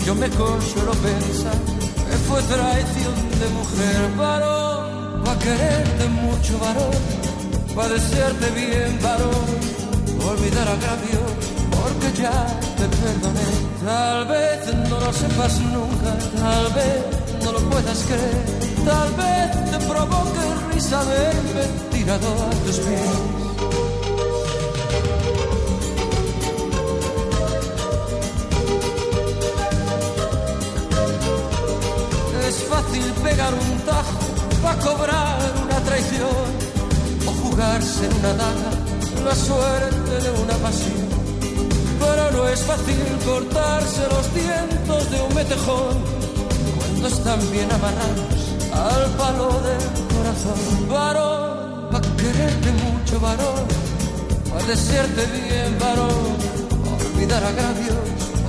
Yo 0.06 0.14
me 0.16 0.28
consuelo 0.30 0.92
pensar 1.10 1.60
que 2.08 2.18
fue 2.28 2.42
traición 2.44 3.16
de 3.42 3.48
mujer, 3.60 4.00
varón, 4.18 5.24
va 5.26 5.32
a 5.32 5.40
quererte 5.40 6.06
mucho, 6.24 6.60
varón, 6.60 6.98
va 7.78 7.86
a 7.86 7.90
desearte 7.96 8.48
bien, 8.60 9.00
varón, 9.02 9.48
olvidar 10.32 10.68
agravio, 10.76 11.22
porque 11.78 12.22
ya 12.22 12.38
te 12.78 12.86
perdoné. 13.02 13.50
Tal 13.86 14.28
vez 14.28 14.60
no 14.90 15.00
lo 15.00 15.14
sepas 15.14 15.54
nunca, 15.76 16.12
tal 16.44 16.66
vez 16.74 17.00
no 17.46 17.52
lo 17.54 17.60
puedas 17.70 18.00
creer. 18.10 18.62
Tal 18.84 19.10
vez 19.14 19.72
te 19.72 19.78
provoque 19.86 20.61
risa 20.82 21.04
verme 21.04 21.64
tirado 21.92 22.28
a 22.28 22.50
tus 22.66 22.78
pies. 22.80 23.12
Es 32.48 32.64
fácil 32.64 33.06
pegar 33.24 33.54
un 33.54 33.80
tajo 33.86 34.20
para 34.64 34.80
cobrar 34.80 35.40
una 35.64 35.80
traición 35.82 36.48
o 37.28 37.32
jugarse 37.42 38.06
en 38.06 38.14
una 38.20 38.34
daga 38.34 38.72
la 39.26 39.36
suerte 39.36 40.14
de 40.26 40.32
una 40.44 40.56
pasión 40.66 41.08
Pero 42.00 42.32
no 42.32 42.50
es 42.50 42.60
fácil 42.62 43.06
cortarse 43.24 44.02
los 44.10 44.34
dientes 44.34 45.12
de 45.12 45.22
un 45.22 45.36
metejón 45.36 45.96
cuando 46.78 47.08
están 47.08 47.40
bien 47.52 47.72
amarrados 47.72 48.42
al 48.74 49.12
palo 49.18 49.62
del 49.62 50.11
corazón. 50.22 50.88
Varón, 50.90 51.90
pa' 51.92 52.02
quererte 52.20 52.72
mucho, 52.84 53.20
varón, 53.20 53.66
pa' 54.50 54.64
desearte 54.68 55.24
bien, 55.38 55.72
varón, 55.80 56.26
olvidar 56.96 57.44
agravios, 57.44 58.06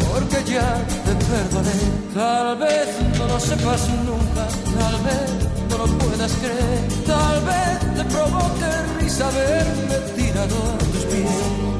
porque 0.08 0.38
ya 0.52 0.68
te 1.04 1.12
perdoné. 1.28 1.76
Tal 2.14 2.58
vez 2.58 2.88
no 3.18 3.24
lo 3.26 3.40
sepas 3.40 3.82
nunca, 4.08 4.44
tal 4.78 4.96
vez 5.06 5.28
no 5.70 5.78
lo 5.78 5.86
puedas 5.98 6.32
creer, 6.42 6.80
tal 7.06 7.36
vez 7.50 7.74
te 7.96 8.04
provoque 8.14 8.68
risa 9.00 9.28
verme 9.30 9.96
tirado 10.16 10.56
a 10.72 10.78
tus 10.78 11.04
pies. 11.10 11.71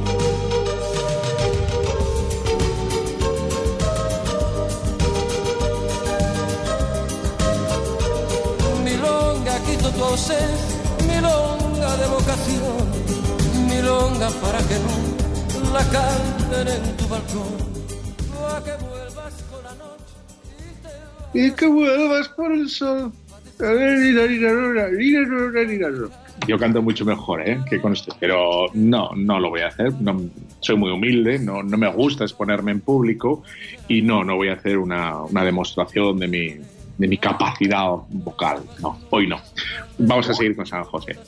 Tu 9.95 10.05
ausencia, 10.05 10.81
milonga 11.07 11.97
de 11.97 12.07
vocación, 12.07 12.87
milonga 13.69 14.29
para 14.41 14.59
que 14.59 14.77
no 14.79 15.73
la 15.73 15.85
canten 15.91 16.69
en 16.69 16.97
tu 16.97 17.09
balcón. 17.09 17.73
A 18.49 18.63
que 18.63 18.73
vuelvas 18.85 19.35
con 19.51 19.63
la 19.65 19.75
noche 19.75 20.13
y 21.33 21.41
te 21.41 21.47
Y 21.47 21.53
que 21.53 21.67
vuelvas 21.67 22.29
por 22.29 22.53
el 22.53 22.69
sol. 22.69 23.13
Yo 26.49 26.59
canto 26.59 26.83
mucho 26.83 27.05
mejor 27.05 27.49
¿eh? 27.49 27.61
que 27.71 27.81
con 27.81 27.93
esto, 27.93 28.17
pero 28.19 28.67
no, 28.75 29.11
no 29.15 29.39
lo 29.39 29.51
voy 29.51 29.61
a 29.61 29.69
hacer. 29.69 29.93
No, 30.01 30.21
soy 30.59 30.77
muy 30.77 30.91
humilde, 30.91 31.39
no, 31.39 31.63
no 31.63 31.77
me 31.77 31.89
gusta 31.89 32.25
exponerme 32.25 32.73
en 32.73 32.81
público 32.81 33.45
y 33.87 34.03
no, 34.03 34.25
no 34.25 34.35
voy 34.35 34.49
a 34.49 34.55
hacer 34.55 34.79
una, 34.79 35.23
una 35.23 35.45
demostración 35.45 36.19
de 36.19 36.27
mi, 36.27 36.57
de 37.03 37.09
mi 37.09 37.19
capacidad 37.19 37.89
vocal. 38.11 38.63
No, 38.81 38.97
hoy 39.11 39.27
no. 39.27 39.41
Vamos 39.99 40.31
a 40.31 40.35
seguir 40.35 40.55
con 40.55 40.65
San 40.65 40.85
José. 40.85 41.19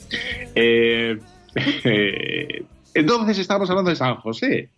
Eh, 0.55 1.19
entonces 2.93 3.39
estamos 3.39 3.69
hablando 3.69 3.89
de 3.89 3.97
San 3.97 4.15
José. 4.15 4.69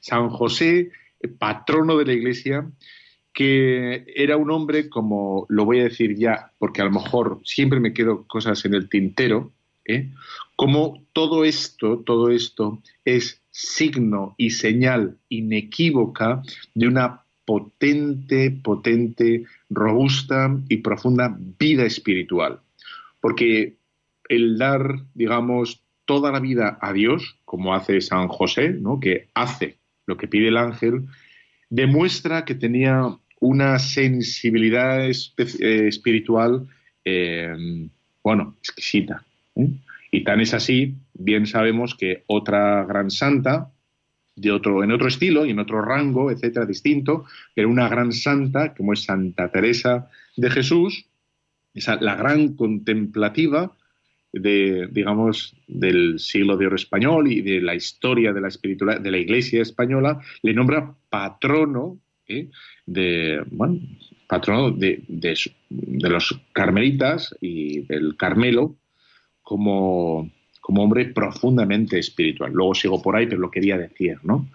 San 0.00 0.28
José, 0.28 0.90
patrono 1.38 1.96
de 1.96 2.04
la 2.04 2.12
iglesia, 2.12 2.70
que 3.32 4.04
era 4.14 4.36
un 4.36 4.50
hombre, 4.50 4.90
como 4.90 5.46
lo 5.48 5.64
voy 5.64 5.80
a 5.80 5.84
decir 5.84 6.18
ya, 6.18 6.52
porque 6.58 6.82
a 6.82 6.84
lo 6.84 6.90
mejor 6.90 7.40
siempre 7.44 7.80
me 7.80 7.94
quedo 7.94 8.26
cosas 8.26 8.62
en 8.66 8.74
el 8.74 8.90
tintero, 8.90 9.52
¿eh? 9.86 10.10
como 10.54 11.02
todo 11.14 11.46
esto, 11.46 12.00
todo 12.00 12.28
esto 12.28 12.82
es 13.06 13.40
signo 13.50 14.34
y 14.36 14.50
señal 14.50 15.16
inequívoca 15.30 16.42
de 16.74 16.88
una 16.88 17.21
potente, 17.44 18.50
potente, 18.50 19.44
robusta 19.70 20.56
y 20.68 20.78
profunda 20.78 21.36
vida 21.58 21.84
espiritual. 21.84 22.60
Porque 23.20 23.74
el 24.28 24.58
dar, 24.58 25.00
digamos, 25.14 25.82
toda 26.04 26.32
la 26.32 26.40
vida 26.40 26.78
a 26.80 26.92
Dios, 26.92 27.36
como 27.44 27.74
hace 27.74 28.00
San 28.00 28.28
José, 28.28 28.70
¿no? 28.70 29.00
que 29.00 29.28
hace 29.34 29.76
lo 30.06 30.16
que 30.16 30.28
pide 30.28 30.48
el 30.48 30.56
ángel, 30.56 31.06
demuestra 31.70 32.44
que 32.44 32.54
tenía 32.54 33.16
una 33.40 33.78
sensibilidad 33.78 35.08
eh, 35.08 35.88
espiritual, 35.88 36.68
eh, 37.04 37.88
bueno, 38.22 38.56
exquisita. 38.60 39.24
¿eh? 39.56 39.68
Y 40.10 40.24
tan 40.24 40.40
es 40.40 40.54
así, 40.54 40.94
bien 41.14 41.46
sabemos 41.46 41.94
que 41.94 42.22
otra 42.26 42.84
gran 42.84 43.10
santa, 43.10 43.70
de 44.34 44.50
otro, 44.50 44.82
en 44.82 44.92
otro 44.92 45.08
estilo 45.08 45.44
y 45.44 45.50
en 45.50 45.58
otro 45.58 45.82
rango, 45.82 46.30
etcétera, 46.30 46.66
distinto, 46.66 47.24
pero 47.54 47.68
una 47.68 47.88
gran 47.88 48.12
santa 48.12 48.74
como 48.74 48.92
es 48.92 49.04
Santa 49.04 49.50
Teresa 49.50 50.08
de 50.36 50.50
Jesús, 50.50 51.06
esa, 51.74 51.96
la 52.00 52.16
gran 52.16 52.54
contemplativa 52.54 53.76
de, 54.32 54.88
digamos, 54.90 55.54
del 55.68 56.18
siglo 56.18 56.56
de 56.56 56.66
oro 56.66 56.76
español 56.76 57.30
y 57.30 57.42
de 57.42 57.60
la 57.60 57.74
historia 57.74 58.32
de 58.32 58.40
la 58.40 58.48
de 58.98 59.10
la 59.10 59.18
Iglesia 59.18 59.60
española, 59.60 60.20
le 60.42 60.54
nombra 60.54 60.94
patrono 61.10 61.98
¿eh? 62.26 62.48
de, 62.86 63.42
bueno, 63.50 63.80
patrono 64.26 64.70
de, 64.70 65.02
de 65.08 66.08
los 66.08 66.40
carmelitas 66.52 67.34
y 67.40 67.80
del 67.80 68.16
Carmelo 68.16 68.76
como 69.42 70.30
como 70.62 70.84
hombre 70.84 71.06
profundamente 71.06 71.98
espiritual. 71.98 72.52
Luego 72.52 72.74
sigo 72.74 73.02
por 73.02 73.16
ahí, 73.16 73.26
pero 73.26 73.40
lo 73.40 73.50
quería 73.50 73.76
decir, 73.76 74.18
¿no? 74.22 74.46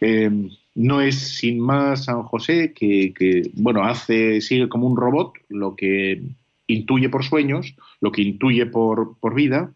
Eh, 0.00 0.30
no 0.76 1.00
es 1.00 1.16
sin 1.16 1.58
más 1.58 2.04
San 2.04 2.22
José 2.22 2.72
que, 2.72 3.12
que, 3.12 3.50
bueno, 3.54 3.82
hace, 3.82 4.40
sigue 4.40 4.68
como 4.68 4.86
un 4.86 4.96
robot 4.96 5.34
lo 5.48 5.74
que 5.74 6.22
intuye 6.68 7.08
por 7.08 7.24
sueños, 7.24 7.74
lo 8.00 8.12
que 8.12 8.22
intuye 8.22 8.64
por, 8.66 9.18
por 9.18 9.34
vida, 9.34 9.74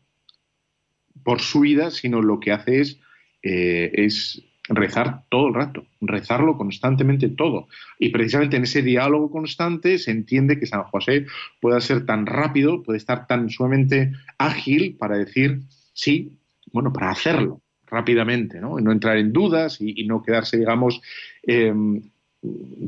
por 1.25 1.41
su 1.41 1.61
vida, 1.61 1.91
sino 1.91 2.23
lo 2.23 2.39
que 2.39 2.53
hace 2.53 2.81
es, 2.81 3.01
eh, 3.43 3.91
es 3.95 4.45
rezar 4.69 5.25
todo 5.29 5.49
el 5.49 5.55
rato, 5.55 5.85
rezarlo 6.01 6.57
constantemente 6.57 7.29
todo. 7.29 7.69
Y 7.99 8.09
precisamente 8.11 8.57
en 8.57 8.65
ese 8.65 8.83
diálogo 8.83 9.31
constante 9.31 9.99
se 9.99 10.11
entiende 10.11 10.59
que 10.59 10.67
San 10.67 10.85
José 10.85 11.27
pueda 11.61 11.81
ser 11.81 12.07
tan 12.07 12.27
rápido, 12.27 12.83
puede 12.83 12.99
estar 12.99 13.27
tan 13.27 13.51
sumamente 13.51 14.13
ágil 14.39 14.97
para 14.99 15.19
decir 15.19 15.61
sí, 15.93 16.39
bueno, 16.73 16.93
para 16.93 17.11
hacerlo 17.11 17.61
rápidamente, 17.87 18.61
¿no? 18.61 18.79
Y 18.79 18.83
no 18.83 18.91
entrar 18.91 19.19
en 19.19 19.33
dudas 19.33 19.81
y, 19.81 20.05
no 20.07 20.23
quedarse, 20.23 20.57
digamos, 20.57 21.01
eh, 21.47 21.73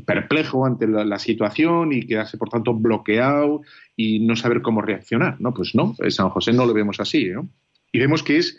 perplejo 0.05 0.65
ante 0.65 0.87
la, 0.87 1.05
la, 1.05 1.19
situación 1.19 1.93
y 1.93 2.05
quedarse, 2.05 2.37
por 2.37 2.49
tanto, 2.49 2.73
bloqueado 2.73 3.61
y 3.95 4.19
no 4.19 4.35
saber 4.35 4.61
cómo 4.61 4.81
reaccionar, 4.81 5.39
¿no? 5.39 5.53
Pues 5.53 5.75
no, 5.75 5.95
San 6.09 6.29
José 6.29 6.53
no 6.53 6.65
lo 6.65 6.73
vemos 6.73 6.99
así, 6.99 7.29
¿no? 7.29 7.47
Y 7.91 7.99
vemos 7.99 8.23
que 8.23 8.37
es 8.37 8.57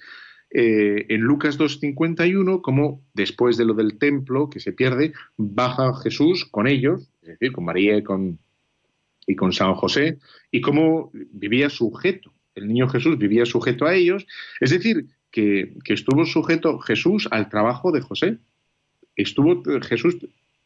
eh, 0.50 1.06
en 1.08 1.20
Lucas 1.20 1.58
2.51, 1.58 2.60
como 2.62 3.02
después 3.14 3.56
de 3.56 3.64
lo 3.64 3.74
del 3.74 3.98
templo 3.98 4.48
que 4.48 4.60
se 4.60 4.72
pierde, 4.72 5.12
baja 5.36 5.94
Jesús 6.02 6.46
con 6.46 6.66
ellos, 6.66 7.10
es 7.22 7.28
decir, 7.28 7.52
con 7.52 7.64
María 7.64 7.96
y 7.96 8.02
con, 8.02 8.38
San 9.52 9.74
José, 9.74 10.18
y 10.50 10.60
cómo 10.60 11.10
vivía 11.12 11.68
sujeto. 11.68 12.32
El 12.54 12.68
niño 12.68 12.88
Jesús 12.88 13.18
vivía 13.18 13.44
sujeto 13.44 13.86
a 13.86 13.94
ellos, 13.94 14.26
es 14.60 14.70
decir, 14.70 15.06
que 15.30 15.76
estuvo 15.84 16.24
sujeto 16.24 16.78
Jesús 16.80 17.28
al 17.30 17.48
trabajo 17.48 17.92
de 17.92 18.00
José. 18.00 18.38
Estuvo 19.14 19.62
Jesús 19.82 20.16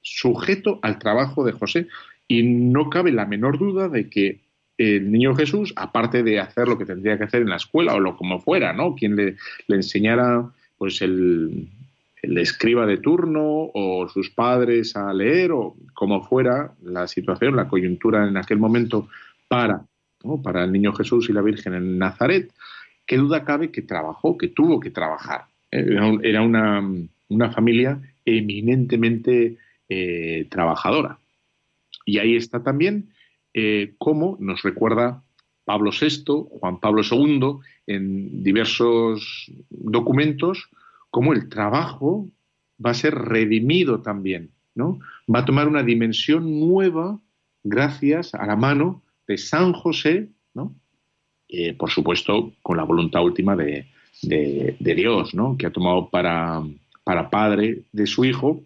sujeto 0.02 0.78
al 0.82 0.98
trabajo 0.98 1.44
de 1.44 1.52
José. 1.52 1.88
Y 2.28 2.42
no 2.42 2.90
cabe 2.90 3.12
la 3.12 3.26
menor 3.26 3.58
duda 3.58 3.88
de 3.88 4.08
que 4.08 4.40
el 4.82 5.10
niño 5.10 5.34
Jesús, 5.34 5.72
aparte 5.76 6.22
de 6.22 6.40
hacer 6.40 6.68
lo 6.68 6.78
que 6.78 6.84
tendría 6.84 7.16
que 7.18 7.24
hacer 7.24 7.42
en 7.42 7.50
la 7.50 7.56
escuela 7.56 7.94
o 7.94 8.00
lo 8.00 8.16
como 8.16 8.40
fuera, 8.40 8.72
¿no? 8.72 8.94
Quien 8.94 9.16
le, 9.16 9.36
enseñara, 9.68 10.50
pues 10.78 11.02
el, 11.02 11.68
el, 12.22 12.38
escriba 12.38 12.86
de 12.86 12.98
turno 12.98 13.70
o 13.74 14.08
sus 14.08 14.30
padres 14.30 14.96
a 14.96 15.12
leer 15.12 15.52
o 15.52 15.76
como 15.94 16.22
fuera 16.22 16.72
la 16.82 17.06
situación, 17.06 17.56
la 17.56 17.68
coyuntura 17.68 18.26
en 18.26 18.36
aquel 18.36 18.58
momento 18.58 19.08
para, 19.48 19.84
¿no? 20.24 20.40
para 20.42 20.64
el 20.64 20.72
niño 20.72 20.92
Jesús 20.92 21.28
y 21.28 21.32
la 21.32 21.42
Virgen 21.42 21.74
en 21.74 21.98
Nazaret, 21.98 22.52
qué 23.06 23.16
duda 23.16 23.44
cabe 23.44 23.70
que 23.70 23.82
trabajó, 23.82 24.36
que 24.36 24.48
tuvo 24.48 24.80
que 24.80 24.90
trabajar. 24.90 25.44
Era 25.70 26.42
una, 26.42 26.82
una 27.28 27.50
familia 27.50 27.98
eminentemente 28.24 29.56
eh, 29.88 30.46
trabajadora. 30.50 31.18
Y 32.04 32.18
ahí 32.18 32.36
está 32.36 32.62
también 32.62 33.12
eh, 33.54 33.94
cómo 33.98 34.36
nos 34.40 34.62
recuerda 34.62 35.22
Pablo 35.64 35.90
VI, 35.90 36.24
Juan 36.60 36.80
Pablo 36.80 37.02
II, 37.08 37.58
en 37.86 38.42
diversos 38.42 39.50
documentos, 39.70 40.68
cómo 41.10 41.32
el 41.32 41.48
trabajo 41.48 42.28
va 42.84 42.90
a 42.90 42.94
ser 42.94 43.14
redimido 43.14 44.00
también, 44.00 44.50
¿no? 44.74 44.98
Va 45.32 45.40
a 45.40 45.44
tomar 45.44 45.68
una 45.68 45.82
dimensión 45.82 46.58
nueva 46.58 47.20
gracias 47.62 48.34
a 48.34 48.46
la 48.46 48.56
mano 48.56 49.02
de 49.28 49.38
San 49.38 49.72
José, 49.72 50.30
¿no? 50.54 50.74
Por 51.78 51.90
supuesto, 51.90 52.52
con 52.62 52.78
la 52.78 52.84
voluntad 52.84 53.22
última 53.22 53.54
de, 53.54 53.86
de, 54.22 54.76
de 54.78 54.94
Dios, 54.94 55.34
¿no? 55.34 55.56
Que 55.56 55.66
ha 55.66 55.72
tomado 55.72 56.08
para, 56.08 56.62
para 57.04 57.30
padre 57.30 57.82
de 57.92 58.06
su 58.06 58.24
hijo 58.24 58.62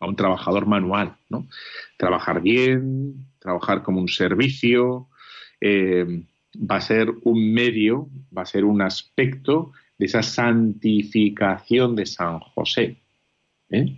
a 0.00 0.06
un 0.06 0.16
trabajador 0.16 0.66
manual, 0.66 1.16
¿no? 1.28 1.46
Trabajar 1.96 2.40
bien, 2.40 3.26
trabajar 3.38 3.82
como 3.82 4.00
un 4.00 4.08
servicio, 4.08 5.08
eh, 5.60 6.24
va 6.56 6.76
a 6.76 6.80
ser 6.80 7.10
un 7.24 7.52
medio, 7.52 8.08
va 8.36 8.42
a 8.42 8.46
ser 8.46 8.64
un 8.64 8.82
aspecto 8.82 9.72
de 9.98 10.06
esa 10.06 10.22
santificación 10.22 11.96
de 11.96 12.06
San 12.06 12.38
José. 12.38 12.96
¿eh? 13.70 13.96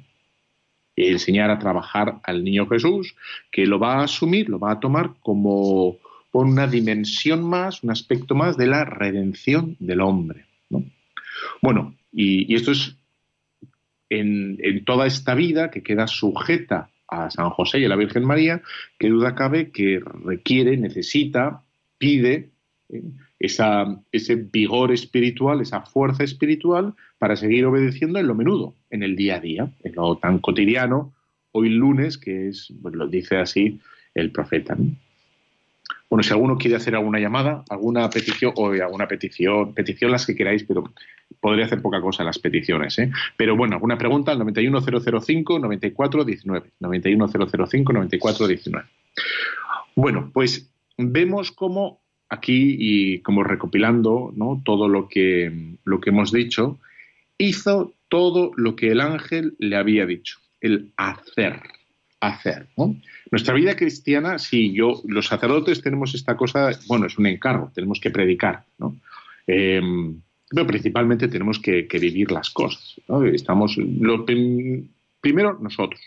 Enseñar 0.96 1.50
a 1.50 1.58
trabajar 1.58 2.20
al 2.24 2.42
niño 2.44 2.66
Jesús, 2.66 3.14
que 3.50 3.66
lo 3.66 3.78
va 3.78 3.96
a 3.96 4.04
asumir, 4.04 4.48
lo 4.48 4.58
va 4.58 4.72
a 4.72 4.80
tomar 4.80 5.14
como 5.20 5.96
una 6.32 6.66
dimensión 6.66 7.42
más, 7.42 7.82
un 7.82 7.90
aspecto 7.90 8.34
más 8.34 8.56
de 8.56 8.66
la 8.66 8.84
redención 8.84 9.76
del 9.78 10.00
hombre. 10.00 10.46
¿no? 10.68 10.84
Bueno, 11.62 11.94
y 12.12 12.54
esto 12.54 12.72
es 12.72 12.96
en, 14.10 14.58
en 14.60 14.84
toda 14.84 15.06
esta 15.06 15.34
vida 15.34 15.70
que 15.70 15.82
queda 15.82 16.06
sujeta 16.06 16.90
a 17.08 17.30
San 17.30 17.50
José 17.50 17.80
y 17.80 17.84
a 17.84 17.88
la 17.88 17.96
Virgen 17.96 18.24
María, 18.24 18.62
qué 18.98 19.08
duda 19.08 19.34
cabe 19.34 19.70
que 19.70 20.00
requiere, 20.24 20.76
necesita, 20.76 21.62
pide 21.98 22.50
¿eh? 22.88 23.02
esa, 23.38 24.00
ese 24.12 24.36
vigor 24.36 24.92
espiritual, 24.92 25.60
esa 25.60 25.80
fuerza 25.80 26.24
espiritual 26.24 26.94
para 27.18 27.36
seguir 27.36 27.64
obedeciendo 27.66 28.18
en 28.18 28.26
lo 28.26 28.34
menudo, 28.34 28.74
en 28.90 29.02
el 29.02 29.16
día 29.16 29.36
a 29.36 29.40
día, 29.40 29.72
en 29.82 29.94
lo 29.94 30.16
tan 30.18 30.38
cotidiano, 30.38 31.12
hoy 31.52 31.70
lunes, 31.70 32.18
que 32.18 32.48
es, 32.48 32.72
pues 32.80 32.94
lo 32.94 33.08
dice 33.08 33.36
así 33.36 33.80
el 34.14 34.30
profeta. 34.30 34.76
Bueno, 36.10 36.22
si 36.24 36.32
alguno 36.32 36.58
quiere 36.58 36.76
hacer 36.76 36.96
alguna 36.96 37.20
llamada, 37.20 37.64
alguna 37.70 38.10
petición, 38.10 38.52
o 38.56 38.72
alguna 38.72 39.06
petición, 39.06 39.72
petición 39.74 40.10
las 40.10 40.26
que 40.26 40.34
queráis, 40.34 40.64
pero 40.64 40.92
podría 41.38 41.66
hacer 41.66 41.80
poca 41.80 42.00
cosa 42.00 42.24
las 42.24 42.40
peticiones. 42.40 42.98
¿eh? 42.98 43.12
Pero 43.36 43.56
bueno, 43.56 43.76
alguna 43.76 43.96
pregunta 43.96 44.32
al 44.32 44.40
91005-9419. 44.40 46.64
91005-9419. 46.80 48.84
Bueno, 49.94 50.32
pues 50.34 50.68
vemos 50.98 51.52
cómo 51.52 52.00
aquí, 52.28 52.74
y 52.78 53.20
como 53.20 53.44
recopilando 53.44 54.34
todo 54.64 54.88
lo 54.88 55.06
que, 55.08 55.76
lo 55.84 56.00
que 56.00 56.10
hemos 56.10 56.32
dicho, 56.32 56.80
hizo 57.38 57.94
todo 58.08 58.50
lo 58.56 58.74
que 58.74 58.90
el 58.90 59.00
ángel 59.00 59.54
le 59.60 59.76
había 59.76 60.06
dicho, 60.06 60.40
el 60.60 60.90
hacer 60.96 61.62
hacer. 62.20 62.66
Nuestra 63.30 63.54
vida 63.54 63.76
cristiana, 63.76 64.38
sí, 64.38 64.72
yo, 64.72 65.00
los 65.06 65.26
sacerdotes 65.26 65.82
tenemos 65.82 66.14
esta 66.14 66.36
cosa, 66.36 66.70
bueno, 66.86 67.06
es 67.06 67.18
un 67.18 67.26
encargo, 67.26 67.72
tenemos 67.74 67.98
que 67.98 68.10
predicar, 68.10 68.64
¿no? 68.78 68.96
Em, 69.46 70.20
pero 70.50 70.66
principalmente 70.66 71.28
tenemos 71.28 71.58
que, 71.58 71.86
vivir 71.92 72.30
las 72.30 72.50
cosas. 72.50 73.00
Estamos, 73.32 73.76
lo, 73.76 74.24
primero 75.20 75.58
nosotros, 75.60 76.00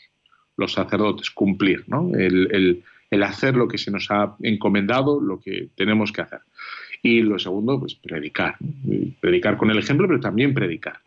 los 0.57 0.73
sacerdotes, 0.73 1.31
cumplir, 1.31 1.83
¿no? 1.87 2.11
El, 2.13 2.83
el, 3.09 3.23
hacer 3.23 3.55
lo 3.55 3.67
que 3.67 3.77
se 3.77 3.91
nos 3.91 4.09
ha 4.09 4.35
encomendado, 4.41 5.21
lo 5.21 5.39
que 5.39 5.69
tenemos 5.75 6.11
que 6.11 6.21
hacer. 6.21 6.39
Y 7.03 7.21
lo 7.21 7.37
segundo, 7.37 7.79
pues 7.79 7.95
predicar. 7.95 8.55
Predicar 9.19 9.55
con 9.55 9.69
el 9.69 9.77
ejemplo, 9.77 10.07
pero 10.07 10.19
también 10.19 10.53
predicar. 10.53 10.99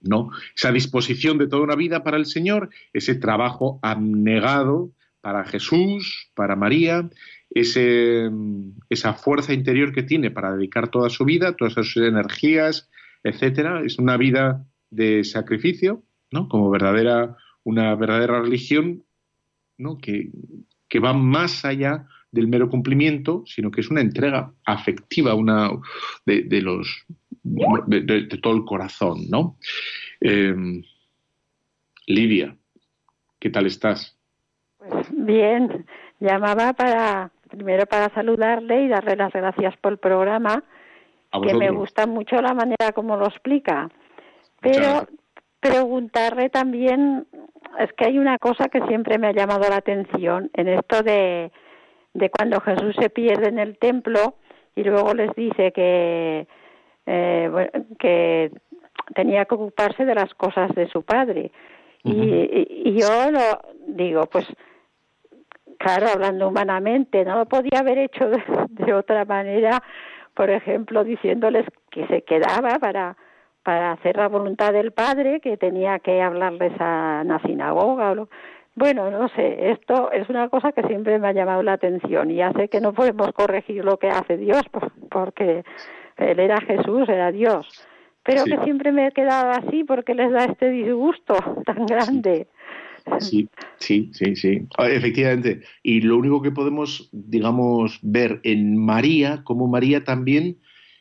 ¿No? 0.00 0.30
Esa 0.56 0.72
disposición 0.72 1.38
de 1.38 1.48
toda 1.48 1.62
una 1.62 1.76
vida 1.76 2.02
para 2.02 2.16
el 2.16 2.26
Señor, 2.26 2.70
ese 2.92 3.14
trabajo 3.14 3.78
abnegado 3.82 4.92
para 5.20 5.44
Jesús, 5.44 6.30
para 6.34 6.56
María, 6.56 7.08
ese, 7.50 8.30
esa 8.88 9.14
fuerza 9.14 9.52
interior 9.52 9.92
que 9.92 10.02
tiene 10.02 10.30
para 10.30 10.54
dedicar 10.54 10.88
toda 10.88 11.10
su 11.10 11.24
vida, 11.24 11.56
todas 11.56 11.74
sus 11.74 11.96
energías, 11.96 12.88
etcétera, 13.22 13.82
es 13.84 13.98
una 13.98 14.16
vida 14.16 14.66
de 14.90 15.24
sacrificio, 15.24 16.02
¿no? 16.30 16.48
Como 16.48 16.70
verdadera, 16.70 17.36
una 17.64 17.94
verdadera 17.94 18.40
religión, 18.40 19.04
¿no? 19.76 19.98
Que, 19.98 20.30
que 20.88 21.00
va 21.00 21.12
más 21.12 21.64
allá 21.64 22.06
del 22.30 22.48
mero 22.48 22.68
cumplimiento, 22.68 23.42
sino 23.46 23.70
que 23.70 23.80
es 23.80 23.90
una 23.90 24.00
entrega 24.00 24.52
afectiva 24.64 25.34
una, 25.34 25.70
de, 26.26 26.62
los, 26.62 27.06
de, 27.42 28.38
todo 28.42 28.54
el 28.54 28.64
corazón, 28.64 29.28
¿no? 29.30 29.56
Em, 30.20 30.82
Lidia, 32.06 32.56
¿qué 33.38 33.50
tal 33.50 33.66
estás? 33.66 34.18
Pues 34.78 35.08
bien, 35.10 35.86
llamaba 36.20 36.72
para 36.72 37.30
primero 37.48 37.86
para 37.86 38.12
saludarle 38.14 38.82
y 38.82 38.88
darle 38.88 39.16
las 39.16 39.32
gracias 39.32 39.76
por 39.78 39.92
el 39.92 39.98
programa, 39.98 40.62
que 41.42 41.54
me 41.54 41.70
gusta 41.70 42.06
mucho 42.06 42.40
la 42.40 42.54
manera 42.54 42.92
como 42.94 43.16
lo 43.16 43.26
explica. 43.26 43.90
Pero 44.60 45.06
preguntarle 45.60 46.50
también, 46.50 47.26
es 47.78 47.92
que 47.94 48.06
hay 48.06 48.18
una 48.18 48.38
cosa 48.38 48.68
que 48.68 48.82
siempre 48.86 49.18
me 49.18 49.28
ha 49.28 49.32
llamado 49.32 49.68
la 49.68 49.76
atención 49.76 50.50
en 50.54 50.68
esto 50.68 51.02
de, 51.02 51.50
de 52.14 52.30
cuando 52.30 52.60
Jesús 52.60 52.96
se 52.98 53.10
pierde 53.10 53.48
en 53.48 53.58
el 53.58 53.78
templo 53.78 54.36
y 54.74 54.84
luego 54.84 55.14
les 55.14 55.34
dice 55.34 55.72
que, 55.72 56.46
eh, 57.08 57.70
que 57.98 58.50
tenía 59.14 59.46
que 59.46 59.54
ocuparse 59.54 60.04
de 60.04 60.14
las 60.14 60.32
cosas 60.34 60.74
de 60.74 60.88
su 60.88 61.02
padre. 61.02 61.50
y, 62.04 63.00
yo 63.00 63.30
lo 63.30 63.60
digo, 63.86 64.26
pues 64.26 64.46
claro, 65.78 66.08
hablando 66.12 66.48
humanamente, 66.48 67.24
no 67.24 67.36
lo 67.38 67.46
podía 67.46 67.80
haber 67.80 67.98
hecho 67.98 68.28
de, 68.68 68.92
otra 68.92 69.24
manera, 69.24 69.82
por 70.34 70.50
ejemplo, 70.50 71.04
diciéndoles 71.04 71.64
que 71.90 72.06
se 72.08 72.22
quedaba 72.22 72.78
para 72.78 73.16
para 73.64 73.92
hacer 73.92 74.16
la 74.16 74.28
voluntad 74.28 74.72
del 74.72 74.92
padre, 74.92 75.40
que 75.40 75.58
tenía 75.58 75.98
que 75.98 76.22
hablarles 76.22 76.72
a 76.80 77.20
una 77.22 77.38
sinagoga. 77.42 78.12
O 78.12 78.28
bueno, 78.76 79.10
no 79.10 79.28
sé, 79.30 79.72
esto 79.72 80.10
es 80.10 80.26
una 80.30 80.48
cosa 80.48 80.72
que 80.72 80.84
siempre 80.84 81.18
me 81.18 81.28
ha 81.28 81.32
llamado 81.32 81.62
la 81.62 81.74
atención 81.74 82.30
y 82.30 82.40
hace 82.40 82.68
que 82.68 82.80
no 82.80 82.94
podemos 82.94 83.30
corregir 83.32 83.84
lo 83.84 83.98
que 83.98 84.08
hace 84.08 84.38
Dios, 84.38 84.62
porque 85.10 85.64
él 86.18 86.40
era 86.40 86.60
Jesús, 86.60 87.08
era 87.08 87.32
Dios. 87.32 87.66
Pero 88.24 88.44
que 88.44 88.58
siempre 88.64 88.92
me 88.92 89.06
he 89.06 89.12
quedado 89.12 89.52
así 89.52 89.84
porque 89.84 90.14
les 90.14 90.30
da 90.30 90.44
este 90.44 90.70
disgusto 90.70 91.34
tan 91.66 91.86
grande. 91.86 92.46
Sí, 93.20 93.48
sí, 93.78 94.10
sí, 94.12 94.36
sí. 94.36 94.66
Efectivamente. 94.78 95.62
Y 95.82 96.02
lo 96.02 96.18
único 96.18 96.42
que 96.42 96.50
podemos, 96.50 97.08
digamos, 97.12 97.98
ver 98.02 98.40
en 98.42 98.76
María, 98.76 99.42
como 99.44 99.66
María 99.66 100.04
también, 100.04 100.58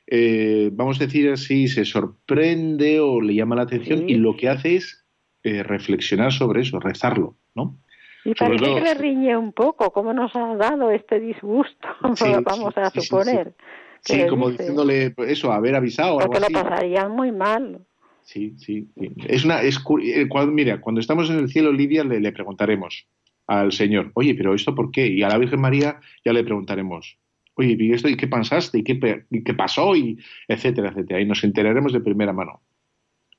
eh, 0.08 0.70
vamos 0.72 1.02
a 1.02 1.06
decir 1.06 1.30
así, 1.30 1.68
se 1.68 1.84
sorprende 1.84 3.02
o 3.02 3.20
le 3.20 3.36
llama 3.36 3.58
la 3.58 3.64
atención 3.64 4.10
y 4.10 4.16
lo 4.16 4.38
que 4.38 4.48
hace 4.48 4.78
es 4.78 5.06
eh, 5.44 5.64
reflexionar 5.64 6.32
sobre 6.32 6.62
eso, 6.62 6.80
rezarlo, 6.80 7.36
¿no? 7.56 7.78
Y 8.24 8.34
parece 8.34 8.66
que 8.66 8.82
le 8.82 8.94
riñe 8.94 9.38
un 9.38 9.54
poco, 9.54 9.92
¿cómo 9.92 10.14
nos 10.14 10.34
ha 10.36 10.56
dado 10.56 10.92
este 10.92 11.20
disgusto? 11.20 11.88
vamos 12.46 12.78
a 12.78 12.90
suponer. 12.90 13.54
Sí, 14.02 14.26
como 14.30 14.50
diciéndole 14.50 15.12
pues, 15.12 15.32
eso, 15.32 15.52
haber 15.52 15.76
avisado. 15.76 16.20
Porque 16.20 16.40
lo 16.40 16.48
pasarían 16.48 17.12
muy 17.12 17.32
mal. 17.32 17.86
Sí, 18.24 18.56
sí, 18.58 18.90
Es 19.26 19.46
una, 19.46 19.62
es, 19.62 19.80
eh, 20.04 20.28
cuando, 20.28 20.52
mira, 20.52 20.82
cuando 20.82 21.00
estamos 21.00 21.30
en 21.30 21.40
el 21.40 21.50
cielo, 21.50 21.72
Lidia, 21.72 22.04
le, 22.04 22.32
preguntaremos 22.34 23.08
al 23.48 23.72
Señor, 23.72 24.12
oye, 24.16 24.36
pero 24.36 24.54
¿esto 24.54 24.76
por 24.76 24.92
qué? 24.92 25.08
Y 25.08 25.24
a 25.24 25.30
la 25.30 25.38
Virgen 25.38 25.62
María 25.62 26.02
ya 26.26 26.34
le 26.34 26.44
preguntaremos, 26.44 27.18
oye, 27.54 27.78
¿y 27.80 27.94
esto 27.94 28.10
y 28.10 28.18
qué 28.18 28.28
pensaste? 28.28 28.80
¿Y 28.80 28.84
qué, 28.84 29.26
y 29.32 29.44
qué 29.46 29.54
pasó? 29.54 29.96
Y 29.96 30.20
etcétera, 30.50 30.90
etcétera. 30.90 31.22
Y 31.22 31.26
nos 31.26 31.42
enteraremos 31.46 31.94
de 31.94 32.02
primera 32.02 32.34
mano. 32.34 32.62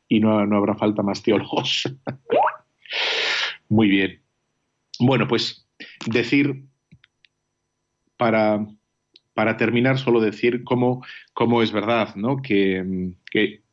Y 0.08 0.20
no, 0.20 0.46
no 0.46 0.56
habrá 0.56 0.74
falta 0.74 1.02
más 1.02 1.22
teólogos. 1.22 1.84
Muy 3.68 3.88
bien. 3.88 4.22
Bueno, 4.98 5.28
pues 5.28 5.68
decir 6.06 6.64
para 8.16 8.66
para 9.38 9.56
terminar, 9.56 9.98
solo 9.98 10.20
decir 10.20 10.64
cómo, 10.64 11.04
es 11.62 11.70
verdad 11.70 12.16
¿no? 12.16 12.42
que, 12.42 13.12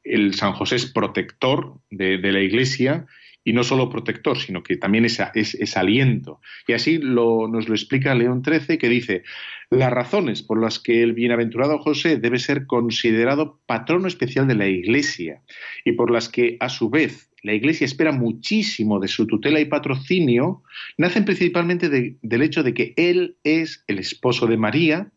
el 0.04 0.36
San 0.36 0.54
José 0.54 0.76
es 0.76 0.86
protector 0.86 1.80
de, 1.90 2.20
la 2.20 2.40
Iglesia 2.40 3.08
y 3.44 3.52
no 3.52 3.64
solo 3.64 3.90
protector, 3.90 4.38
sino 4.38 4.62
que 4.62 4.78
también 4.78 5.06
es, 5.06 5.20
es, 5.34 5.76
aliento. 5.76 6.40
Y 6.68 6.74
así 6.74 7.00
lo, 7.00 7.48
nos 7.48 7.68
lo 7.68 7.74
explica 7.74 8.14
León 8.14 8.44
XIII, 8.46 8.78
que 8.78 8.90
dice, 8.90 9.24
las 9.72 9.92
razones 9.92 10.44
por 10.44 10.62
las 10.62 10.78
que 10.78 11.02
el 11.02 11.14
bienaventurado 11.14 11.80
José 11.80 12.18
debe 12.18 12.38
ser 12.38 12.68
considerado 12.68 13.60
patrono 13.66 14.08
especial 14.08 14.48
de 14.48 14.54
la 14.54 14.68
Iglesia 14.68 15.42
y 15.84 15.94
por 15.94 16.12
las 16.12 16.30
que, 16.30 16.58
a 16.60 16.70
su 16.70 16.92
vez, 16.92 17.32
la 17.42 17.56
Iglesia 17.56 17.86
espera 17.86 18.12
muchísimo 18.12 19.00
de 19.00 19.08
su 19.08 19.26
tutela 19.26 19.60
y 19.60 19.66
patrocinio, 19.66 20.62
nacen 20.96 21.26
principalmente 21.26 21.90
del 21.90 22.42
hecho 22.44 22.62
de 22.62 22.76
que 22.76 22.94
Él 22.98 23.38
es 23.44 23.84
el 23.88 23.98
esposo 23.98 24.46
de 24.46 24.58
María, 24.58 25.12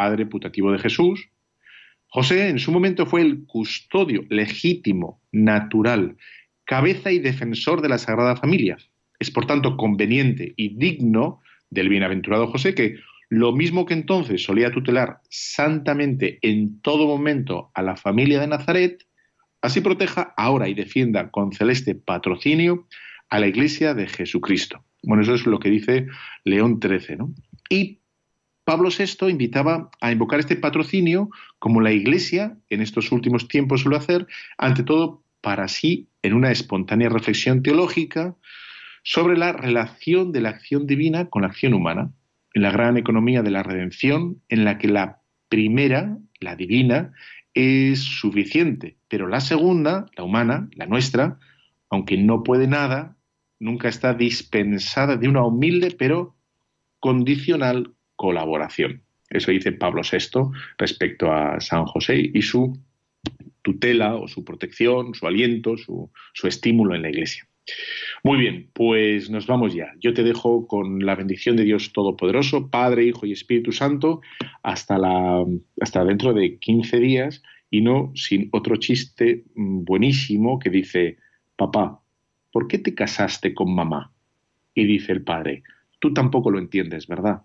padre 0.00 0.24
putativo 0.24 0.72
de 0.72 0.78
Jesús, 0.78 1.28
José 2.06 2.48
en 2.48 2.58
su 2.58 2.72
momento 2.72 3.04
fue 3.04 3.20
el 3.20 3.44
custodio 3.44 4.24
legítimo, 4.30 5.20
natural, 5.30 6.16
cabeza 6.64 7.12
y 7.12 7.18
defensor 7.18 7.82
de 7.82 7.90
la 7.90 7.98
Sagrada 7.98 8.34
Familia. 8.34 8.78
Es 9.18 9.30
por 9.30 9.44
tanto 9.44 9.76
conveniente 9.76 10.54
y 10.56 10.74
digno 10.74 11.42
del 11.68 11.90
bienaventurado 11.90 12.46
José 12.46 12.74
que, 12.74 12.96
lo 13.28 13.52
mismo 13.52 13.84
que 13.84 13.92
entonces 13.92 14.42
solía 14.42 14.72
tutelar 14.72 15.20
santamente 15.28 16.38
en 16.40 16.80
todo 16.80 17.06
momento 17.06 17.70
a 17.74 17.82
la 17.82 17.94
familia 17.94 18.40
de 18.40 18.46
Nazaret, 18.46 19.06
así 19.60 19.82
proteja 19.82 20.32
ahora 20.38 20.66
y 20.66 20.74
defienda 20.74 21.30
con 21.30 21.52
celeste 21.52 21.94
patrocinio 21.94 22.88
a 23.28 23.38
la 23.38 23.48
Iglesia 23.48 23.92
de 23.92 24.08
Jesucristo. 24.08 24.82
Bueno, 25.02 25.22
eso 25.22 25.34
es 25.34 25.44
lo 25.44 25.60
que 25.60 25.68
dice 25.68 26.06
León 26.44 26.80
XIII. 26.82 27.18
¿no? 27.18 27.34
Y 27.68 27.99
Pablo 28.70 28.90
VI 28.96 29.28
invitaba 29.28 29.90
a 30.00 30.12
invocar 30.12 30.38
este 30.38 30.54
patrocinio 30.54 31.28
como 31.58 31.80
la 31.80 31.90
Iglesia 31.90 32.56
en 32.68 32.82
estos 32.82 33.10
últimos 33.10 33.48
tiempos 33.48 33.80
suele 33.80 33.96
hacer, 33.96 34.28
ante 34.58 34.84
todo 34.84 35.24
para 35.40 35.66
sí, 35.66 36.06
en 36.22 36.34
una 36.34 36.52
espontánea 36.52 37.08
reflexión 37.08 37.64
teológica 37.64 38.36
sobre 39.02 39.36
la 39.36 39.50
relación 39.52 40.30
de 40.30 40.42
la 40.42 40.50
acción 40.50 40.86
divina 40.86 41.28
con 41.30 41.42
la 41.42 41.48
acción 41.48 41.74
humana, 41.74 42.12
en 42.54 42.62
la 42.62 42.70
gran 42.70 42.96
economía 42.96 43.42
de 43.42 43.50
la 43.50 43.64
redención, 43.64 44.40
en 44.48 44.64
la 44.64 44.78
que 44.78 44.86
la 44.86 45.20
primera, 45.48 46.16
la 46.38 46.54
divina, 46.54 47.12
es 47.54 47.98
suficiente, 47.98 48.98
pero 49.08 49.26
la 49.26 49.40
segunda, 49.40 50.06
la 50.16 50.22
humana, 50.22 50.68
la 50.76 50.86
nuestra, 50.86 51.40
aunque 51.88 52.16
no 52.18 52.44
puede 52.44 52.68
nada, 52.68 53.16
nunca 53.58 53.88
está 53.88 54.14
dispensada 54.14 55.16
de 55.16 55.26
una 55.26 55.44
humilde 55.44 55.90
pero 55.98 56.36
condicional 57.00 57.96
colaboración. 58.20 59.00
Eso 59.30 59.50
dice 59.50 59.72
Pablo 59.72 60.02
VI 60.02 60.50
respecto 60.76 61.32
a 61.32 61.58
San 61.58 61.86
José 61.86 62.30
y 62.34 62.42
su 62.42 62.78
tutela 63.62 64.16
o 64.16 64.28
su 64.28 64.44
protección, 64.44 65.14
su 65.14 65.26
aliento, 65.26 65.78
su, 65.78 66.10
estímulo 66.42 66.94
en 66.94 67.00
la 67.00 67.08
Iglesia. 67.08 67.48
Muy 68.22 68.36
bien, 68.38 68.68
pues 68.74 69.30
nos 69.30 69.46
vamos 69.46 69.72
ya. 69.72 69.94
Yo 70.00 70.12
te 70.12 70.22
dejo 70.22 70.66
con 70.66 71.06
la 71.06 71.14
bendición 71.14 71.56
de 71.56 71.64
Dios 71.64 71.94
Todopoderoso, 71.94 72.68
Padre, 72.68 73.04
Hijo 73.04 73.24
y 73.24 73.32
Espíritu 73.32 73.72
Santo, 73.72 74.20
hasta, 74.62 74.98
la, 74.98 75.42
hasta 75.80 76.04
dentro 76.04 76.34
de 76.34 76.58
15 76.58 76.98
días 76.98 77.42
y 77.70 77.80
no 77.80 78.12
sin 78.14 78.50
otro 78.52 78.76
chiste 78.76 79.44
buenísimo 79.54 80.58
que 80.58 80.68
dice, 80.68 81.16
papá, 81.56 82.02
¿por 82.52 82.68
qué 82.68 82.76
te 82.76 82.94
casaste 82.94 83.54
con 83.54 83.74
mamá? 83.74 84.12
Y 84.74 84.84
dice 84.84 85.12
el 85.12 85.22
padre, 85.22 85.62
tú 86.00 86.12
tampoco 86.12 86.50
lo 86.50 86.58
entiendes, 86.58 87.06
¿verdad? 87.06 87.44